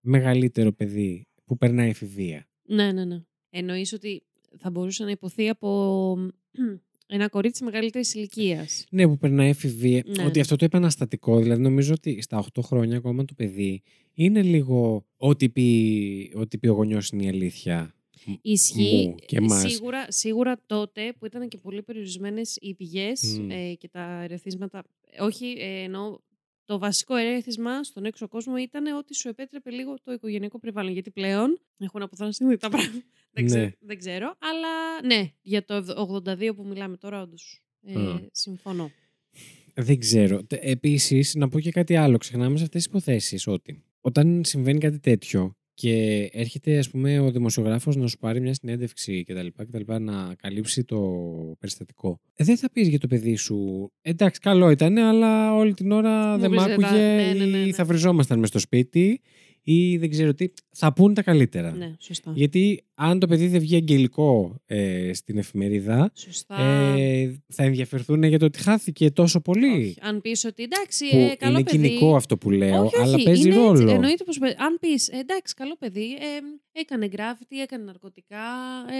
[0.00, 2.48] μεγαλύτερο παιδί που περνάει εφηβεία.
[2.62, 3.22] Ναι, ναι, ναι.
[3.50, 4.22] Εννοείς ότι
[4.58, 6.16] θα μπορούσε να υποθεί από
[7.14, 8.84] ένα κορίτσι μεγαλύτερης ηλικίας.
[8.90, 10.02] Ναι, που περνάει εφηβεία.
[10.06, 10.24] Ναι.
[10.24, 13.82] Ότι αυτό το επαναστατικό, δηλαδή νομίζω ότι στα 8 χρόνια ακόμα το παιδί
[14.14, 17.94] είναι λίγο ό,τι πει, ό,τι πει ο γονιός είναι η αλήθεια.
[18.42, 19.72] Ισχύει Μου και εμάς.
[19.72, 23.50] σίγουρα, σίγουρα τότε που ήταν και πολύ περιορισμένες οι πηγές Μμ.
[23.50, 24.84] ε, και τα ερεθίσματα.
[25.20, 26.18] Όχι, ε, εννοώ
[26.64, 30.92] το βασικό ερέθισμα στον έξω κόσμο ήταν ότι σου επέτρεπε λίγο το οικογενειακό περιβάλλον.
[30.92, 33.02] Γιατί πλέον έχουν αποθαναστεί τα πράγματα.
[33.34, 33.50] Δεν, Ναι.
[33.50, 34.34] ξέρω, δεν ξέρω.
[34.38, 35.74] Αλλά ναι, για το
[36.24, 37.62] 82 που μιλάμε τώρα, όντως.
[37.86, 38.20] Ε, Α.
[38.32, 38.90] συμφωνώ.
[39.74, 40.40] Δεν ξέρω.
[40.48, 42.16] Επίσης, να πω και κάτι άλλο.
[42.16, 47.30] Ξεχνάμε σε αυτές τις υποθέσεις ότι όταν συμβαίνει κάτι τέτοιο και έρχεται, ας πούμε, ο
[47.30, 49.46] δημοσιογράφος να σου πάρει μια συνέντευξη κτλ.
[49.56, 51.00] κτλ να καλύψει το
[51.58, 52.20] περιστατικό.
[52.34, 56.32] Ε, δεν θα πεις για το παιδί σου, εντάξει, καλό ήταν, αλλά όλη την ώρα
[56.32, 57.72] Μου δεν μ' πεις, άκουγε ναι, ναι, ναι, ή ναι.
[57.72, 59.20] θα βριζόμασταν μες στο σπίτι
[59.64, 60.46] ή δεν ξέρω τι.
[60.70, 61.70] Θα πούν τα καλύτερα.
[61.70, 62.32] Ναι, σωστά.
[62.34, 66.56] Γιατί αν το παιδί δεν βγει αγγελικό ε, στην εφημερίδα, Σωστά.
[66.98, 69.66] ε, θα ενδιαφερθούν για το ότι χάθηκε τόσο πολύ.
[69.82, 69.96] Όχι.
[70.00, 71.76] Αν πεις ότι εντάξει, Που ε, καλό είναι παιδί.
[71.88, 73.66] κοινικό αυτό που λέω, όχι, αλλά όχι, παίζει είναι έτσι.
[73.66, 73.90] ρόλο.
[73.90, 74.56] Εννοείται πως, παίζει.
[74.58, 78.42] αν πεις εντάξει, καλό παιδί, ε, έκανε γκράφιτι, έκανε ναρκωτικά,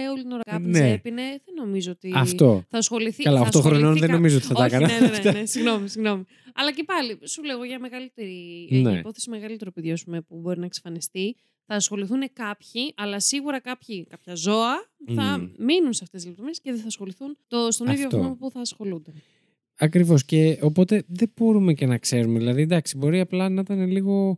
[0.03, 0.91] ε, όλη την ώρα κάπνιζε, Ναι.
[0.91, 1.21] έπινε.
[1.21, 2.11] Δεν νομίζω ότι.
[2.15, 2.63] Αυτό.
[2.69, 3.23] Θα ασχοληθεί.
[3.23, 4.99] Καλά, θα 8 χρονών ασχοληθεί δεν κα- νομίζω ότι θα τα Όχι, έκανα.
[4.99, 6.23] Ναι, ναι, ναι, ναι, συγγνώμη, συγγνώμη.
[6.55, 8.89] Αλλά και πάλι, σου λέω για μεγαλύτερη ε, Ναι.
[8.89, 11.35] για υπόθεση μεγαλύτερο παιδί ας πούμε, που μπορεί να εξαφανιστεί.
[11.67, 15.49] Θα ασχοληθούν κάποιοι, αλλά σίγουρα κάποιοι, κάποια ζώα θα Μμμ.
[15.65, 18.17] μείνουν σε αυτές τις λεπτομέρειες και δεν θα ασχοληθούν το, στον ίδιο Αυτό.
[18.17, 19.11] βαθμό που θα ασχολούνται.
[19.77, 20.25] Ακριβώς.
[20.25, 22.37] Και οπότε δεν μπορούμε και να ξέρουμε.
[22.39, 24.37] Δηλαδή, εντάξει, μπορεί απλά να ήταν λίγο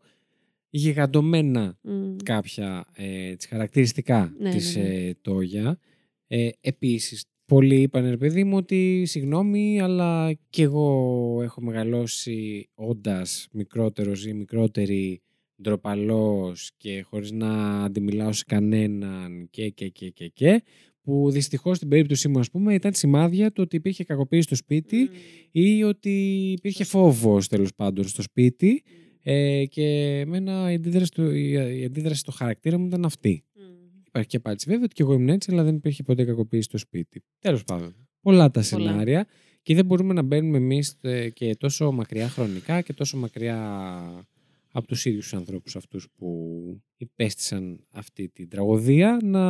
[0.70, 2.16] γιγαντωμένα Μμ.
[2.24, 4.90] κάποια ε, τις χαρακτηριστικά Ναι, της ναι, ναι.
[4.90, 5.80] ε, Τόγια.
[6.28, 13.48] Ε, επίσης, πολλοί είπαν ρε παιδί μου ότι συγγνώμη, αλλά κι εγώ έχω μεγαλώσει όντας
[13.52, 15.22] μικρότερος ή μικρότερη
[15.62, 20.64] ντροπαλός και χωρίς να αντιμιλάω σε κανέναν και και και και και
[21.02, 24.98] που δυστυχώς στην περίπτωσή μου ας πούμε ήταν σημάδια του ότι υπήρχε κακοποίηση στο σπίτι
[24.98, 25.16] Μμ.
[25.52, 26.10] ή ότι
[26.58, 28.84] υπήρχε φόβος τέλος πάντων στο σπίτι
[29.30, 33.44] ε, και εμένα η αντίδραση, στο, η, η αντίδραση στο χαρακτήρα μου ήταν αυτή.
[33.56, 33.62] Μμ.
[34.08, 36.78] Υπάρχει και απάντηση βέβαια ότι και εγώ ήμουν έτσι, αλλά δεν υπήρχε ποτέ κακοποίηση στο
[36.78, 37.24] σπίτι.
[37.40, 38.08] Τέλος πάντων.
[38.22, 38.90] Πολλά τα Πολλά.
[38.90, 39.28] σενάρια
[39.62, 40.98] και δεν μπορούμε να μπαίνουμε εμείς
[41.34, 44.28] και τόσο μακριά χρονικά και τόσο μακριά
[44.72, 49.42] από τους ίδιους τους ανθρώπους αυτούς που υπέστησαν αυτή την τραγωδία να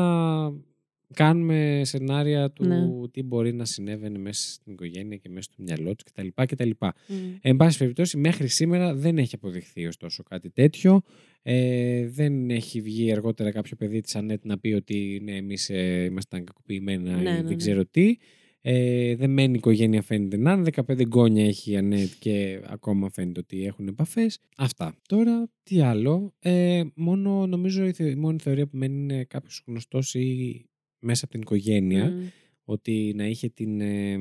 [1.14, 2.78] κάνουμε σενάρια του Ναι.
[3.12, 6.28] τι μπορεί να συνέβαινε μέσα στην οικογένεια και μέσα στο μυαλό του κτλ.
[6.46, 6.70] κτλ.
[7.08, 7.16] Μμ.
[7.42, 11.02] Εν πάση περιπτώσει, μέχρι σήμερα δεν έχει αποδειχθεί ωστόσο κάτι τέτοιο.
[11.42, 16.04] Ε, δεν έχει βγει αργότερα κάποιο παιδί της Ανέτ να πει ότι ναι, εμείς ε,
[16.04, 17.56] ήμασταν κακοποιημένα Ναι, ή ναι, δεν ναι.
[17.56, 18.16] ξέρω τι.
[18.62, 20.70] Ε, δεν μένει η οικογένεια φαίνεται να είναι.
[20.88, 24.40] 15 γκόνια έχει η Ανέτ και ακόμα φαίνεται ότι έχουν επαφές.
[24.58, 24.96] Αυτά.
[25.08, 26.34] Τώρα, τι άλλο.
[26.40, 30.66] Ε, μόνο, νομίζω η, θε- η μόνη θεωρία που μένει είναι κάποιος γνωστός ή
[31.08, 32.26] μέσα από την οικογένεια Μμ.
[32.64, 33.82] ότι να είχε την.
[33.82, 34.18] ε,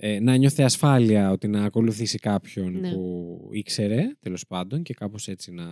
[0.00, 2.92] ε, να νιώθει ασφάλεια ότι να ακολουθήσει κάποιον Ναι.
[2.92, 5.64] που ήξερε, τέλος πάντων, και κάπως έτσι να.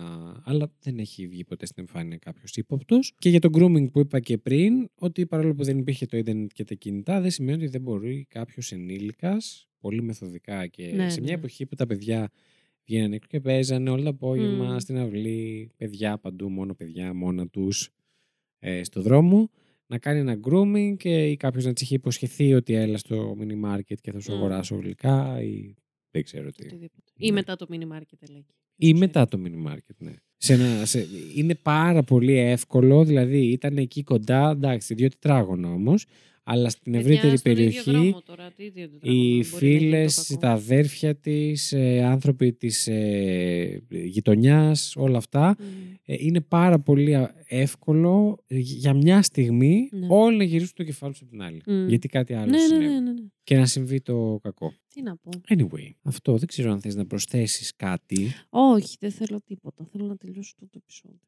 [0.43, 3.13] Αλλά δεν έχει βγει ποτέ στην εμφάνεια κάποιος ύποπτος.
[3.19, 6.49] Και για το grooming που είπα και πριν, ότι παρόλο που δεν υπήρχε το ίντερνετ
[6.53, 11.19] και τα κινητά, δεν σημαίνει ότι δεν μπορεί κάποιος ενήλικας, πολύ μεθοδικά και Ναι, σε
[11.21, 11.37] μια ναι.
[11.37, 12.29] εποχή που τα παιδιά
[12.85, 14.77] βγαίνανε έξω και παίζανε όλο το απόγευμα Μμ.
[14.77, 17.89] στην αυλή, παιδιά παντού, μόνο παιδιά, μόνα τους
[18.59, 19.49] ε, στο δρόμο
[19.87, 23.71] να κάνει ένα grooming και ή κάποιος να της είχε υποσχεθεί ότι έλα στο mini
[23.75, 24.35] market και θα σου Μμ.
[24.35, 25.73] αγοράσω γλυκά ή
[26.11, 26.65] δεν ξέρω τι.
[26.65, 27.11] Οτιδήποτε.
[27.17, 27.33] Ή Ναι.
[27.33, 28.45] μετά το mini market λέγει.
[28.75, 30.13] Ή μετά το mini market, ναι.
[30.37, 36.05] Σε ένα, σε, είναι πάρα πολύ εύκολο, δηλαδή ήταν εκεί κοντά, εντάξει, δύο τετράγωνα όμως,
[36.49, 38.15] αλλά στην ευρύτερη περιοχή
[39.01, 45.55] οι φίλες, τα αδέρφια της, ε, άνθρωποι της ε, γειτονιάς, όλα αυτά,
[46.05, 50.07] ε, είναι πάρα πολύ α- εύκολο ε, για μια στιγμή Ναι.
[50.09, 51.61] όλοι να γυρίσουν το κεφάλι τους από την άλλη.
[51.65, 51.87] Μμ.
[51.87, 52.83] Γιατί κάτι άλλο Ναι, ναι, συνέβη.
[52.85, 53.21] ναι, ναι, ναι.
[53.43, 54.73] Και να συμβεί το κακό.
[54.93, 55.29] Τι να πω.
[55.49, 58.27] Anyway, αυτό δεν ξέρω αν θες να προσθέσεις κάτι.
[58.49, 59.87] Όχι, δεν θέλω τίποτα.
[59.91, 61.19] Θέλω να τελειώσω αυτό το επεισόδιο.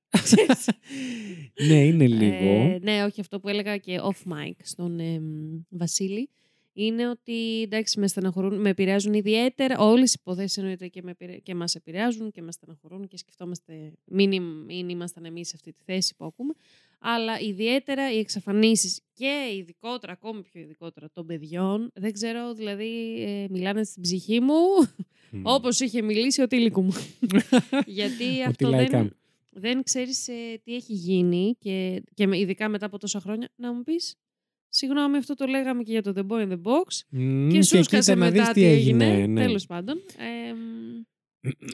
[1.67, 2.49] Ναι, είναι λίγο.
[2.49, 5.23] Ε, ναι, όχι, αυτό που έλεγα και off mic στον εμ,
[5.69, 6.29] Βασίλη
[6.73, 9.77] είναι ότι εντάξει, με στεναχωρούν, με επηρεάζουν ιδιαίτερα.
[9.79, 13.93] Όλες οι υποθέσει εννοείται και, με, επηρε- και μας επηρεάζουν και μας στεναχωρούν και σκεφτόμαστε,
[14.05, 16.53] μην, ήμ- μην ήμασταν εμείς σε αυτή τη θέση που ακούμε.
[16.99, 23.45] Αλλά ιδιαίτερα οι εξαφανίσεις και ειδικότερα, ακόμη πιο ειδικότερα των παιδιών, δεν ξέρω, δηλαδή ε,
[23.49, 24.55] μιλάνε στην ψυχή μου
[25.31, 25.41] Μμ.
[25.43, 26.93] όπως είχε μιλήσει ο τίλικου μου.
[27.85, 28.97] Γιατί Ο αυτό Τιλάικα.
[28.97, 29.15] δεν,
[29.49, 30.33] δεν ξέρεις ε,
[30.63, 34.15] τι έχει γίνει και, και με- ειδικά μετά από τόσα χρόνια να μου πεις
[34.71, 36.99] Συγγνώμη, αυτό το λέγαμε και για το The Boy in the Box.
[37.09, 39.25] Μμ, και σου κοίτα σκάσε να δεις μετά τι έγινε.
[39.25, 39.41] ναι.
[39.41, 39.97] Τέλος πάντων.
[39.97, 41.01] Ε, μ,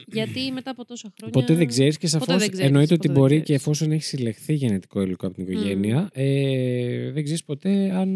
[0.06, 1.40] γιατί μετά από τόσα χρόνια.
[1.40, 3.46] Ποτέ δεν ξέρεις και Ποτέ σαφώς δεν ξέρεις, εννοείται ότι ποτέ δεν μπορεί ξέρεις.
[3.48, 8.10] και εφόσον έχει συλλεχθεί γενετικό υλικό από την οικογένεια, ε, δεν ξέρεις ποτέ αν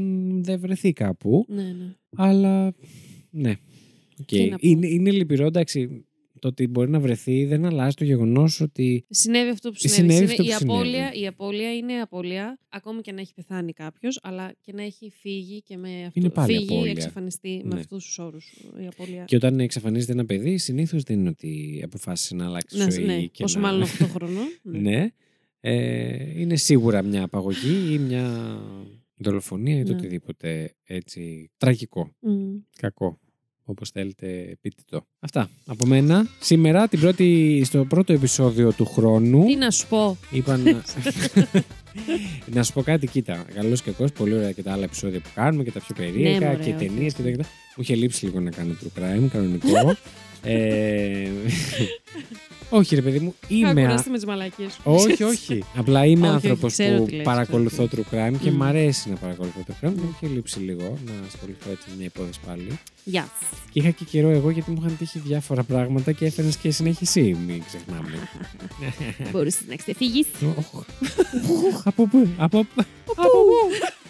[0.45, 1.45] δεν βρεθεί κάπου.
[1.49, 1.95] Ναι, ναι.
[2.17, 2.75] Αλλά
[3.31, 3.55] ναι.
[4.21, 4.27] Οκ.
[4.27, 4.69] Τι να πω.
[4.69, 6.05] Είναι, είναι λυπηρό, εντάξει.
[6.41, 9.05] Το ότι μπορεί να βρεθεί δεν αλλάζει το γεγονός ότι.
[9.11, 10.13] Συνέβη αυτό που Ε, συνέβη.
[10.13, 11.21] συνέβη Συνέβη- αυτό που η, απώλεια, συνέβη.
[11.23, 15.63] η απώλεια είναι απώλεια, ακόμη και να έχει πεθάνει κάποιος, αλλά και να έχει φύγει
[15.63, 16.21] και με αυτό.
[16.21, 16.91] Είναι πάλι φύγει, απώλεια.
[16.91, 17.81] εξαφανιστεί με Ναι.
[17.81, 18.53] αυτούς τους όρους.
[18.83, 19.25] Η απώλεια.
[19.25, 23.05] Και όταν εξαφανίζεται ένα παιδί, συνήθως δεν είναι ότι αποφάσισε να αλλάξει ναι, ζωή.
[23.05, 23.21] ναι.
[23.21, 23.67] και Πόσο να...
[23.67, 24.47] μάλλον 8 χρονών.
[24.83, 25.09] ναι.
[25.61, 28.59] Ε, είναι σίγουρα μια απαγωγή ή μια
[29.17, 29.99] δολοφονία ή το Ναι.
[29.99, 32.15] οτιδήποτε έτσι τραγικό.
[32.21, 32.57] Μμ.
[32.79, 33.19] Κακό.
[33.71, 35.07] Όπως θέλετε, πείτε το.
[35.21, 35.51] Αυτά.
[35.67, 36.27] Από μένα.
[36.41, 40.71] Σήμερα, την πρώτη, στο πρώτο επεισόδιο του χρόνου, Τι να σου πω; είπα να...
[42.55, 43.45] να σου πω κάτι, κοίτα.
[43.55, 46.39] Καλός και κακός, πολύ ωραία και τα άλλα επεισόδια που κάνουμε και τα πιο περίεργα
[46.39, 47.31] Ναι, μωρέ, και όχι, ταινίες και όχι.
[47.31, 47.49] τα και τα.
[47.77, 49.69] Μου είχε λείψει λίγο να κάνω true crime, κανονικό.
[50.43, 51.29] ε...
[52.79, 53.81] όχι, ρε παιδί μου, Είχα είμαι.
[53.83, 54.81] κουραστεί με τις μαλακίες σου.
[54.85, 55.65] όχι, όχι.
[55.77, 58.57] Απλά είμαι Όχι, άνθρωπος όχι, ξέρω που τι λες, παρακολουθώ ξέρω true crime και Μμ.
[58.57, 59.91] μ' αρέσει να παρακολουθώ true crime.
[59.91, 60.01] Μμ.
[60.01, 62.79] Μου είχε λείψει λίγο να ασχοληθώ έτσι με μια υπόθεση πάλι.
[63.05, 63.29] Γεια.
[63.73, 67.01] Και είχα και καιρό εγώ γιατί μου είχαν τύχει διάφορα πράγματα και έφερε και συνέχεια
[67.03, 68.29] εσύ, μην ξεχνάμε.
[69.33, 70.27] Μπορείς να ξεφύγεις.
[70.57, 70.83] Οχ.
[71.85, 72.85] Από πού, από πού,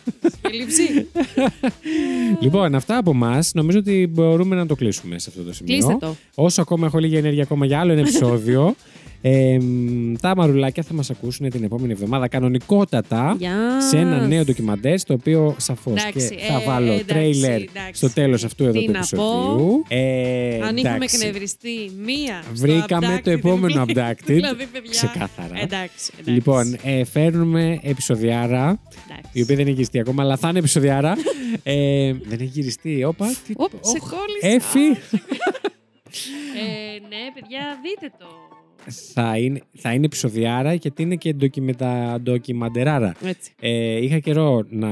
[0.06, 0.48] από πού.
[0.52, 1.06] Λείψη.
[2.40, 3.38] Λοιπόν, αυτά από εμά.
[3.54, 5.74] Νομίζω ότι μπορούμε να το κλείσουμε σε αυτό το σημείο.
[5.74, 6.16] Κλείστε το.
[6.34, 8.74] Όσο ακόμα έχω λίγη ενέργεια ακόμα για άλλο ένα επεισόδιο.
[9.22, 13.80] Ε, μ, τα μαρουλάκια θα μας ακούσουν την επόμενη εβδομάδα κανονικότατα Γεια.
[13.90, 17.92] σε ένα νέο ντοκιμαντέρ στο οποίο σαφώς και Εντάξει, θα ε, βάλω εντάξει, τρέιλερ εντάξει.
[17.94, 19.84] στο τέλος αυτού εδώ Τι του να επεισοδίου.
[19.88, 21.16] Ε, Αν έχουμε εντάξει.
[21.16, 22.42] εκνευριστεί μία.
[22.42, 24.24] στο Βρήκαμε abducted, το επόμενο δηλαδή, abducted.
[24.34, 24.90] Δηλαδή, παιδιά.
[24.90, 25.60] Ξεκάθαρα.
[25.60, 26.10] Εντάξει.
[26.12, 26.30] εντάξει.
[26.30, 29.30] Λοιπόν, ε, φέρνουμε επεισοδιάρα, Εντάξει.
[29.32, 31.16] η οποία δεν έχει γυριστεί ακόμα, αλλά θα είναι επεισοδιάρα.
[31.62, 33.04] ε, δεν έχει γυριστεί.
[33.04, 33.52] Όπα, τι...
[33.56, 34.56] Οπ, σε Οχ, κόλλησα.
[34.56, 34.86] Έφη.
[36.60, 38.49] Ε, ναι, παιδιά, δείτε το.
[39.14, 43.14] Θα, είναι, θα είναι επεισοδιάρα γιατί είναι και ντοκιμετα, ντοκιμαντεράρα.
[43.24, 43.52] Έτσι.
[43.60, 44.88] Ε, είχα καιρό να,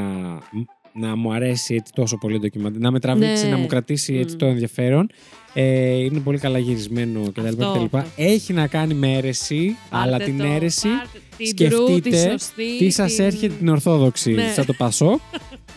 [0.95, 3.51] να μου αρέσει έτσι τόσο πολύ ντοκιμαντέρ, να με τραβήξει, Ναι.
[3.51, 4.39] να μου κρατήσει έτσι Μμ.
[4.39, 5.11] το ενδιαφέρον.
[5.55, 7.47] Ε, είναι πολύ καλά γυρισμένο κτλ.
[7.47, 7.97] Αυτό, κτλ.
[7.97, 8.11] αυτό.
[8.17, 12.31] Έχει να κάνει με αίρεση, αλλά Πάρτε την το, αίρεση πάρτε την true, τη σκεφτείτε
[12.31, 14.53] σωστή, τι σας την- έρχεται την ορθόδοξη Ναι.
[14.55, 15.21] σαν το Πασό.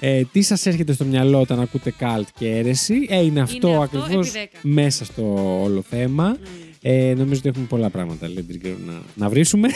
[0.03, 3.05] Ε, τι σας έρχεται στο μυαλό όταν ακούτε καλτ και αίρεση.
[3.09, 4.59] Ε, είναι αυτό αυτό ακριβώς επί δέκα.
[4.61, 5.23] μέσα στο
[5.63, 6.27] όλο θέμα.
[6.27, 6.69] Μμ.
[6.83, 9.67] Ε, νομίζω ότι έχουμε πολλά πράγματα λέει, την καιρό να, να βρίσουμε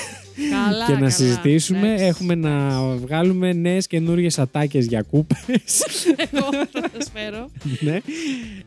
[0.49, 1.09] Καλά, και να καλά.
[1.09, 1.87] συζητήσουμε.
[1.87, 2.03] Εντάξει.
[2.05, 5.39] Έχουμε να βγάλουμε νέες καινούριες ατάκες για κούπες.
[6.31, 7.49] Εγώ θα το φέρω.
[7.79, 7.97] ναι.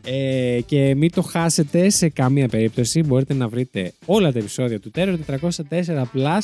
[0.05, 3.03] ε, και μην το χάσετε σε καμία περίπτωση.
[3.03, 5.17] Μπορείτε να βρείτε όλα τα επεισόδια του Terror
[5.69, 6.39] 404 Plus.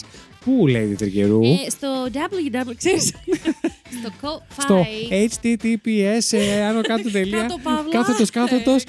[0.46, 3.14] Πού λέει Τριγκερού; Ε, στο www, ξέρεις,
[4.02, 7.40] στο co στο https ε, άνω κάτω τελεία.
[7.42, 7.90] Κάτω παύλα.
[7.92, 8.84] Κάθετος, κάθετος.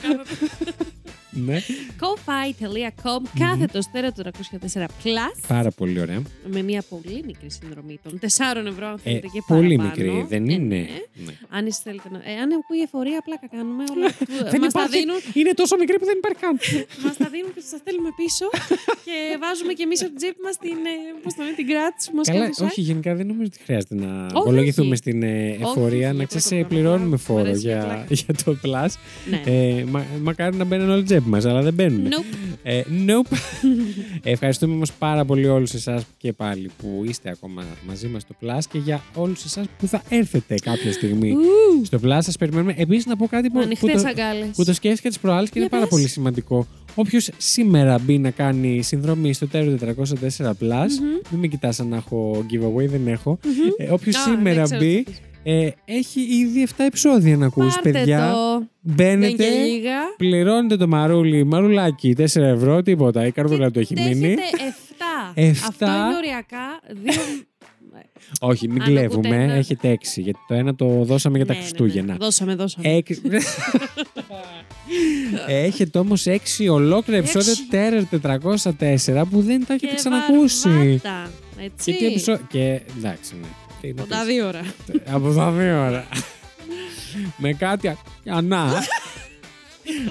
[1.37, 1.69] Ε, κάθετος.
[1.69, 1.77] ναι.
[2.01, 6.23] Ko-fi.com κάθετος τέρα 404 plus Πάρα πολύ ωραία.
[6.55, 8.27] με μια πολύ μικρή συνδρομή των 4
[8.67, 10.13] ευρώ αν Ε, θέλετε και πολύ παραπάνω.
[10.13, 10.75] μικρή, δεν Ναι, είναι.
[10.75, 10.87] ναι.
[11.27, 11.33] Ναι.
[11.57, 12.19] Αν εσείς θέλετε να...
[12.19, 13.85] Ε, αν ακούει εφορία, πλάκα κάνουμε.
[13.95, 14.09] Όλα
[14.53, 14.99] Δεν μας τα υπάρχει.
[14.99, 16.55] δίνουν, Είναι τόσο μικρή που δεν υπάρχει καν.
[17.05, 18.47] μας τα δίνουν και σας τα στέλνουμε πίσω
[19.07, 22.07] και βάζουμε και εμείς από την τσέπη μας την, ε, πώς το λένε, την κράτηση
[22.11, 22.69] που μας Καλά, κάνει το site.
[22.71, 25.03] όχι, γενικά δεν νομίζω ότι χρειάζεται να Όχι, απολογηθούμε όχι.
[25.03, 25.33] στην ε,
[25.65, 26.09] εφορία.
[26.09, 27.17] όχι, να για ξέρεις, πρώτο πληρώνουμε πράγμα.
[27.17, 28.07] Μ' φόρο αρέσει για για, πλάκα.
[28.23, 28.93] για το Plus.
[29.33, 29.41] Ναι.
[29.53, 32.07] Ε, μα, μακάρι να μπαίνουν όλοι τσέπη μας, αλλά δεν μπαίνουν.
[32.09, 32.37] Nope.
[32.63, 33.37] Ε, nope.
[34.23, 38.35] Ε, Ευχαριστούμε όμως πάρα πολύ όλους εσάς και πάλι που είστε ακόμα μαζί μας στο
[38.43, 42.19] Plus και για όλους εσάς που θα έρθετε κάποια στιγμή Ου, στο Plus.
[42.21, 42.75] Σας περιμένουμε.
[42.77, 44.49] Επίσης, να πω κάτι που, που, Ανοιχτές το, αγκάλες.
[44.57, 45.99] που το σκέφτηκα τις προάλλες και είναι Για πάρα πες.
[45.99, 46.67] πολύ σημαντικό.
[46.95, 50.91] Όποιος σήμερα μπει να κάνει συνδρομή στο Terror 404 Plus,
[51.31, 53.39] μην με κοιτάς αν έχω giveaway, δεν έχω.
[53.77, 55.21] Ε, Όποιος Α, σήμερα δεν ξέρω μπει, τι θα πεις.
[55.49, 58.31] Ε, έχει ήδη 7 επεισόδια να ακούσει, Πάρτε παιδιά.
[58.33, 58.59] το.
[58.81, 59.99] Δεν Μπαίνετε, και λίγα.
[60.17, 63.27] πληρώνετε το μαρούλι, μαρουλάκι 4 ευρώ, τίποτα.
[63.27, 64.15] Η καρδούλα του έχει μείνει.
[64.15, 64.41] Δέχεται
[64.99, 65.33] 7.
[65.35, 65.67] Εφτά.
[65.69, 66.81] Αυτό είναι οριακά.
[67.03, 67.13] Δύο...
[68.41, 69.43] Όχι, μην Αν ακούτε κλέβουμε.
[69.43, 70.21] ένα- Έχετε 6.
[70.23, 71.71] Γιατί το ένα το δώσαμε για τα Ναι, ναι, ναι.
[71.77, 72.17] Χριστούγεννα.
[72.21, 72.89] Δώσαμε, δώσαμε.
[72.89, 73.23] Έξι-
[75.49, 77.67] Έχετε όμως 6 ολόκληρα επεισόδια Έξι.
[77.71, 78.21] Terror
[79.19, 80.69] 404 που δεν τα έχετε και ξανακούσει.
[80.69, 81.31] βαρβάτα,
[81.65, 81.93] Έτσι.
[81.93, 82.47] Και τι επεισόδια.
[82.51, 83.47] Και εντάξει, ναι.
[83.81, 84.63] Τι να Από τα πεις; δύο ώρα.
[85.07, 86.07] Από τα δύο ώρα.
[87.37, 87.97] Με κάτι α-
[88.27, 88.83] ανά.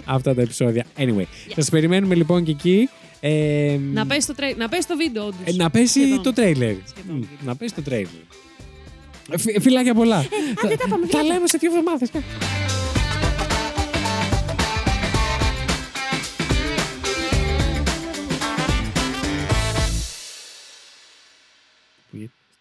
[0.05, 0.85] Αυτά τα επεισόδια.
[0.97, 1.23] Anyway,
[1.55, 2.89] σας περιμένουμε λοιπόν και εκεί.
[3.19, 4.53] Ε, Να πέσει το, τρέ...
[4.57, 5.39] να πέσει το βίντεο, όντως.
[5.45, 6.23] ε, να πέσει Σχεδόν.
[6.23, 6.75] το τρέιλερ.
[6.85, 7.15] Σχεδόν.
[7.15, 8.09] Μμ, Να πέσει το τρέιλερ.
[9.31, 10.21] Ε, φι- Φιλάκια πολλά.
[10.61, 11.33] Θα- δεν τα πάμε, Θα φιλάκια.
[11.33, 12.09] λέμε σε δύο εβδομάδες.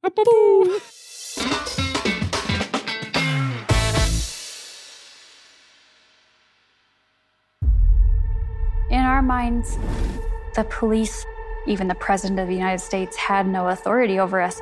[0.00, 0.30] Από πού?
[8.88, 9.68] In our minds,
[10.54, 11.16] the police,
[11.66, 14.56] even the President of the United States, had no authority over us.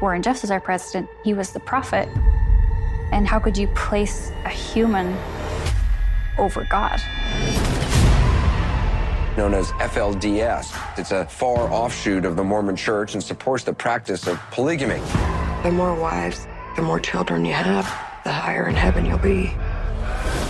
[0.00, 2.08] Warren Jeffs is our president, he was the prophet.
[3.14, 5.08] And how could you place a human
[6.38, 6.98] over God?
[9.39, 10.99] Known as FLDS.
[10.99, 14.99] It's a far offshoot of the Mormon church and supports the practice of polygamy.
[15.63, 17.85] The more wives, the more children you have,
[18.25, 19.45] the higher in heaven you'll be.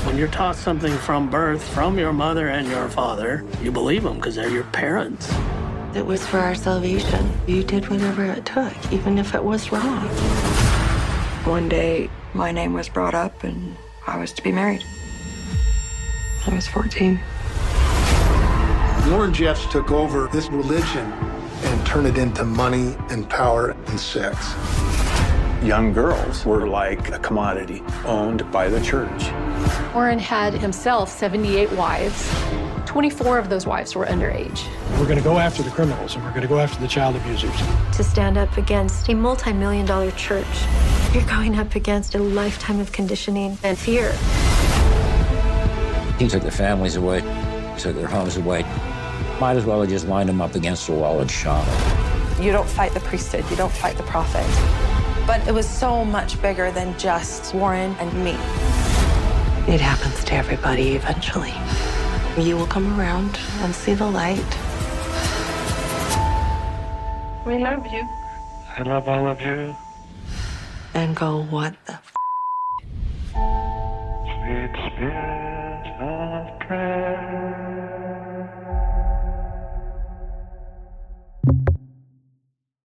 [0.07, 4.15] When you're taught something from birth, from your mother and your father, you believe them
[4.15, 5.31] because they're your parents.
[5.93, 7.31] It was for our salvation.
[7.45, 10.07] You did whatever it took, even if it was wrong.
[11.45, 13.77] One day, my name was brought up and
[14.07, 14.83] I was to be married.
[16.47, 17.19] I was 14.
[19.09, 21.11] Warren Jeffs took over this religion
[21.63, 24.53] and turned it into money and power and sex.
[25.63, 29.31] young girls were like a commodity owned by the church.
[29.95, 32.31] Warren had himself 78 wives.
[32.85, 34.63] 24 of those wives were underage.
[34.99, 37.15] We're going to go after the criminals and we're going to go after the child
[37.15, 37.51] abusers.
[37.97, 40.45] to stand up against a multi million dollar church.
[41.13, 44.11] You're going up against a lifetime of conditioning and fear.
[46.19, 47.21] He took their families away,
[47.79, 48.63] took their homes away.
[49.39, 52.43] Might as well have just lined them up against the wall and shot them.
[52.43, 54.45] You don't fight the priesthood, you don't fight the prophet.
[55.25, 58.31] But it was so much bigger than just Warren and me.
[59.73, 61.53] It happens to everybody eventually.
[62.37, 64.57] You will come around and see the light.
[67.45, 68.07] We love you.
[68.77, 69.75] I love all of you.
[70.93, 72.13] And go, what the f?
[74.25, 77.68] Sweet spirit of prayer.